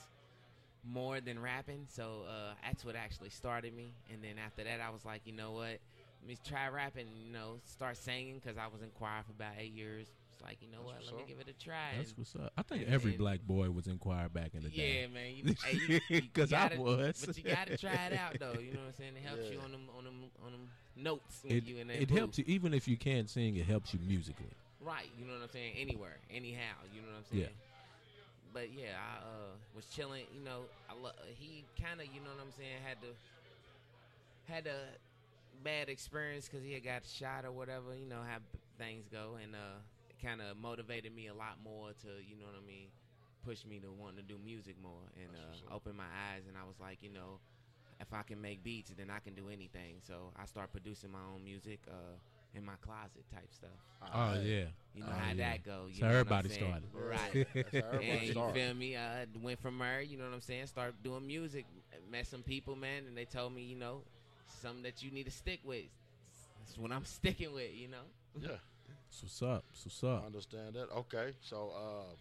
more 0.84 1.22
than 1.22 1.40
rapping, 1.40 1.86
so 1.90 2.24
uh, 2.28 2.54
that's 2.66 2.84
what 2.84 2.96
actually 2.96 3.30
started 3.30 3.74
me. 3.74 3.94
And 4.12 4.22
then 4.22 4.36
after 4.44 4.64
that, 4.64 4.82
I 4.82 4.90
was 4.90 5.06
like, 5.06 5.22
you 5.26 5.34
know 5.34 5.54
what? 5.54 5.80
Let 6.22 6.28
me 6.28 6.38
try 6.48 6.68
rapping. 6.70 7.08
You 7.26 7.32
know, 7.34 7.56
start 7.66 7.98
singing 7.98 8.40
because 8.42 8.58
I 8.58 8.68
was 8.68 8.82
in 8.82 8.90
choir 8.98 9.22
for 9.26 9.32
about 9.32 9.54
eight 9.60 9.74
years. 9.74 10.08
It's 10.34 10.42
like, 10.44 10.58
you 10.62 10.68
know 10.72 10.78
That's 10.80 10.86
what? 10.86 10.96
what's 10.96 11.12
Let 11.12 11.18
me 11.18 11.24
give 11.28 11.40
it 11.40 11.50
a 11.50 11.64
try. 11.64 11.96
That's 11.98 12.10
and- 12.10 12.18
what's 12.20 12.36
up. 12.36 12.54
I 12.58 12.62
think 12.62 12.84
and- 12.86 12.94
every 12.94 13.12
and- 13.12 13.20
black 13.20 13.40
boy 13.42 13.70
was 13.72 13.88
in 13.88 13.98
choir 13.98 14.30
back 14.30 14.52
in 14.54 14.64
the 14.64 14.70
day. 14.70 15.02
Yeah, 15.02 15.08
man. 15.08 15.34
You, 15.36 15.56
hey, 15.66 15.78
you, 15.88 16.00
you 16.16 16.22
because 16.22 16.54
I 16.54 16.76
was. 16.78 17.24
But 17.26 17.38
you 17.38 17.44
gotta 17.44 17.78
try 17.78 17.94
it 18.12 18.14
out 18.14 18.38
though. 18.40 18.60
You 18.60 18.74
know 18.74 18.80
what 18.82 18.88
I'm 18.90 18.94
saying? 18.98 19.14
It 19.18 19.28
helps 19.28 19.50
you 19.52 19.60
on 19.60 19.72
them 19.72 19.90
on 19.98 20.04
them 20.04 20.16
on 20.46 20.52
them 20.52 20.70
notes 20.96 21.40
when 21.44 21.58
It, 21.58 21.66
you 21.66 21.78
in 21.78 21.88
that 21.88 22.02
it 22.02 22.10
booth. 22.10 22.18
helps 22.18 22.38
you 22.38 22.46
even 22.48 22.74
if 22.74 22.88
you 22.88 22.98
can't 22.98 23.30
sing. 23.30 23.56
It 23.56 23.66
helps 23.66 23.94
you 23.94 24.00
musically. 24.06 24.46
Right, 24.84 25.10
you 25.20 25.26
know 25.26 25.34
what 25.34 25.44
I'm 25.44 25.50
saying? 25.50 25.74
Anywhere, 25.78 26.18
anyhow, 26.34 26.74
you 26.94 27.02
know 27.02 27.10
what 27.10 27.18
I'm 27.18 27.24
saying? 27.32 27.44
Yeah. 27.44 28.52
But 28.54 28.74
yeah, 28.74 28.98
I 28.98 29.18
uh, 29.22 29.54
was 29.76 29.86
chilling. 29.86 30.26
You 30.36 30.44
know, 30.44 30.62
I 30.90 30.94
lo- 31.02 31.12
he 31.38 31.64
kind 31.82 32.02
of, 32.02 32.08
you 32.08 32.20
know 32.20 32.32
what 32.36 32.42
I'm 32.44 32.52
saying, 32.58 32.82
had 32.84 32.98
to 33.02 33.14
had 34.52 34.66
a 34.68 34.90
bad 35.64 35.90
experience 35.90 36.48
because 36.48 36.64
he 36.66 36.74
had 36.74 36.84
got 36.84 37.06
shot 37.06 37.46
or 37.46 37.52
whatever. 37.52 37.96
You 37.96 38.06
know 38.08 38.22
how 38.28 38.38
things 38.78 39.08
go, 39.12 39.38
and 39.42 39.56
uh, 39.56 39.80
it 40.10 40.26
kind 40.26 40.42
of 40.42 40.58
motivated 40.58 41.16
me 41.16 41.28
a 41.28 41.34
lot 41.34 41.58
more 41.64 41.90
to, 42.02 42.08
you 42.28 42.36
know 42.38 42.46
what 42.46 42.56
I 42.62 42.66
mean, 42.66 42.88
push 43.46 43.66
me 43.66 43.80
to 43.80 43.92
want 43.92 44.18
to 44.18 44.24
do 44.24 44.38
music 44.44 44.76
more 44.82 45.02
and 45.16 45.30
uh, 45.36 45.74
open 45.76 45.96
my 45.96 46.10
eyes. 46.34 46.44
And 46.48 46.58
I 46.58 46.66
was 46.66 46.76
like, 46.80 47.00
you 47.02 47.10
know, 47.12 47.40
if 48.00 48.14
I 48.14 48.24
can 48.24 48.42
make 48.42 48.64
beats, 48.64 48.92
then 48.98 49.10
I 49.10 49.20
can 49.20 49.34
do 49.36 49.50
anything. 49.50 49.96
So 50.06 50.32
I 50.42 50.46
start 50.46 50.72
producing 50.72 51.12
my 51.12 51.20
own 51.34 51.44
music. 51.44 51.80
Uh, 51.88 52.18
in 52.54 52.66
my 52.66 52.74
closet 52.82 53.24
type 53.34 53.48
stuff. 53.50 53.70
Oh, 54.14 54.34
yeah. 54.44 54.66
You 54.94 55.04
know 55.04 55.08
Oh, 55.10 55.14
how 55.14 55.30
yeah. 55.30 55.36
that 55.36 55.64
go. 55.64 55.86
You 55.88 55.96
So 55.96 56.02
know 56.02 56.08
what 56.08 56.12
I'm 56.12 56.20
everybody 56.44 56.50
started. 56.50 56.84
Right. 56.94 57.48
That's 57.54 57.72
how 57.72 57.78
everybody 57.94 58.10
and 58.10 58.22
you 58.24 58.32
started. 58.34 58.56
feel 58.56 58.74
me? 58.74 58.98
I 58.98 59.26
went 59.42 59.62
from 59.62 59.78
there, 59.80 60.02
you 60.02 60.18
know 60.18 60.26
what 60.26 60.34
I'm 60.34 60.42
saying? 60.42 60.68
Start 60.68 60.96
doing 61.02 61.26
music. 61.26 61.66
Met 62.12 62.28
some 62.28 62.44
people, 62.44 62.76
man, 62.76 63.04
and 63.08 63.16
they 63.18 63.24
told 63.24 63.56
me, 63.56 63.62
you 63.62 63.78
know, 63.78 64.02
something 64.52 64.84
that 64.84 65.04
you 65.04 65.12
need 65.12 65.26
to 65.26 65.32
stick 65.32 65.60
with. 65.64 65.86
That's 66.60 66.78
what 66.78 66.92
I'm 66.92 67.06
sticking 67.20 67.54
with, 67.54 67.74
you 67.74 67.88
know? 67.88 68.06
Yeah. 68.40 68.58
So 69.10 69.24
what's 69.24 69.42
up? 69.42 69.66
So 69.74 69.84
what's 69.86 70.04
up. 70.04 70.10
I 70.10 70.14
up? 70.18 70.26
understand 70.26 70.74
that. 70.76 70.90
Okay, 70.96 71.34
so 71.42 71.72
uh, 71.76 72.14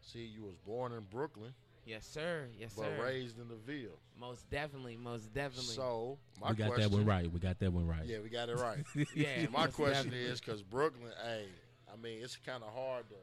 see, 0.00 0.24
you 0.24 0.42
was 0.42 0.56
born 0.64 0.92
in 0.92 1.02
Brooklyn, 1.10 1.52
Yes, 1.86 2.04
sir. 2.04 2.48
Yes, 2.58 2.72
but 2.76 2.82
sir. 2.82 2.94
But 2.96 3.04
raised 3.04 3.38
in 3.38 3.48
the 3.48 3.54
Ville. 3.54 4.00
Most 4.18 4.50
definitely. 4.50 4.96
Most 4.96 5.32
definitely. 5.32 5.76
So 5.76 6.18
my 6.40 6.50
we 6.50 6.56
got 6.56 6.72
question, 6.72 6.90
that 6.90 6.96
one 6.96 7.06
right. 7.06 7.32
We 7.32 7.38
got 7.38 7.60
that 7.60 7.72
one 7.72 7.86
right. 7.86 8.04
Yeah, 8.04 8.18
we 8.22 8.28
got 8.28 8.48
it 8.48 8.56
right. 8.56 8.84
Yeah, 9.14 9.44
So 9.44 9.50
my 9.52 9.68
question 9.68 10.10
definitely. 10.10 10.18
is 10.18 10.40
because 10.40 10.62
Brooklyn, 10.64 11.12
hey, 11.24 11.46
I 11.90 11.96
mean, 11.96 12.18
it's 12.22 12.36
kind 12.44 12.64
of 12.64 12.74
hard 12.74 13.08
to 13.10 13.14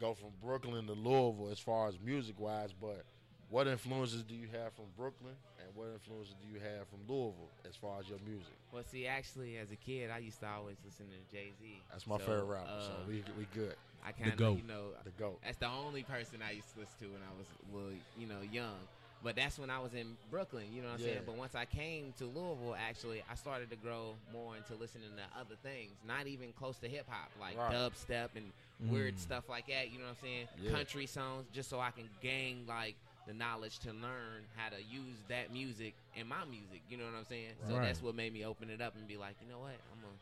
go 0.00 0.14
from 0.14 0.30
Brooklyn 0.42 0.86
to 0.88 0.94
Louisville 0.94 1.48
as 1.52 1.60
far 1.60 1.86
as 1.86 2.00
music 2.00 2.40
wise, 2.40 2.72
but 2.72 3.04
what 3.50 3.66
influences 3.66 4.22
do 4.22 4.34
you 4.34 4.48
have 4.52 4.72
from 4.74 4.86
Brooklyn 4.96 5.34
and 5.60 5.68
what 5.74 5.88
influences 5.94 6.34
do 6.42 6.48
you 6.52 6.60
have 6.60 6.88
from 6.88 6.98
Louisville 7.08 7.50
as 7.68 7.76
far 7.76 8.00
as 8.00 8.08
your 8.08 8.18
music? 8.26 8.54
Well, 8.72 8.82
see, 8.90 9.06
actually, 9.06 9.56
as 9.58 9.70
a 9.70 9.76
kid, 9.76 10.10
I 10.10 10.18
used 10.18 10.40
to 10.40 10.48
always 10.48 10.76
listen 10.84 11.06
to 11.06 11.34
Jay 11.36 11.52
Z. 11.60 11.82
That's 11.90 12.06
my 12.06 12.18
favorite 12.18 12.44
rapper, 12.44 12.68
so 12.80 12.92
uh, 12.92 13.08
we 13.08 13.22
we 13.38 13.46
good. 13.54 13.74
I 14.04 14.12
kind 14.12 14.32
of, 14.32 14.38
GOAT. 14.38 14.58
you 14.58 14.66
know, 14.68 14.90
The 15.04 15.10
GOAT. 15.10 15.38
That's 15.44 15.56
the 15.58 15.68
only 15.68 16.02
person 16.02 16.38
I 16.46 16.52
used 16.52 16.72
to 16.74 16.80
listen 16.80 16.94
to 17.00 17.06
when 17.06 17.22
I 17.22 17.32
was, 17.38 17.46
well, 17.72 17.92
you 18.18 18.26
know, 18.26 18.40
young. 18.52 18.78
But 19.22 19.34
that's 19.34 19.58
when 19.58 19.70
I 19.70 19.78
was 19.80 19.94
in 19.94 20.16
Brooklyn, 20.30 20.66
you 20.72 20.82
know 20.82 20.88
what 20.88 20.94
I'm 20.94 21.00
Yeah. 21.00 21.06
saying? 21.06 21.22
But 21.26 21.36
once 21.36 21.54
I 21.56 21.64
came 21.64 22.12
to 22.18 22.26
Louisville, 22.26 22.76
actually, 22.78 23.22
I 23.30 23.34
started 23.34 23.70
to 23.70 23.76
grow 23.76 24.14
more 24.32 24.56
into 24.56 24.74
listening 24.74 25.08
to 25.16 25.40
other 25.40 25.56
things, 25.62 25.96
not 26.06 26.26
even 26.28 26.52
close 26.52 26.78
to 26.78 26.88
hip 26.88 27.06
hop, 27.08 27.30
like 27.40 27.56
Right. 27.56 27.72
dubstep 27.72 28.36
and 28.36 28.52
weird 28.88 29.14
Mm. 29.16 29.20
stuff 29.20 29.48
like 29.48 29.66
that, 29.68 29.90
you 29.90 29.98
know 29.98 30.04
what 30.04 30.10
I'm 30.10 30.22
saying? 30.22 30.48
Yeah. 30.60 30.70
Country 30.70 31.06
songs, 31.06 31.46
just 31.52 31.68
so 31.70 31.80
I 31.80 31.90
can 31.90 32.08
gain, 32.20 32.66
like, 32.68 32.94
the 33.26 33.34
knowledge 33.34 33.78
to 33.80 33.88
learn 33.92 34.44
how 34.56 34.68
to 34.68 34.76
use 34.82 35.18
that 35.28 35.52
music 35.52 35.94
in 36.14 36.26
my 36.28 36.44
music, 36.44 36.82
you 36.88 36.96
know 36.96 37.04
what 37.04 37.14
I'm 37.18 37.24
saying? 37.24 37.50
So 37.68 37.74
Right. 37.74 37.82
that's 37.86 38.02
what 38.02 38.14
made 38.14 38.32
me 38.32 38.44
open 38.44 38.70
it 38.70 38.80
up 38.80 38.94
and 38.96 39.06
be 39.08 39.16
like, 39.16 39.34
you 39.42 39.48
know 39.48 39.58
what? 39.58 39.74
I'm 39.92 40.00
going 40.00 40.12
to 40.14 40.20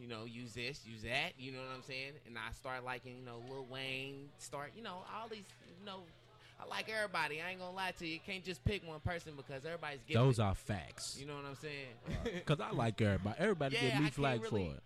you 0.00 0.06
know, 0.06 0.26
use 0.26 0.52
this, 0.52 0.86
use 0.86 1.02
that, 1.02 1.32
you 1.40 1.50
know 1.50 1.58
what 1.58 1.74
I'm 1.74 1.82
saying? 1.82 2.12
And 2.28 2.36
I 2.38 2.52
start 2.52 2.84
liking, 2.84 3.16
you 3.18 3.24
know, 3.24 3.42
Lil 3.50 3.66
Wayne, 3.68 4.28
start, 4.38 4.70
you 4.76 4.82
know, 4.84 5.02
all 5.12 5.26
these, 5.28 5.42
you 5.80 5.84
know, 5.84 6.02
I 6.60 6.66
like 6.68 6.88
everybody. 6.88 7.42
I 7.42 7.50
ain't 7.50 7.58
gonna 7.58 7.74
lie 7.74 7.90
to 7.98 8.06
you. 8.06 8.14
You 8.14 8.20
can't 8.24 8.44
just 8.44 8.64
pick 8.64 8.86
one 8.86 9.00
person 9.00 9.32
because 9.36 9.64
everybody's 9.64 9.98
getting. 10.06 10.22
Those 10.22 10.38
are 10.38 10.54
facts. 10.54 11.16
You 11.18 11.26
know 11.26 11.34
what 11.34 11.44
I'm 11.46 11.56
saying? 11.56 11.94
Uh, 12.08 12.28
because 12.32 12.60
I 12.60 12.70
like 12.70 13.00
everybody. 13.00 13.36
Everybody 13.40 13.74
Yeah, 13.76 13.96
I 13.96 14.00
me 14.00 14.10
can't 14.10 14.42
really- 14.42 14.68
for 14.70 14.74
it. 14.76 14.82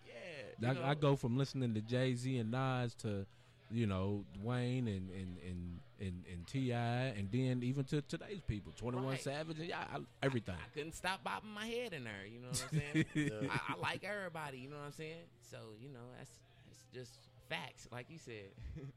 yeah, 0.59 0.73
I, 0.83 0.89
I 0.91 0.93
go 0.95 1.15
from 1.15 1.37
listening 1.37 1.75
to 1.75 1.81
Jay 1.81 2.15
Z 2.15 2.35
and 2.37 2.49
Nas 2.51 2.95
to, 2.95 3.25
you 3.71 3.85
know, 3.85 4.23
Wayne 4.41 4.87
and 4.87 5.09
and 5.11 5.37
and 5.47 5.79
and, 6.03 6.23
and 6.31 6.45
T.I., 6.47 6.77
and 7.17 7.29
then 7.31 7.63
even 7.63 7.83
to 7.85 8.01
today's 8.01 8.41
people, 8.45 8.73
Twenty 8.75 8.97
One 8.97 9.07
Right. 9.07 9.21
Savage, 9.21 9.59
and 9.59 9.67
yeah, 9.67 9.79
I, 9.93 9.99
everything. 10.21 10.55
I 10.55 10.69
couldn't 10.77 10.95
stop 10.95 11.23
bobbing 11.23 11.49
my 11.51 11.65
head 11.65 11.93
in 11.93 12.03
there. 12.03 12.25
You 12.31 12.41
know 12.41 12.49
what 12.49 12.65
I'm 12.71 12.81
saying? 12.93 13.05
Yeah. 13.13 13.47
I, 13.69 13.73
I 13.73 13.79
like 13.81 14.03
everybody. 14.03 14.57
You 14.59 14.69
know 14.69 14.77
what 14.77 14.85
I'm 14.87 14.91
saying? 14.91 15.25
So 15.49 15.57
you 15.81 15.89
know 15.89 15.99
that's 16.17 16.31
that's 16.69 16.85
just 16.93 17.13
facts, 17.49 17.87
like 17.91 18.07
you 18.09 18.17
said. 18.17 18.51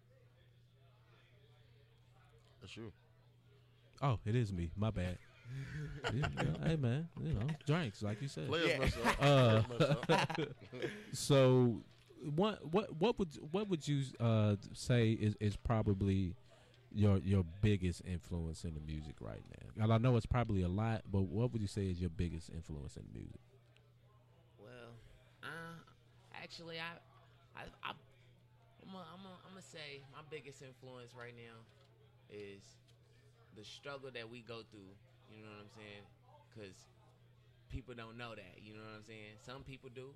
That's 2.61 2.77
you. 2.77 2.91
Oh, 4.03 4.19
it 4.25 4.35
is 4.35 4.53
me. 4.53 4.71
My 4.77 4.91
bad. 4.91 5.19
Yeah, 6.13 6.27
yeah, 6.37 6.69
hey 6.69 6.77
man, 6.77 7.09
you 7.23 7.33
know, 7.35 7.47
drinks 7.67 8.03
like 8.03 8.21
you 8.21 8.27
said. 8.27 8.49
Yeah. 8.51 8.85
Uh, 9.25 9.63
Players 9.63 9.97
mess 10.09 10.19
up. 10.19 10.41
so, 11.13 11.83
what 12.35 12.67
what 12.73 13.01
what 13.01 13.19
would 13.19 13.29
what 13.53 13.69
would 13.69 13.87
you 13.87 14.03
uh, 14.19 14.57
say 14.73 15.13
is, 15.13 15.37
is 15.41 15.57
probably 15.57 16.35
your 16.97 17.19
your 17.19 17.45
biggest 17.63 18.03
influence 18.05 18.65
in 18.65 18.75
the 18.75 18.81
music 18.81 19.17
right 19.21 19.43
now? 19.61 19.85
And 19.85 19.93
I 19.93 19.99
know 19.99 20.17
it's 20.17 20.27
probably 20.27 20.63
a 20.63 20.69
lot, 20.69 21.03
but 21.11 21.23
what 21.23 21.53
would 21.53 21.61
you 21.63 21.69
say 21.69 21.87
is 21.87 22.01
your 22.01 22.11
biggest 22.11 22.51
influence 22.51 22.97
in 22.97 23.05
music? 23.13 23.41
Well, 24.59 24.93
uh, 25.43 25.77
actually, 26.43 26.79
I, 26.79 26.97
I, 27.57 27.63
I 27.85 27.91
I'm 27.93 28.93
gonna 28.93 29.05
I'm 29.13 29.23
gonna- 29.23 29.43
I'm 29.57 29.63
say 29.63 30.01
my 30.13 30.21
biggest 30.31 30.63
influence 30.63 31.11
right 31.17 31.35
now 31.35 31.57
is 32.31 32.63
the 33.57 33.65
struggle 33.65 34.11
that 34.15 34.29
we 34.31 34.41
go 34.43 34.63
through. 34.71 34.93
You 35.33 35.43
know 35.43 35.51
what 35.51 35.65
I'm 35.65 35.73
saying? 35.75 36.05
Because 36.53 36.77
people 37.69 37.95
don't 37.97 38.17
know 38.17 38.35
that. 38.37 38.63
You 38.63 38.75
know 38.75 38.85
what 38.85 39.01
I'm 39.01 39.05
saying? 39.09 39.41
Some 39.45 39.65
people 39.65 39.91
do, 39.93 40.13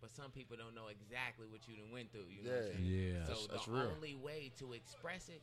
but 0.00 0.10
some 0.10 0.32
people 0.32 0.56
don't 0.56 0.74
know 0.74 0.88
exactly 0.88 1.46
what 1.46 1.60
you 1.68 1.76
done 1.76 1.92
went 1.92 2.10
through. 2.10 2.26
You 2.32 2.42
know 2.42 2.50
what 2.50 2.74
I'm 2.74 2.82
Yeah. 2.82 2.82
saying? 2.82 2.84
Yeah. 2.90 3.24
So 3.24 3.32
That's- 3.32 3.46
that's 3.52 3.66
the 3.66 3.72
real. 3.72 3.92
only 3.94 4.14
way 4.16 4.50
to 4.58 4.72
express 4.72 5.28
it 5.28 5.42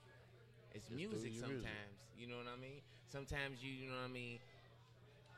is 0.74 0.84
through 0.84 0.98
music. 0.98 1.34
your 1.34 1.48
music. 1.48 1.68
Sometimes, 1.68 2.00
you 2.18 2.28
know 2.28 2.38
what 2.38 2.48
I 2.48 2.60
mean. 2.60 2.82
Sometimes 3.08 3.64
you, 3.64 3.72
you 3.72 3.88
know 3.90 3.96
what 3.96 4.10
I 4.10 4.14
mean. 4.14 4.40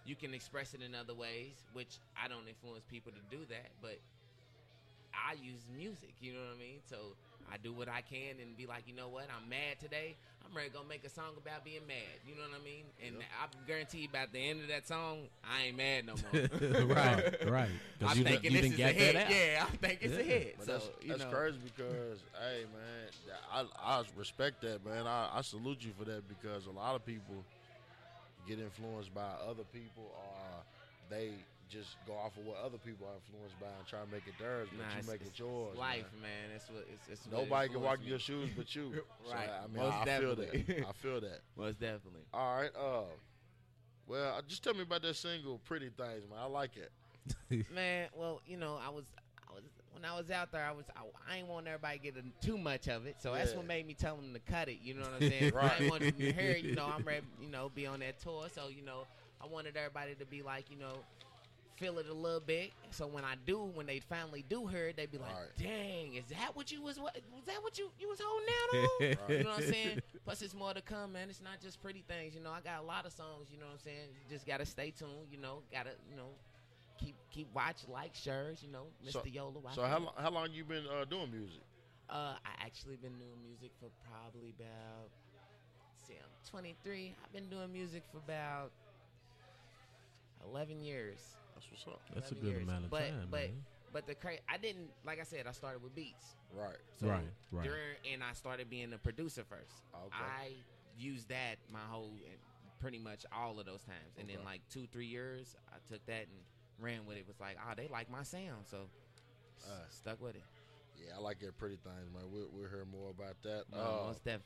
You 0.03 0.15
can 0.15 0.33
express 0.33 0.73
it 0.73 0.81
in 0.81 0.95
other 0.95 1.13
ways, 1.13 1.63
which 1.73 1.99
I 2.17 2.27
don't 2.27 2.47
influence 2.47 2.85
people 2.85 3.11
to 3.11 3.21
do 3.29 3.45
that, 3.45 3.71
but 3.81 3.99
I 5.13 5.33
use 5.33 5.65
music. 5.69 6.15
You 6.19 6.33
know 6.33 6.39
what 6.41 6.55
I 6.55 6.59
mean. 6.59 6.81
So 6.89 7.15
I 7.51 7.57
do 7.57 7.73
what 7.73 7.89
I 7.89 8.01
can 8.01 8.39
and 8.41 8.55
be 8.55 8.65
like, 8.65 8.83
you 8.87 8.95
know 8.95 9.09
what? 9.09 9.25
I'm 9.35 9.49
mad 9.49 9.79
today. 9.79 10.15
I'm 10.45 10.55
ready 10.55 10.69
to 10.69 10.75
go 10.75 10.83
make 10.87 11.03
a 11.05 11.09
song 11.09 11.33
about 11.37 11.63
being 11.65 11.85
mad. 11.87 11.97
You 12.27 12.35
know 12.35 12.41
what 12.49 12.59
I 12.59 12.63
mean? 12.63 12.83
And 13.05 13.15
I 13.41 13.45
guarantee 13.67 13.99
you, 13.99 14.07
by 14.09 14.25
the 14.31 14.39
end 14.39 14.61
of 14.61 14.67
that 14.69 14.87
song, 14.87 15.27
I 15.43 15.67
ain't 15.67 15.77
mad 15.77 16.05
no 16.05 16.13
more. 16.15 16.85
right, 16.95 17.49
right. 17.49 17.69
'Cause 17.99 18.11
I'm 18.11 18.17
you 18.17 18.23
done- 18.23 18.33
thinking 18.33 18.51
you 18.53 18.61
this 18.61 18.71
done 18.71 18.79
is 18.79 18.79
a 18.79 18.93
hit. 18.93 19.13
that 19.13 19.25
out. 19.25 19.31
Yeah, 19.31 19.65
I 19.67 19.75
think 19.77 19.99
it's 20.01 20.17
a 20.17 20.23
hit. 20.23 20.55
But 20.57 20.65
so 20.65 20.71
that's, 20.73 20.89
you 21.01 21.09
that's 21.17 21.23
crazy 21.33 21.57
because, 21.63 22.19
hey 22.41 22.63
man, 22.73 23.35
I 23.51 23.65
I 23.99 24.03
respect 24.17 24.61
that 24.61 24.85
man. 24.85 25.07
I, 25.07 25.29
I 25.33 25.41
salute 25.41 25.79
you 25.81 25.91
for 25.97 26.05
that 26.05 26.23
because 26.27 26.65
a 26.67 26.71
lot 26.71 26.95
of 26.95 27.05
people 27.05 27.35
get 28.47 28.59
influenced 28.59 29.13
by 29.13 29.29
other 29.47 29.63
people 29.73 30.11
or 30.15 30.63
they 31.09 31.31
just 31.71 31.95
go 32.05 32.13
off 32.13 32.35
of 32.37 32.43
what 32.43 32.57
other 32.57 32.77
people 32.77 33.07
are 33.07 33.15
influenced 33.15 33.59
by 33.59 33.67
and 33.67 33.87
try 33.87 33.99
to 34.01 34.11
make 34.11 34.27
it 34.27 34.37
theirs, 34.37 34.67
but 34.71 34.79
Nah, 34.85 34.97
you 35.01 35.07
make 35.07 35.21
it 35.21 35.39
yours. 35.39 35.69
it's 35.71 35.79
life, 35.79 36.05
man. 36.21 36.21
man. 36.21 36.49
That's 36.51 36.69
what 36.69 36.85
it's. 36.91 37.09
it's 37.09 37.25
what 37.27 37.43
Nobody 37.43 37.69
can 37.69 37.81
walk 37.81 37.99
in 38.01 38.07
your 38.07 38.19
shoes 38.19 38.49
but 38.57 38.75
you. 38.75 38.93
So, 39.25 39.33
Right. 39.33 39.49
I 39.49 39.67
mean, 39.67 39.77
Most 39.77 39.93
I, 39.93 40.01
I 40.01 40.05
feel 40.19 40.35
definitely. 40.35 40.63
that. 40.67 40.85
I 40.87 40.91
feel 40.93 41.21
that. 41.21 41.39
Most 41.57 41.79
definitely. 41.79 42.21
All 42.33 42.55
right. 42.61 42.71
Uh, 42.75 43.03
well, 44.07 44.35
uh, 44.37 44.41
just 44.47 44.63
tell 44.63 44.73
me 44.73 44.81
about 44.81 45.01
that 45.03 45.15
single, 45.15 45.59
"Pretty 45.65 45.89
Things," 45.89 46.23
man. 46.29 46.39
I 46.39 46.45
like 46.45 46.71
it. 46.77 46.91
Man, 47.73 48.09
well, 48.15 48.41
you 48.47 48.57
know, 48.57 48.79
I 48.83 48.89
was, 48.89 49.05
I 49.47 49.53
was 49.53 49.63
when 49.93 50.03
I 50.03 50.17
was 50.17 50.31
out 50.31 50.51
there, 50.51 50.65
I 50.65 50.71
was, 50.71 50.85
I, 50.95 51.01
I 51.31 51.37
ain't 51.37 51.47
want 51.47 51.67
everybody 51.67 51.99
getting 51.99 52.31
too 52.41 52.57
much 52.57 52.87
of 52.87 53.05
it, 53.05 53.17
so 53.21 53.33
that's 53.35 53.53
what 53.53 53.65
made 53.65 53.85
me 53.85 53.93
tell 53.93 54.15
them 54.15 54.33
to 54.33 54.39
cut 54.39 54.69
it. 54.69 54.79
You 54.81 54.95
know 54.95 55.01
what 55.01 55.13
I'm 55.21 55.29
saying? 55.29 55.53
I 55.53 55.55
Right. 55.55 55.77
didn't 55.77 55.89
want 55.91 56.01
them 56.03 56.13
to 56.17 56.31
hear, 56.33 56.55
you 56.55 56.73
know, 56.73 56.85
I'm 56.85 57.03
ready, 57.05 57.21
you 57.39 57.47
know, 57.49 57.69
be 57.73 57.85
on 57.85 57.99
that 57.99 58.19
tour, 58.19 58.47
so 58.53 58.69
you 58.69 58.81
know, 58.83 59.05
I 59.41 59.45
wanted 59.45 59.77
everybody 59.77 60.15
to 60.15 60.25
be 60.25 60.41
like, 60.41 60.71
you 60.71 60.77
know, 60.77 61.03
feel 61.81 61.97
it 61.97 62.07
a 62.07 62.13
little 62.13 62.39
bit. 62.39 62.71
So 62.91 63.07
when 63.07 63.23
I 63.25 63.33
do, 63.45 63.57
when 63.73 63.87
they 63.87 63.99
finally 63.99 64.45
do 64.47 64.67
hear 64.67 64.89
it, 64.89 64.97
they 64.97 65.07
be 65.07 65.17
like, 65.17 65.33
Right. 65.33 65.57
"Dang, 65.57 66.13
is 66.13 66.25
that 66.27 66.55
what 66.55 66.71
you 66.71 66.81
was? 66.81 66.99
What 66.99 67.17
was 67.35 67.45
that? 67.45 67.61
What 67.63 67.77
you 67.77 67.89
you 67.99 68.07
was 68.07 68.19
holding 68.23 68.47
out 68.59 68.69
on?" 68.75 69.27
You 69.37 69.43
know 69.43 69.49
what 69.49 69.59
I'm 69.63 69.69
saying? 69.71 69.99
Plus, 70.23 70.41
it's 70.41 70.53
more 70.53 70.73
to 70.73 70.81
come, 70.81 71.13
man. 71.13 71.29
It's 71.29 71.41
not 71.41 71.59
just 71.59 71.81
pretty 71.81 72.03
things. 72.07 72.35
You 72.35 72.41
know, 72.41 72.51
I 72.51 72.61
got 72.61 72.79
a 72.79 72.85
lot 72.85 73.05
of 73.05 73.11
songs. 73.11 73.47
You 73.51 73.59
know 73.59 73.65
what 73.65 73.73
I'm 73.73 73.79
saying? 73.79 74.09
You 74.13 74.35
just 74.35 74.45
gotta 74.45 74.65
stay 74.65 74.91
tuned. 74.91 75.27
You 75.31 75.39
know, 75.39 75.63
gotta 75.71 75.91
you 76.09 76.15
know 76.15 76.29
keep 76.99 77.15
keep 77.31 77.47
watch, 77.53 77.81
like, 77.87 78.13
shares. 78.13 78.61
You 78.63 78.71
know, 78.71 78.85
Mr. 79.03 79.11
So, 79.13 79.23
Yola. 79.25 79.61
so 79.73 79.83
how 79.83 79.99
long, 79.99 80.13
how 80.17 80.29
long 80.31 80.47
you 80.51 80.63
been 80.63 80.85
uh, 80.87 81.05
doing 81.05 81.31
music? 81.31 81.61
Uh, 82.09 82.35
I 82.45 82.65
actually 82.65 82.97
been 82.97 83.17
doing 83.17 83.41
music 83.43 83.71
for 83.79 83.89
probably 84.07 84.53
about. 84.59 85.09
See, 86.07 86.13
I'm 86.13 86.29
23. 86.49 87.15
I've 87.23 87.33
been 87.33 87.49
doing 87.49 87.71
music 87.71 88.03
for 88.11 88.17
about 88.17 88.71
11 90.45 90.81
years. 90.81 91.19
That's 91.69 91.85
what's 91.85 91.95
up. 91.95 92.01
That's 92.13 92.31
a 92.31 92.35
good 92.35 92.51
years. 92.53 92.63
amount 92.63 92.85
of 92.85 92.91
but, 92.91 92.99
time, 93.09 93.27
But 93.29 93.39
man. 93.41 93.65
But 93.93 94.07
the 94.07 94.15
cra- 94.15 94.39
I 94.47 94.57
didn't 94.57 94.89
like 95.05 95.19
I 95.19 95.23
said 95.23 95.47
I 95.47 95.51
started 95.51 95.83
with 95.83 95.93
beats. 95.95 96.35
Right. 96.53 96.75
So 96.99 97.07
Right, 97.07 97.23
right. 97.51 97.63
During, 97.63 97.95
and 98.13 98.23
I 98.23 98.33
started 98.33 98.69
being 98.69 98.93
a 98.93 98.97
producer 98.97 99.43
first. 99.43 99.83
Okay. 99.93 100.15
I 100.17 100.51
used 100.97 101.27
that 101.29 101.57
my 101.71 101.79
whole 101.89 102.11
pretty 102.79 102.99
much 102.99 103.25
all 103.35 103.59
of 103.59 103.65
those 103.65 103.83
times, 103.83 104.15
and 104.19 104.29
then 104.29 104.37
like 104.45 104.61
two 104.69 104.87
three 104.93 105.05
years 105.07 105.55
I 105.73 105.77
took 105.91 106.05
that 106.05 106.21
and 106.23 106.39
ran 106.79 107.05
with 107.05 107.17
it. 107.17 107.27
Was 107.27 107.39
like 107.39 107.57
oh 107.59 107.73
they 107.75 107.87
like 107.89 108.09
my 108.09 108.23
sound, 108.23 108.65
so 108.65 108.77
Uh, 109.67 109.71
stuck 109.89 110.21
with 110.21 110.35
it. 110.35 110.43
Yeah, 110.97 111.17
I 111.17 111.19
like 111.19 111.41
your 111.41 111.51
pretty 111.51 111.77
things, 111.77 112.09
man. 112.13 112.23
We'll, 112.31 112.47
we'll 112.51 112.69
hear 112.69 112.85
more 112.85 113.09
about 113.09 113.35
that. 113.43 113.63
No, 113.71 113.77
Uh, 113.77 114.07
most 114.07 114.23
def- 114.23 114.41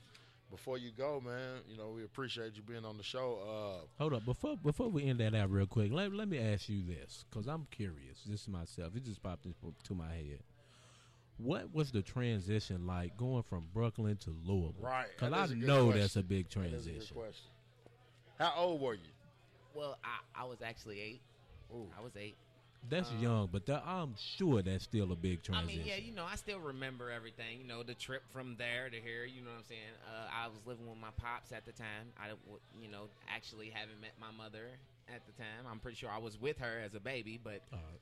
before 0.52 0.78
you 0.78 0.92
go, 0.98 1.22
man, 1.26 1.60
you 1.68 1.78
know 1.78 1.90
we 1.90 2.04
appreciate 2.04 2.56
you 2.56 2.62
being 2.62 2.86
on 2.86 2.98
the 2.98 3.04
show. 3.04 3.40
Uh, 3.82 3.86
Hold 4.00 4.14
up, 4.14 4.26
before 4.26 4.56
before 4.58 4.90
we 4.90 5.06
end 5.06 5.20
that 5.20 5.34
out 5.36 5.50
real 5.52 5.66
quick, 5.66 5.92
let, 5.92 6.14
let 6.14 6.28
me 6.28 6.40
ask 6.40 6.70
you 6.70 6.84
this, 6.86 7.26
because 7.30 7.48
I'm 7.48 7.68
curious. 7.72 8.20
This 8.26 8.42
is 8.44 8.48
myself. 8.50 8.96
It 8.96 9.04
just 9.06 9.22
popped 9.24 9.46
into 9.46 9.94
my 9.94 10.08
head. 10.14 10.40
What 11.38 11.74
was 11.74 11.92
the 11.92 12.02
transition 12.02 12.88
like 12.88 13.18
going 13.18 13.44
from 13.44 13.66
Brooklyn 13.74 14.16
to 14.18 14.30
Louisville? 14.46 14.74
Right, 14.80 15.08
Because 15.18 15.34
I 15.34 15.44
is 15.44 15.52
a 15.52 15.56
good 15.56 15.68
know 15.68 15.84
question. 15.86 16.02
that's 16.02 16.16
a 16.16 16.24
big 16.24 16.50
That 16.50 16.60
is 16.60 16.66
a 16.66 16.70
good 16.70 16.72
transition. 16.96 17.16
question. 17.18 17.46
How 18.40 18.54
old 18.56 18.80
were 18.82 18.94
you? 18.94 19.00
Well, 19.74 19.98
I, 20.04 20.44
I 20.44 20.46
was 20.46 20.62
actually 20.62 21.02
eight. 21.02 21.22
I 22.00 22.02
was 22.02 22.14
eight. 22.16 22.38
That's 22.90 23.10
Um, 23.12 23.20
young, 23.20 23.50
but 23.52 23.66
that, 23.66 23.84
I'm 23.86 24.16
sure 24.18 24.62
that's 24.62 24.84
still 24.84 25.12
a 25.12 25.16
big 25.16 25.44
transition. 25.44 25.70
I 25.70 25.84
mean, 25.84 25.86
yeah, 25.88 25.96
you 25.98 26.12
know, 26.14 26.26
I 26.26 26.36
still 26.36 26.60
remember 26.60 27.10
everything. 27.10 27.60
You 27.60 27.68
know, 27.68 27.84
the 27.84 27.96
trip 27.96 28.24
from 28.32 28.56
there 28.58 28.90
to 28.90 28.98
here. 29.02 29.26
You 29.26 29.42
know 29.42 29.52
what 29.52 29.60
I'm 29.60 29.64
saying? 29.66 29.96
Uh, 30.08 30.28
I 30.32 30.48
was 30.48 30.60
living 30.66 30.88
with 30.88 30.98
my 31.00 31.10
pops 31.18 31.52
at 31.52 31.66
the 31.66 31.72
time. 31.72 32.14
I, 32.20 32.30
you 32.82 32.90
know, 32.90 33.06
actually 33.30 33.70
haven't 33.70 34.00
met 34.02 34.14
my 34.20 34.32
mother 34.32 34.70
at 35.14 35.26
the 35.26 35.32
time. 35.34 35.66
I'm 35.70 35.80
pretty 35.80 35.98
sure 35.98 36.10
I 36.10 36.18
was 36.18 36.40
with 36.40 36.58
her 36.60 36.82
as 36.84 36.94
a 36.96 37.00
baby, 37.00 37.40
but 37.44 37.62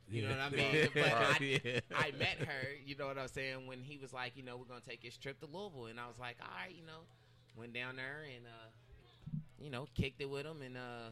you 0.09 0.21
know 0.23 0.29
yeah. 0.29 0.49
what 0.49 0.53
I 0.53 0.55
mean. 0.55 0.87
But 0.93 1.13
I, 1.13 1.59
Yeah. 1.63 1.79
I 1.95 2.11
met 2.17 2.39
her. 2.47 2.67
You 2.85 2.95
know 2.97 3.07
what 3.07 3.17
I'm 3.17 3.27
saying? 3.27 3.67
When 3.67 3.81
he 3.81 3.97
was 3.97 4.13
like, 4.13 4.33
you 4.35 4.43
know, 4.43 4.57
we're 4.57 4.65
gonna 4.65 4.81
take 4.87 5.01
this 5.01 5.17
trip 5.17 5.39
to 5.41 5.45
Louisville, 5.45 5.87
and 5.87 5.99
I 5.99 6.07
was 6.07 6.19
like, 6.19 6.37
all 6.41 6.47
right, 6.61 6.73
you 6.75 6.85
know, 6.85 7.03
went 7.57 7.73
down 7.73 7.95
there 7.95 8.23
and, 8.35 8.45
uh, 8.45 9.39
you 9.61 9.69
know, 9.69 9.87
kicked 9.95 10.21
it 10.21 10.29
with 10.29 10.45
him, 10.45 10.61
and 10.61 10.77
uh, 10.77 11.09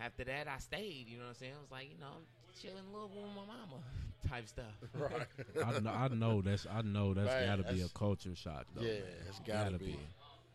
after 0.00 0.24
that, 0.24 0.48
I 0.48 0.58
stayed. 0.58 1.06
You 1.08 1.18
know 1.18 1.24
what 1.24 1.30
I'm 1.30 1.34
saying? 1.36 1.52
I 1.56 1.60
was 1.60 1.70
like, 1.70 1.90
you 1.92 1.98
know, 2.00 2.12
I'm 2.16 2.24
chilling 2.60 2.78
in 2.78 2.92
Louisville 2.92 3.22
with 3.22 3.36
my 3.36 3.46
mama, 3.46 3.82
type 4.28 4.48
stuff. 4.48 4.74
Right. 4.94 5.26
I 5.64 5.78
know, 5.80 5.90
I 5.90 6.08
know 6.08 6.42
that's 6.42 6.66
I 6.66 6.82
know 6.82 7.14
that's 7.14 7.28
Man, 7.28 7.58
got 7.58 7.66
to 7.68 7.74
be 7.74 7.82
a 7.82 7.88
culture 7.88 8.34
shock 8.34 8.66
though. 8.74 8.82
Yeah, 8.82 9.04
man. 9.04 9.28
it's 9.28 9.40
gotta 9.40 9.78
be. 9.78 9.98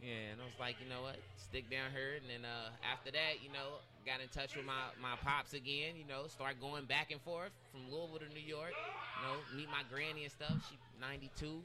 Yeah, 0.01 0.37
and 0.37 0.41
I 0.41 0.45
was 0.45 0.59
like, 0.59 0.75
you 0.83 0.89
know 0.89 1.01
what, 1.01 1.17
stick 1.37 1.65
down 1.71 1.89
here, 1.89 2.19
and 2.21 2.29
then 2.29 2.45
uh, 2.45 2.69
after 2.85 3.09
that, 3.09 3.41
you 3.41 3.49
know, 3.49 3.81
got 4.05 4.21
in 4.21 4.29
touch 4.29 4.53
with 4.55 4.65
my, 4.65 4.93
my 5.01 5.17
pops 5.23 5.53
again. 5.53 5.97
You 5.97 6.05
know, 6.05 6.27
start 6.27 6.61
going 6.61 6.85
back 6.85 7.09
and 7.09 7.21
forth 7.21 7.49
from 7.71 7.89
Louisville 7.89 8.21
to 8.21 8.29
New 8.29 8.45
York. 8.45 8.75
You 8.75 9.21
know, 9.25 9.35
meet 9.57 9.69
my 9.71 9.81
granny 9.89 10.23
and 10.23 10.31
stuff. 10.31 10.53
She 10.69 10.77
92. 11.01 11.63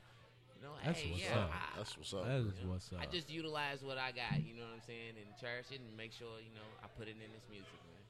You 0.60 0.66
know, 0.66 0.72
That's 0.84 1.00
hey, 1.00 1.10
what's 1.10 1.24
yeah, 1.24 1.38
up. 1.38 1.50
I, 1.54 1.76
That's 1.78 1.96
what's 1.96 2.12
up. 2.14 2.24
That 2.26 2.36
is 2.36 2.44
you 2.60 2.66
know, 2.66 2.72
what's 2.72 2.92
up. 2.92 2.98
I 3.00 3.06
just 3.06 3.30
utilize 3.30 3.82
what 3.82 3.96
I 3.96 4.12
got. 4.12 4.44
You 4.44 4.54
know 4.56 4.62
what 4.68 4.74
I'm 4.76 4.82
saying, 4.86 5.16
and 5.16 5.26
cherish 5.40 5.66
it, 5.72 5.80
and 5.80 5.96
make 5.96 6.12
sure 6.12 6.28
you 6.44 6.52
know 6.54 6.68
I 6.84 6.86
put 6.98 7.08
it 7.08 7.16
in 7.16 7.32
this 7.32 7.44
music, 7.50 7.72
man. 7.88 8.04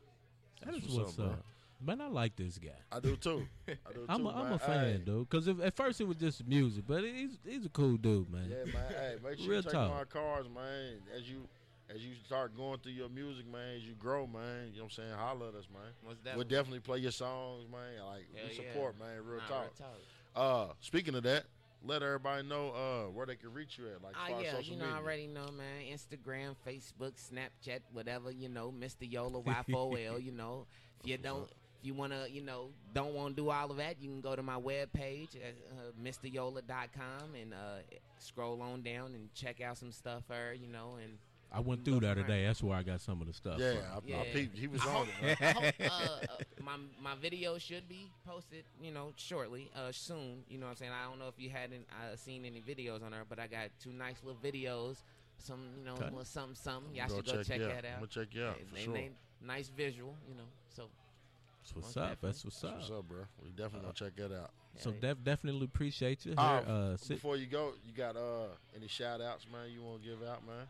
That 0.66 0.74
is 0.82 0.88
what's 0.90 1.16
what's, 1.16 1.18
up, 1.20 1.38
up. 1.38 1.44
Man, 1.82 2.00
I 2.00 2.08
like 2.08 2.34
this 2.36 2.58
guy. 2.58 2.70
I 2.92 2.98
do 3.00 3.16
too. 3.16 3.46
I 3.68 3.92
do 3.94 4.04
I'm 4.08 4.22
too, 4.22 4.28
a, 4.28 4.32
I'm 4.34 4.52
a 4.52 4.58
fan, 4.58 4.84
Hey. 4.84 4.98
dude. 4.98 5.30
Because 5.30 5.48
at 5.48 5.76
first 5.76 6.00
it 6.00 6.08
was 6.08 6.16
just 6.18 6.46
music, 6.46 6.84
but 6.86 7.04
he's 7.04 7.38
he's 7.46 7.64
a 7.64 7.70
cool 7.70 7.96
dude, 7.96 8.28
man. 8.30 8.50
Yeah, 8.50 8.64
man. 8.72 8.84
Hey, 8.90 9.14
make 9.22 9.38
sure 9.38 9.48
Real 9.48 9.56
you 9.58 9.62
take 9.62 9.72
talk. 9.72 9.90
my 9.90 10.04
cards, 10.04 10.48
man. 10.52 10.98
As 11.16 11.22
you 11.30 11.46
as 11.88 12.00
you 12.04 12.12
start 12.26 12.56
going 12.56 12.78
through 12.80 12.92
your 12.92 13.08
music, 13.08 13.46
man, 13.50 13.76
as 13.76 13.82
you 13.84 13.94
grow, 13.94 14.26
man, 14.26 14.70
you 14.72 14.78
know 14.78 14.84
what 14.84 14.98
I'm 14.98 15.04
saying? 15.04 15.12
Holler 15.16 15.48
at 15.48 15.54
us, 15.54 15.68
man. 15.72 15.82
Most 16.04 16.16
We'll 16.24 16.44
definitely. 16.44 16.44
definitely 16.56 16.80
play 16.80 16.98
your 16.98 17.12
songs, 17.12 17.64
man. 17.70 18.04
Like 18.06 18.26
Hell 18.34 18.44
we 18.50 18.56
yeah. 18.64 18.72
support, 18.72 18.98
man. 18.98 19.16
Real 19.24 19.38
Nah, 19.38 19.46
talk. 19.48 19.70
real 19.78 20.44
Uh 20.44 20.66
speaking 20.80 21.14
of 21.14 21.22
that, 21.22 21.44
let 21.84 22.02
everybody 22.02 22.46
know 22.46 22.70
uh 22.70 23.10
where 23.10 23.26
they 23.26 23.36
can 23.36 23.52
reach 23.52 23.78
you 23.78 23.86
at, 23.88 24.02
like 24.02 24.14
far 24.14 24.42
yeah, 24.42 24.58
you 24.58 24.76
know, 24.76 24.84
I 24.84 24.88
media. 24.88 25.02
already 25.02 25.26
know, 25.26 25.46
man. 25.56 25.82
Instagram, 25.90 26.54
Facebook, 26.66 27.12
Snapchat, 27.14 27.80
whatever, 27.92 28.30
you 28.30 28.48
know, 28.48 28.72
Mr. 28.72 29.10
Yola 29.10 29.40
Y4L, 29.42 30.22
you 30.22 30.32
know. 30.32 30.66
If 31.02 31.08
you 31.08 31.16
don't, 31.16 31.44
if 31.80 31.86
you 31.86 31.94
want 31.94 32.12
to, 32.12 32.30
you 32.30 32.42
know, 32.42 32.70
don't 32.92 33.14
want 33.14 33.34
to 33.36 33.42
do 33.42 33.50
all 33.50 33.70
of 33.70 33.78
that, 33.78 33.96
you 34.00 34.10
can 34.10 34.20
go 34.20 34.36
to 34.36 34.42
my 34.42 34.56
webpage 34.60 35.36
at 35.36 35.54
uh, 35.72 35.92
MrYola.com 36.02 37.34
and 37.40 37.54
uh, 37.54 37.78
scroll 38.18 38.60
on 38.62 38.82
down 38.82 39.14
and 39.14 39.32
check 39.34 39.60
out 39.62 39.78
some 39.78 39.92
stuff 39.92 40.24
there, 40.28 40.52
you 40.52 40.68
know, 40.68 40.98
and 41.02 41.14
I 41.52 41.60
went 41.60 41.84
through 41.84 42.00
that 42.00 42.14
today. 42.14 42.44
That's 42.46 42.62
where 42.62 42.76
I 42.76 42.82
got 42.82 43.00
some 43.00 43.20
of 43.20 43.26
the 43.26 43.32
stuff. 43.32 43.58
Yeah, 43.58 43.72
from. 44.00 44.12
I, 44.14 44.20
I 44.20 44.24
peeped. 44.32 44.56
He 44.56 44.68
was 44.68 44.80
I 44.82 44.88
on 44.88 45.06
hope, 45.06 45.08
it. 45.22 45.38
I 45.42 45.50
hope, 45.52 45.74
uh, 45.80 45.84
uh, 45.84 46.36
my 46.62 46.76
my 47.02 47.14
video 47.20 47.58
should 47.58 47.88
be 47.88 48.08
posted, 48.26 48.64
you 48.80 48.92
know, 48.92 49.12
shortly, 49.16 49.70
uh, 49.74 49.90
soon. 49.90 50.44
You 50.48 50.58
know 50.58 50.66
what 50.66 50.70
I'm 50.70 50.76
saying? 50.76 50.92
I 50.92 51.08
don't 51.08 51.18
know 51.18 51.28
if 51.28 51.34
you 51.38 51.50
hadn't 51.50 51.86
uh, 51.90 52.14
seen 52.16 52.44
any 52.44 52.60
videos 52.60 53.02
on 53.04 53.12
her, 53.12 53.22
but 53.28 53.38
I 53.40 53.46
got 53.48 53.70
two 53.82 53.90
nice 53.90 54.16
little 54.24 54.38
videos. 54.40 55.02
Some, 55.38 55.60
you 55.78 55.84
know, 55.86 55.94
Okay. 55.94 56.04
little 56.04 56.24
something, 56.24 56.54
something. 56.54 56.94
Y'all 56.94 57.08
should 57.08 57.24
go 57.24 57.32
check 57.38 57.46
check 57.46 57.58
you 57.60 57.66
that 57.66 57.84
out. 57.84 57.96
I'ma 57.96 58.06
check 58.06 58.28
you 58.32 58.44
out, 58.44 58.56
They- 58.58 58.64
for 58.64 58.74
they- 58.74 58.84
sure. 58.84 58.94
they 58.94 59.10
nice 59.44 59.68
visual, 59.70 60.14
you 60.28 60.34
know. 60.34 60.44
So 60.68 60.88
That's 61.62 61.74
what's 61.74 61.86
most 61.88 61.96
up. 61.96 62.08
definitely. 62.10 62.28
That's 62.28 62.44
what's 62.44 62.64
up. 62.64 62.76
What's 62.76 62.90
up, 62.90 63.08
bro? 63.08 63.24
We 63.42 63.50
definitely 63.50 63.80
gonna 63.80 63.92
check 63.94 64.16
that 64.16 64.32
out. 64.38 64.50
So 64.78 64.92
def- 64.92 65.24
definitely 65.24 65.64
appreciate 65.64 66.24
you. 66.26 66.32
Here, 66.32 66.38
Uh, 66.40 66.60
uh, 66.92 66.96
before 67.08 67.36
you 67.36 67.46
go, 67.46 67.72
you 67.86 67.92
got 67.92 68.16
uh 68.16 68.48
any 68.76 68.86
shout 68.86 69.20
outs, 69.20 69.46
man, 69.50 69.70
you 69.72 69.82
wanna 69.82 69.98
give 70.04 70.22
out, 70.22 70.46
man? 70.46 70.68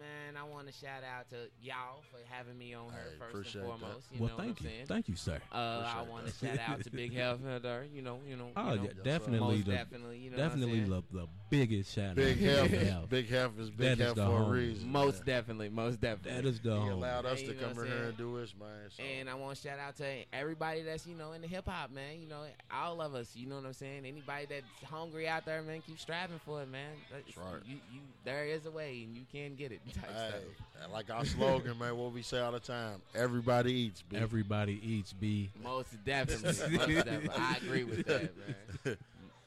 Man, 0.00 0.34
I 0.34 0.48
want 0.48 0.66
to 0.66 0.72
shout 0.72 1.02
out 1.04 1.28
to 1.28 1.36
y'all 1.60 2.02
for 2.10 2.16
having 2.30 2.56
me 2.56 2.72
on 2.72 2.86
here 2.86 2.94
Hey, 3.12 3.18
first 3.18 3.30
appreciate 3.34 3.62
and 3.64 3.70
that. 3.72 3.78
foremost. 3.80 4.06
You 4.12 4.20
Well, 4.20 4.30
know 4.30 4.36
thank 4.38 4.48
what 4.48 4.60
I'm 4.60 4.64
you. 4.64 4.70
saying? 4.70 4.86
Thank 4.86 5.08
you, 5.10 5.16
sir. 5.16 5.38
Uh, 5.52 5.92
I 5.98 6.02
want 6.08 6.26
to 6.26 6.32
shout 6.32 6.58
out 6.66 6.82
to 6.82 6.90
Big 6.90 7.12
Heff 7.14 7.38
there. 7.62 7.84
You 7.84 8.00
know, 8.00 8.18
you 8.26 8.36
know, 8.36 8.48
Oh, 8.56 8.70
you 8.72 8.76
know, 8.78 8.82
yeah, 8.84 8.90
definitely, 9.04 9.40
most 9.58 9.66
the, 9.66 9.72
definitely, 9.72 10.18
you 10.18 10.30
know, 10.30 10.36
definitely 10.38 10.80
the, 10.80 11.02
the 11.12 11.26
biggest 11.50 11.94
shout 11.94 12.14
Big 12.14 12.38
out. 12.38 12.64
Heff, 12.66 12.70
Big 12.70 12.80
is- 12.80 12.88
Heff. 12.88 13.08
Big 13.10 13.28
Heff 13.30 13.60
is 13.60 13.70
Big 13.70 13.98
That 13.98 14.00
is 14.00 14.12
Heff 14.12 14.14
the 14.14 14.24
for 14.26 14.42
a 14.42 14.50
reason. 14.50 14.90
Most 14.90 15.16
man. 15.18 15.26
definitely, 15.36 15.68
most 15.68 16.00
definitely. 16.00 16.40
That 16.42 16.48
is 16.48 16.60
the 16.60 16.70
He 16.70 16.76
homie. 16.86 16.92
allowed 16.92 17.26
us 17.26 17.40
Hey, 17.42 17.46
to 17.48 17.54
come 17.54 17.78
in 17.80 17.86
here 17.86 18.04
and 18.04 18.16
do 18.16 18.40
this, 18.40 18.54
man. 18.58 18.68
So. 18.96 19.02
And 19.02 19.28
I 19.28 19.34
want 19.34 19.56
to 19.58 19.68
shout 19.68 19.78
out 19.78 19.96
to 19.96 20.06
everybody 20.32 20.80
that's 20.82 21.06
you 21.06 21.14
know 21.14 21.32
in 21.32 21.42
the 21.42 21.48
hip 21.48 21.68
hop, 21.68 21.90
man. 21.90 22.20
You 22.22 22.26
know, 22.28 22.44
all 22.72 23.02
of 23.02 23.14
us. 23.14 23.36
You 23.36 23.46
know 23.48 23.56
what 23.56 23.66
I'm 23.66 23.74
saying? 23.74 24.06
Anybody 24.06 24.46
that's 24.48 24.90
hungry 24.90 25.28
out 25.28 25.44
there, 25.44 25.60
man, 25.60 25.82
keep 25.86 25.98
striving 25.98 26.40
for 26.46 26.62
it, 26.62 26.70
man. 26.70 26.92
That's 27.12 27.36
right. 27.36 27.60
You, 27.66 27.74
you, 27.92 28.00
there 28.24 28.46
is 28.46 28.64
a 28.64 28.70
way, 28.70 29.02
and 29.04 29.14
you 29.14 29.22
can 29.30 29.56
get 29.56 29.72
it. 29.72 29.80
Type 29.90 30.10
Hey, 30.14 30.92
like 30.92 31.10
our 31.10 31.24
slogan, 31.24 31.78
man, 31.78 31.96
what 31.96 32.12
we 32.12 32.22
say 32.22 32.40
all 32.40 32.52
the 32.52 32.60
time: 32.60 33.00
everybody 33.14 33.72
eats. 33.72 34.02
B. 34.02 34.16
Everybody 34.16 34.80
eats 34.82 35.12
B. 35.12 35.50
Most 35.62 35.88
definitely, 36.04 36.48
most 36.78 36.88
definitely. 37.04 37.30
I 37.36 37.56
agree 37.62 37.84
with 37.84 38.06
that, 38.06 38.22
man. 38.36 38.96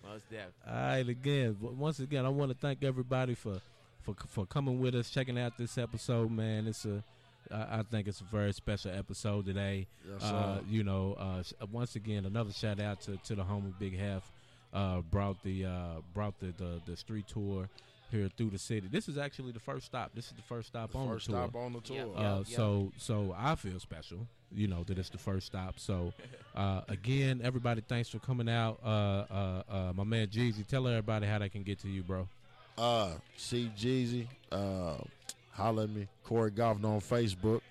Most 0.07 0.29
definitely. 0.29 0.53
All 0.67 0.73
right, 0.75 1.07
again, 1.09 1.57
w- 1.61 1.75
once 1.79 1.99
again, 1.99 2.25
I 2.25 2.29
want 2.29 2.51
to 2.51 2.57
thank 2.57 2.83
everybody 2.83 3.35
for, 3.35 3.59
for 4.01 4.15
for 4.27 4.45
coming 4.45 4.79
with 4.79 4.95
us, 4.95 5.09
checking 5.09 5.39
out 5.39 5.57
this 5.57 5.77
episode, 5.77 6.29
man. 6.31 6.67
It's 6.67 6.85
a, 6.85 7.03
I 7.51 7.79
I 7.79 7.83
think 7.89 8.07
it's 8.07 8.21
a 8.21 8.25
very 8.25 8.53
special 8.53 8.91
episode 8.91 9.45
today. 9.45 9.87
Yes, 10.07 10.23
uh, 10.23 10.59
you 10.69 10.83
know, 10.83 11.13
uh, 11.17 11.41
once 11.71 11.95
again, 11.95 12.25
another 12.25 12.51
shout 12.51 12.79
out 12.79 13.01
to, 13.01 13.17
to 13.17 13.35
the 13.35 13.43
homie 13.43 13.73
Big 13.79 13.97
Heff. 13.99 14.21
Uh, 14.73 15.01
brought 15.01 15.41
the 15.43 15.65
uh, 15.65 16.01
brought 16.13 16.39
the, 16.39 16.53
the 16.57 16.81
the 16.85 16.97
street 16.97 17.27
tour 17.27 17.69
here 18.13 18.29
through 18.37 18.51
the 18.51 18.57
city. 18.59 18.87
This 18.89 19.09
is 19.09 19.17
actually 19.17 19.51
the 19.51 19.59
first 19.59 19.85
stop. 19.85 20.11
This 20.13 20.27
is 20.27 20.33
the 20.33 20.41
first 20.43 20.69
stop 20.69 20.91
The 20.91 20.97
on 20.99 21.07
first 21.09 21.27
the 21.27 21.33
tour. 21.33 21.47
stop 21.49 21.55
on 21.61 21.73
the 21.73 21.81
tour. 21.81 21.95
Yep, 21.97 22.07
Uh, 22.15 22.21
yep, 22.37 22.37
yep. 22.47 22.55
So 22.55 22.91
so 22.97 23.35
I 23.37 23.55
feel 23.55 23.79
special, 23.79 24.27
you 24.53 24.67
know, 24.67 24.83
that 24.85 24.97
it's 24.97 25.09
the 25.09 25.17
first 25.17 25.47
stop. 25.47 25.79
So 25.79 26.13
uh, 26.55 26.81
again, 26.87 27.41
everybody, 27.43 27.81
thanks 27.87 28.09
for 28.09 28.19
coming 28.19 28.47
out. 28.49 28.79
Uh, 28.83 28.87
uh, 28.89 29.63
uh, 29.69 29.93
my 29.95 30.03
man 30.03 30.27
Jeezy, 30.27 30.65
tell 30.65 30.87
everybody 30.87 31.25
how 31.27 31.39
they 31.39 31.49
can 31.49 31.63
get 31.63 31.79
to 31.79 31.89
you, 31.89 32.03
bro. 32.03 32.27
Uh, 32.77 33.11
C 33.37 33.71
Jeezy. 33.77 34.27
Uh, 34.51 34.95
holla 35.51 35.83
at 35.83 35.89
me. 35.89 36.07
Corey 36.23 36.51
Goffin 36.51 36.85
on 36.85 36.99
Facebook. 37.01 37.61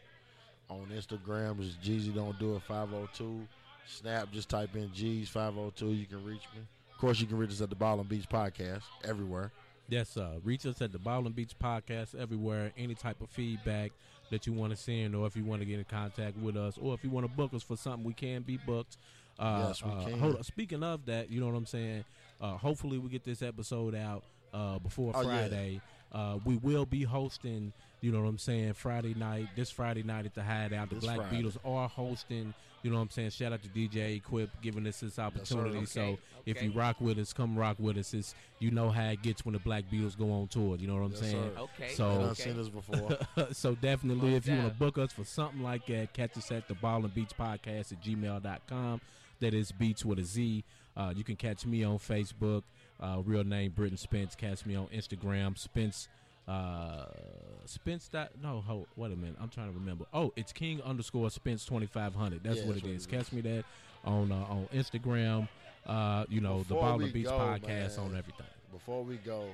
On 0.69 0.87
Instagram 0.95 1.61
is 1.61 1.77
Jeezy 1.85 2.15
Don't 2.15 2.39
Do 2.39 2.57
It 2.57 2.63
502. 2.63 3.47
Snap, 3.87 4.31
just 4.33 4.49
type 4.49 4.75
in 4.77 4.91
G's 4.95 5.29
502. 5.29 5.89
You 5.93 6.07
can 6.07 6.25
reach 6.25 6.45
me. 6.55 6.61
Of 6.93 6.99
course, 6.99 7.21
you 7.21 7.27
can 7.27 7.37
reach 7.37 7.51
us 7.51 7.61
at 7.61 7.69
the 7.69 7.75
Ball 7.77 7.99
and 8.01 8.09
Beats 8.09 8.25
Podcast 8.27 8.83
everywhere. 9.05 9.51
Yes, 9.93 10.17
uh, 10.17 10.39
reach 10.43 10.65
us 10.65 10.81
at 10.81 10.91
the 10.91 10.99
and 11.07 11.37
Beats 11.37 11.53
Podcast 11.53 12.19
everywhere. 12.19 12.73
Any 12.79 12.95
type 12.95 13.21
of 13.21 13.29
feedback 13.29 13.93
that 14.31 14.47
you 14.47 14.55
want 14.55 14.71
to 14.73 14.77
send, 14.77 15.15
or 15.15 15.27
if 15.27 15.37
you 15.37 15.45
want 15.45 15.61
to 15.61 15.67
get 15.67 15.79
in 15.79 15.85
contact 15.85 16.39
with 16.39 16.57
us, 16.57 16.79
or 16.81 16.95
if 16.95 17.05
you 17.05 17.11
want 17.11 17.27
to 17.27 17.37
book 17.37 17.53
us 17.53 17.63
for 17.63 17.77
something, 17.77 18.03
we 18.03 18.15
can 18.15 18.41
be 18.41 18.57
booked. 18.57 18.97
Uh, 19.39 19.67
Yes, 19.69 19.85
we 19.85 19.91
uh, 19.91 20.05
can. 20.05 20.19
Hold 20.19 20.37
on. 20.37 20.45
Speaking 20.45 20.83
of 20.83 21.05
that, 21.05 21.29
you 21.29 21.41
know 21.41 21.47
what 21.49 21.57
I'm 21.57 21.67
saying. 21.67 22.07
Uh, 22.41 22.57
hopefully, 22.57 22.97
we 22.97 23.11
get 23.11 23.23
this 23.23 23.43
episode 23.43 23.95
out 23.95 24.25
uh, 24.55 24.79
before 24.79 25.13
Oh, 25.15 25.21
yeah. 25.21 25.81
Friday. 26.13 26.35
Uh, 26.35 26.39
we 26.45 26.57
will 26.57 26.87
be 26.87 27.03
hosting. 27.03 27.73
You 28.01 28.11
know 28.11 28.21
what 28.21 28.29
I'm 28.29 28.39
saying? 28.39 28.73
Friday 28.75 29.15
night, 29.15 29.47
this 29.55 29.71
Friday 29.71 30.03
night 30.03 30.27
at 30.27 30.35
the 30.35 30.43
Hideout, 30.43 30.89
the 30.89 30.97
This 30.97 31.05
Black 31.05 31.19
Friday. 31.19 31.41
Beatles 31.43 31.57
are 31.65 31.89
hosting. 31.89 32.53
You 32.83 32.91
know 32.91 32.97
what 32.97 33.03
I'm 33.05 33.11
saying? 33.11 33.31
Shout 33.31 33.53
out 33.53 33.63
to 33.63 33.69
DJ 33.69 34.17
Equip 34.17 34.51
giving 34.61 34.85
us 34.89 34.99
this 34.99 35.21
opportunity. 35.21 35.87
So 35.87 36.01
Okay, 36.03 36.19
if 36.47 36.61
you 36.61 36.73
rock 36.73 36.97
with 37.01 37.17
us, 37.19 37.33
come 37.33 37.57
rock 37.57 37.77
with 37.79 37.97
us. 37.97 38.13
It's 38.13 38.35
you 38.59 38.73
know 38.73 38.91
how 38.91 39.05
it 39.11 39.23
gets 39.23 39.45
when 39.45 39.53
the 39.53 39.61
Black 39.61 39.85
Beatles 39.89 40.19
go 40.19 40.33
on 40.33 40.49
tour. 40.49 40.77
You 40.77 40.89
know 40.89 40.95
what 40.97 41.03
I'm 41.05 41.11
Yes, 41.13 41.21
saying? 41.21 41.53
sir. 41.55 41.61
Okay. 41.61 41.89
So- 41.95 42.09
They 42.09 42.19
done 42.19 42.31
okay. 42.31 42.43
seen 42.43 42.59
us 42.59 42.69
before. 42.69 43.19
so 43.53 43.77
definitely, 43.77 44.31
Most 44.31 44.37
if 44.39 44.49
you 44.49 44.57
want 44.59 44.73
to 44.73 44.79
book 44.81 44.99
us 44.99 45.13
for 45.13 45.23
something 45.25 45.63
like 45.63 45.87
that, 45.87 46.13
catch 46.13 46.37
us 46.37 46.51
at 46.51 46.67
the 46.67 46.75
Ball 46.75 47.05
and 47.05 47.15
Beats 47.15 47.33
Podcast 47.35 47.93
at 47.93 48.03
gmail.com. 48.03 49.01
That 49.39 49.55
is 49.55 49.71
Beats 49.71 50.05
with 50.05 50.19
a 50.19 50.25
Z. 50.25 50.65
Uh, 50.97 51.13
you 51.17 51.23
can 51.23 51.37
catch 51.37 51.65
me 51.65 51.85
on 51.85 51.99
Facebook. 51.99 52.65
Uh, 53.03 53.19
real 53.25 53.43
name 53.45 53.73
Britton 53.75 53.97
Spence. 53.99 54.35
Catch 54.37 54.65
me 54.65 54.77
on 54.77 54.87
Instagram. 54.89 55.59
Spence. 55.59 56.09
Uh, 56.47 57.07
Spence. 57.67 58.09
Dot, 58.09 58.31
no, 58.43 58.61
hold, 58.61 58.87
wait 58.97 59.13
a 59.13 59.17
minute. 59.17 59.37
I'm 59.41 59.49
trying 59.49 59.73
to 59.73 59.79
remember. 59.79 60.05
Oh, 60.15 60.33
it's 60.37 60.53
King 60.53 60.81
underscore 60.83 61.31
Spence 61.31 61.65
2500. 61.65 62.43
That's 62.45 62.59
Yeah, 62.59 62.63
what 62.67 62.75
that's 62.75 62.79
it 62.85 62.89
what 62.89 62.95
is. 62.97 63.07
it 63.07 63.11
Catch 63.11 63.33
me 63.33 63.41
that 63.43 63.65
on 64.05 64.31
uh, 64.33 64.37
on 64.37 64.69
Instagram. 64.75 65.49
Uh, 65.87 66.25
you 66.29 66.41
know 66.41 66.59
Before 66.59 66.65
the 66.69 66.75
Ball 66.87 66.99
we 66.99 67.05
and 67.05 67.13
Beats 67.13 67.29
go, 67.29 67.39
podcast 67.39 67.97
man, 67.97 68.07
on 68.07 68.17
everything. 68.17 68.47
Before 68.73 69.03
we 69.03 69.17
go, 69.17 69.47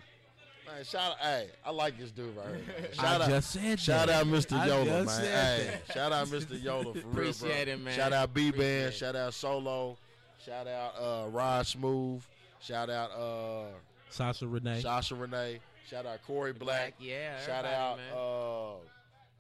man, 0.67 0.85
shout 0.85 1.13
out. 1.13 1.19
Hey, 1.21 1.49
I 1.65 1.71
like 1.71 1.99
this 1.99 2.11
dude 2.11 2.37
right 2.37 2.47
here. 2.49 2.55
Man. 2.67 2.89
I 2.99 3.03
Shout 3.03 3.21
out, 3.23 3.29
just 3.31 3.51
said 3.51 3.81
shout 3.81 4.07
that. 4.09 4.21
out, 4.21 4.27
Mr. 4.27 4.59
I 4.59 4.67
Yola, 4.67 4.85
just 4.85 5.07
man. 5.07 5.25
said 5.25 5.59
Hey, 5.59 5.81
that. 5.87 5.95
shout 5.95 6.13
out, 6.13 6.27
Mr. 6.29 6.63
Yola 6.63 6.85
for 6.95 6.99
real, 7.09 7.33
bro. 7.33 7.49
It, 7.51 7.81
man. 7.81 7.97
Shout 7.97 8.13
out 8.13 8.35
B 8.35 8.49
Appreciate 8.49 8.91
Bandz. 8.91 8.93
Shout 8.93 9.17
out 9.17 9.33
Solo. 9.33 9.97
Shout 10.45 10.67
out 10.69 10.95
uh, 11.01 11.29
Rod 11.31 11.67
Smooth. 11.67 12.23
Shout 12.61 12.91
out 12.91 13.11
uh, 13.13 13.67
Sasha 14.11 14.47
Renee. 14.47 14.81
Sasha 14.81 15.15
Renee. 15.15 15.61
Shout 15.89 16.07
out 16.07 16.19
Corey 16.27 16.53
Black. 16.53 16.95
yeah, 17.01 17.41
Shout 17.47 17.65
out 17.65 17.97
man. 17.99 18.07
uh, 18.15 18.75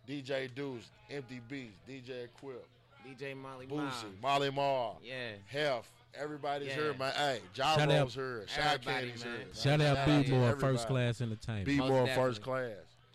DJ 0.08 0.48
Deuce, 0.54 0.88
Empty 1.10 1.40
Beats, 1.48 1.74
DJ 1.88 2.24
Equip, 2.24 2.66
DJ 3.06 3.36
Molly 3.36 3.66
Ma. 3.66 3.76
Boosie, 3.76 4.22
Molly 4.22 4.50
Marr, 4.50 4.94
Yeah. 5.02 5.32
Heff. 5.52 5.84
Everybody's 6.14 6.68
Yeah. 6.68 6.74
here, 6.74 6.94
man. 6.94 7.12
Hey, 7.12 7.40
Shout 7.54 7.78
Gyro's 7.78 8.14
here. 8.14 8.44
Shot 8.48 8.64
Everybody, 8.64 8.84
Candy's 9.06 9.22
here. 9.22 9.32
man. 9.32 9.46
Shout 9.54 9.80
out 9.82 9.94
to 10.06 10.22
B 10.24 10.30
More 10.30 10.48
everybody. 10.48 10.60
First 10.60 10.88
Class 10.88 11.20
Entertainment. 11.20 11.66
B 11.66 11.76
Most 11.76 11.88
More 11.90 12.06
definitely. 12.06 12.30
First 12.30 12.42
Class. 12.42 12.70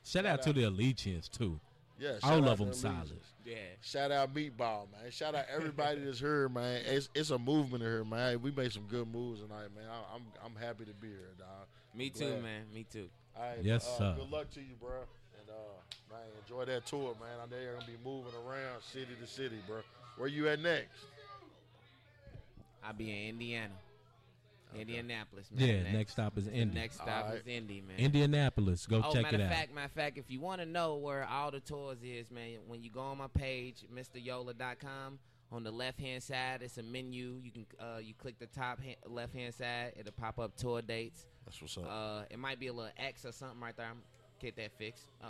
Shout 0.06 0.26
out 0.28 0.41
to 0.43 0.54
the 0.54 0.64
Allegiance 0.66 1.28
too. 1.28 1.60
Yeah, 1.99 2.12
All 2.24 2.30
shout 2.41 2.47
of 2.47 2.58
them 2.60 2.68
to 2.70 2.74
solid. 2.76 3.20
Allegiance. 3.46 3.68
Yeah. 3.84 4.00
Shout 4.02 4.12
out 4.12 4.34
Meatball, 4.34 4.91
man. 4.91 5.12
Shout 5.12 5.36
out 5.36 5.46
everybody 5.54 6.02
that's 6.06 6.20
here, 6.20 6.50
man. 6.50 6.82
It's 6.86 7.10
it's 7.14 7.30
a 7.30 7.38
movement 7.39 7.84
here, 7.84 8.04
man. 8.04 8.41
We 8.41 8.52
made 8.52 8.72
some 8.72 8.84
good 8.89 9.08
moves 9.08 9.41
tonight, 9.41 9.70
man. 9.76 9.86
I, 9.89 10.16
I'm 10.16 10.24
I'm 10.46 10.62
happy 10.62 10.86
to 10.86 10.94
be 10.94 11.08
here, 11.10 11.34
dog. 11.38 11.68
Me 11.96 12.08
I'm 12.14 12.20
too, 12.20 12.30
glad. 12.32 12.44
man. 12.44 12.62
Me 12.74 12.86
too. 12.91 13.10
All 13.36 13.44
right, 13.44 13.58
Yes, 13.64 13.88
uh, 13.88 13.98
sir. 13.98 14.16
Good 14.20 14.32
luck 14.32 14.50
to 14.52 14.60
you, 14.60 14.76
bro. 14.80 14.89
And 15.39 15.50
uh, 15.50 16.14
man, 16.14 16.22
enjoy 16.44 16.66
that 16.66 16.86
tour, 16.86 17.16
man. 17.20 17.39
I 17.41 17.50
know 17.50 17.62
you're 17.62 17.74
gonna 17.74 17.86
be 17.86 17.98
moving 18.04 18.32
around 18.48 18.82
city 18.82 19.08
to 19.20 19.28
city, 19.28 19.58
bro. 19.68 19.82
Where 20.18 20.28
you 20.30 20.48
at 20.50 20.60
next? 20.60 21.06
I'll 22.84 22.94
be 22.94 23.10
in 23.12 23.30
Indiana. 23.30 23.74
Indianapolis, 24.80 25.51
man. 25.51 25.67
Yeah, 25.67 25.91
next 25.91 26.13
stop 26.13 26.38
is 26.38 26.45
The 26.45 26.53
Indy. 26.53 26.80
Next 26.80 26.95
stop 26.95 27.26
Alright. 27.26 27.41
is 27.41 27.47
Indy, 27.47 27.82
man. 27.82 27.97
Indianapolis. 27.97 28.86
Go 28.86 29.01
oh, 29.03 29.13
check 29.13 29.24
matter 29.24 29.36
it 29.36 29.41
of 29.41 29.47
out. 29.47 29.53
fact, 29.53 29.76
matter 29.76 29.86
of 29.86 29.91
fact, 29.91 30.17
if 30.17 30.30
you 30.30 30.39
want 30.39 30.61
to 30.61 30.65
know 30.65 30.95
where 30.95 31.26
all 31.26 31.51
the 31.51 31.59
tours 31.59 31.99
is, 32.03 32.32
man, 32.32 32.59
when 32.67 32.84
you 32.84 32.89
go 32.89 33.01
on 33.01 33.17
my 33.17 33.28
page, 33.28 33.86
MrYola.com, 33.93 35.19
on 35.51 35.63
the 35.63 35.71
left 35.71 35.99
hand 35.99 36.24
side, 36.24 36.61
it's 36.61 36.78
a 36.78 36.84
menu. 36.84 37.39
You 37.43 37.51
can 37.51 37.65
uh, 37.80 37.99
you 37.99 38.13
click 38.15 38.39
the 38.39 38.47
top 38.47 38.80
ha- 38.84 38.97
left 39.07 39.34
hand 39.34 39.53
side, 39.53 39.93
it'll 39.97 40.11
pop 40.11 40.39
up 40.39 40.55
tour 40.55 40.82
dates. 40.82 41.28
That's 41.45 41.61
what's 41.61 41.78
up. 41.78 41.86
Uh, 41.88 42.21
it 42.30 42.39
might 42.39 42.59
be 42.59 42.67
a 42.67 42.74
little 42.74 42.91
X 42.97 43.26
or 43.26 43.32
something 43.32 43.59
right 43.59 43.76
there. 43.78 43.86
I'm 43.86 44.01
get 44.39 44.55
that 44.57 44.71
fixed. 44.78 45.05
Uh, 45.24 45.28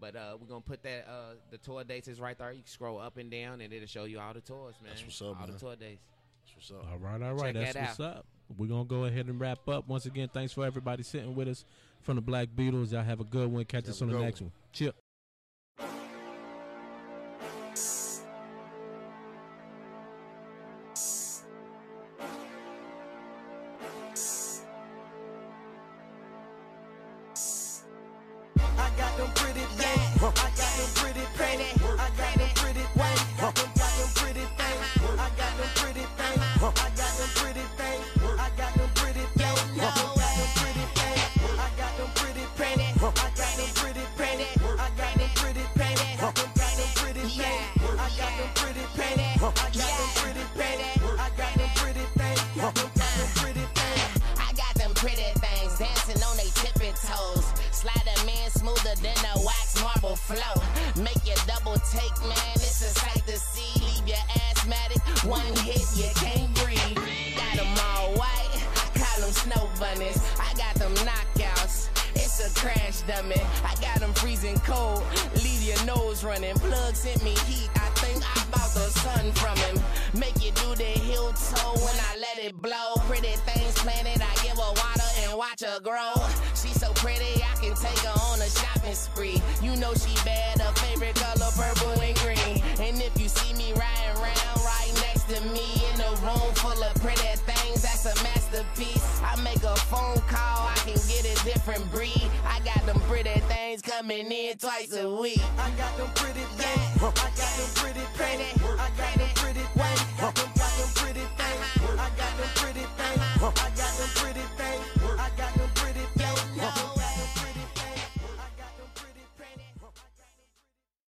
but 0.00 0.16
uh, 0.16 0.36
we're 0.40 0.46
gonna 0.46 0.60
put 0.60 0.82
that 0.82 1.06
uh, 1.08 1.34
the 1.50 1.58
tour 1.58 1.84
dates 1.84 2.08
is 2.08 2.20
right 2.20 2.36
there. 2.38 2.52
You 2.52 2.62
can 2.62 2.66
scroll 2.66 2.98
up 2.98 3.16
and 3.16 3.30
down, 3.30 3.60
and 3.60 3.72
it'll 3.72 3.86
show 3.86 4.04
you 4.04 4.18
all 4.18 4.34
the 4.34 4.40
tours, 4.40 4.74
man. 4.82 4.90
That's 4.90 5.04
what's 5.04 5.22
up, 5.22 5.28
all 5.40 5.46
man. 5.46 5.52
the 5.52 5.58
tour 5.58 5.76
dates. 5.76 6.04
That's 6.44 6.70
what's 6.70 6.82
up. 6.82 6.90
All 6.90 6.98
right, 6.98 7.22
all 7.22 7.34
right. 7.34 7.54
Check 7.54 7.64
That's 7.64 7.74
that 7.74 7.82
what's 7.82 8.00
out. 8.00 8.16
up. 8.18 8.26
We're 8.56 8.68
gonna 8.68 8.84
go 8.84 9.04
ahead 9.04 9.26
and 9.26 9.40
wrap 9.40 9.68
up. 9.68 9.88
Once 9.88 10.06
again, 10.06 10.28
thanks 10.32 10.52
for 10.52 10.64
everybody 10.64 11.02
sitting 11.02 11.34
with 11.34 11.48
us 11.48 11.64
from 12.02 12.16
the 12.16 12.22
Black 12.22 12.48
Beatles. 12.48 12.92
Y'all 12.92 13.02
have 13.02 13.20
a 13.20 13.24
good 13.24 13.50
one. 13.50 13.64
Catch 13.64 13.86
Have 13.86 13.94
us 13.94 14.02
on 14.02 14.08
the 14.10 14.18
next 14.18 14.40
one. 14.40 14.50
one. 14.50 14.52
Chip. 14.72 14.96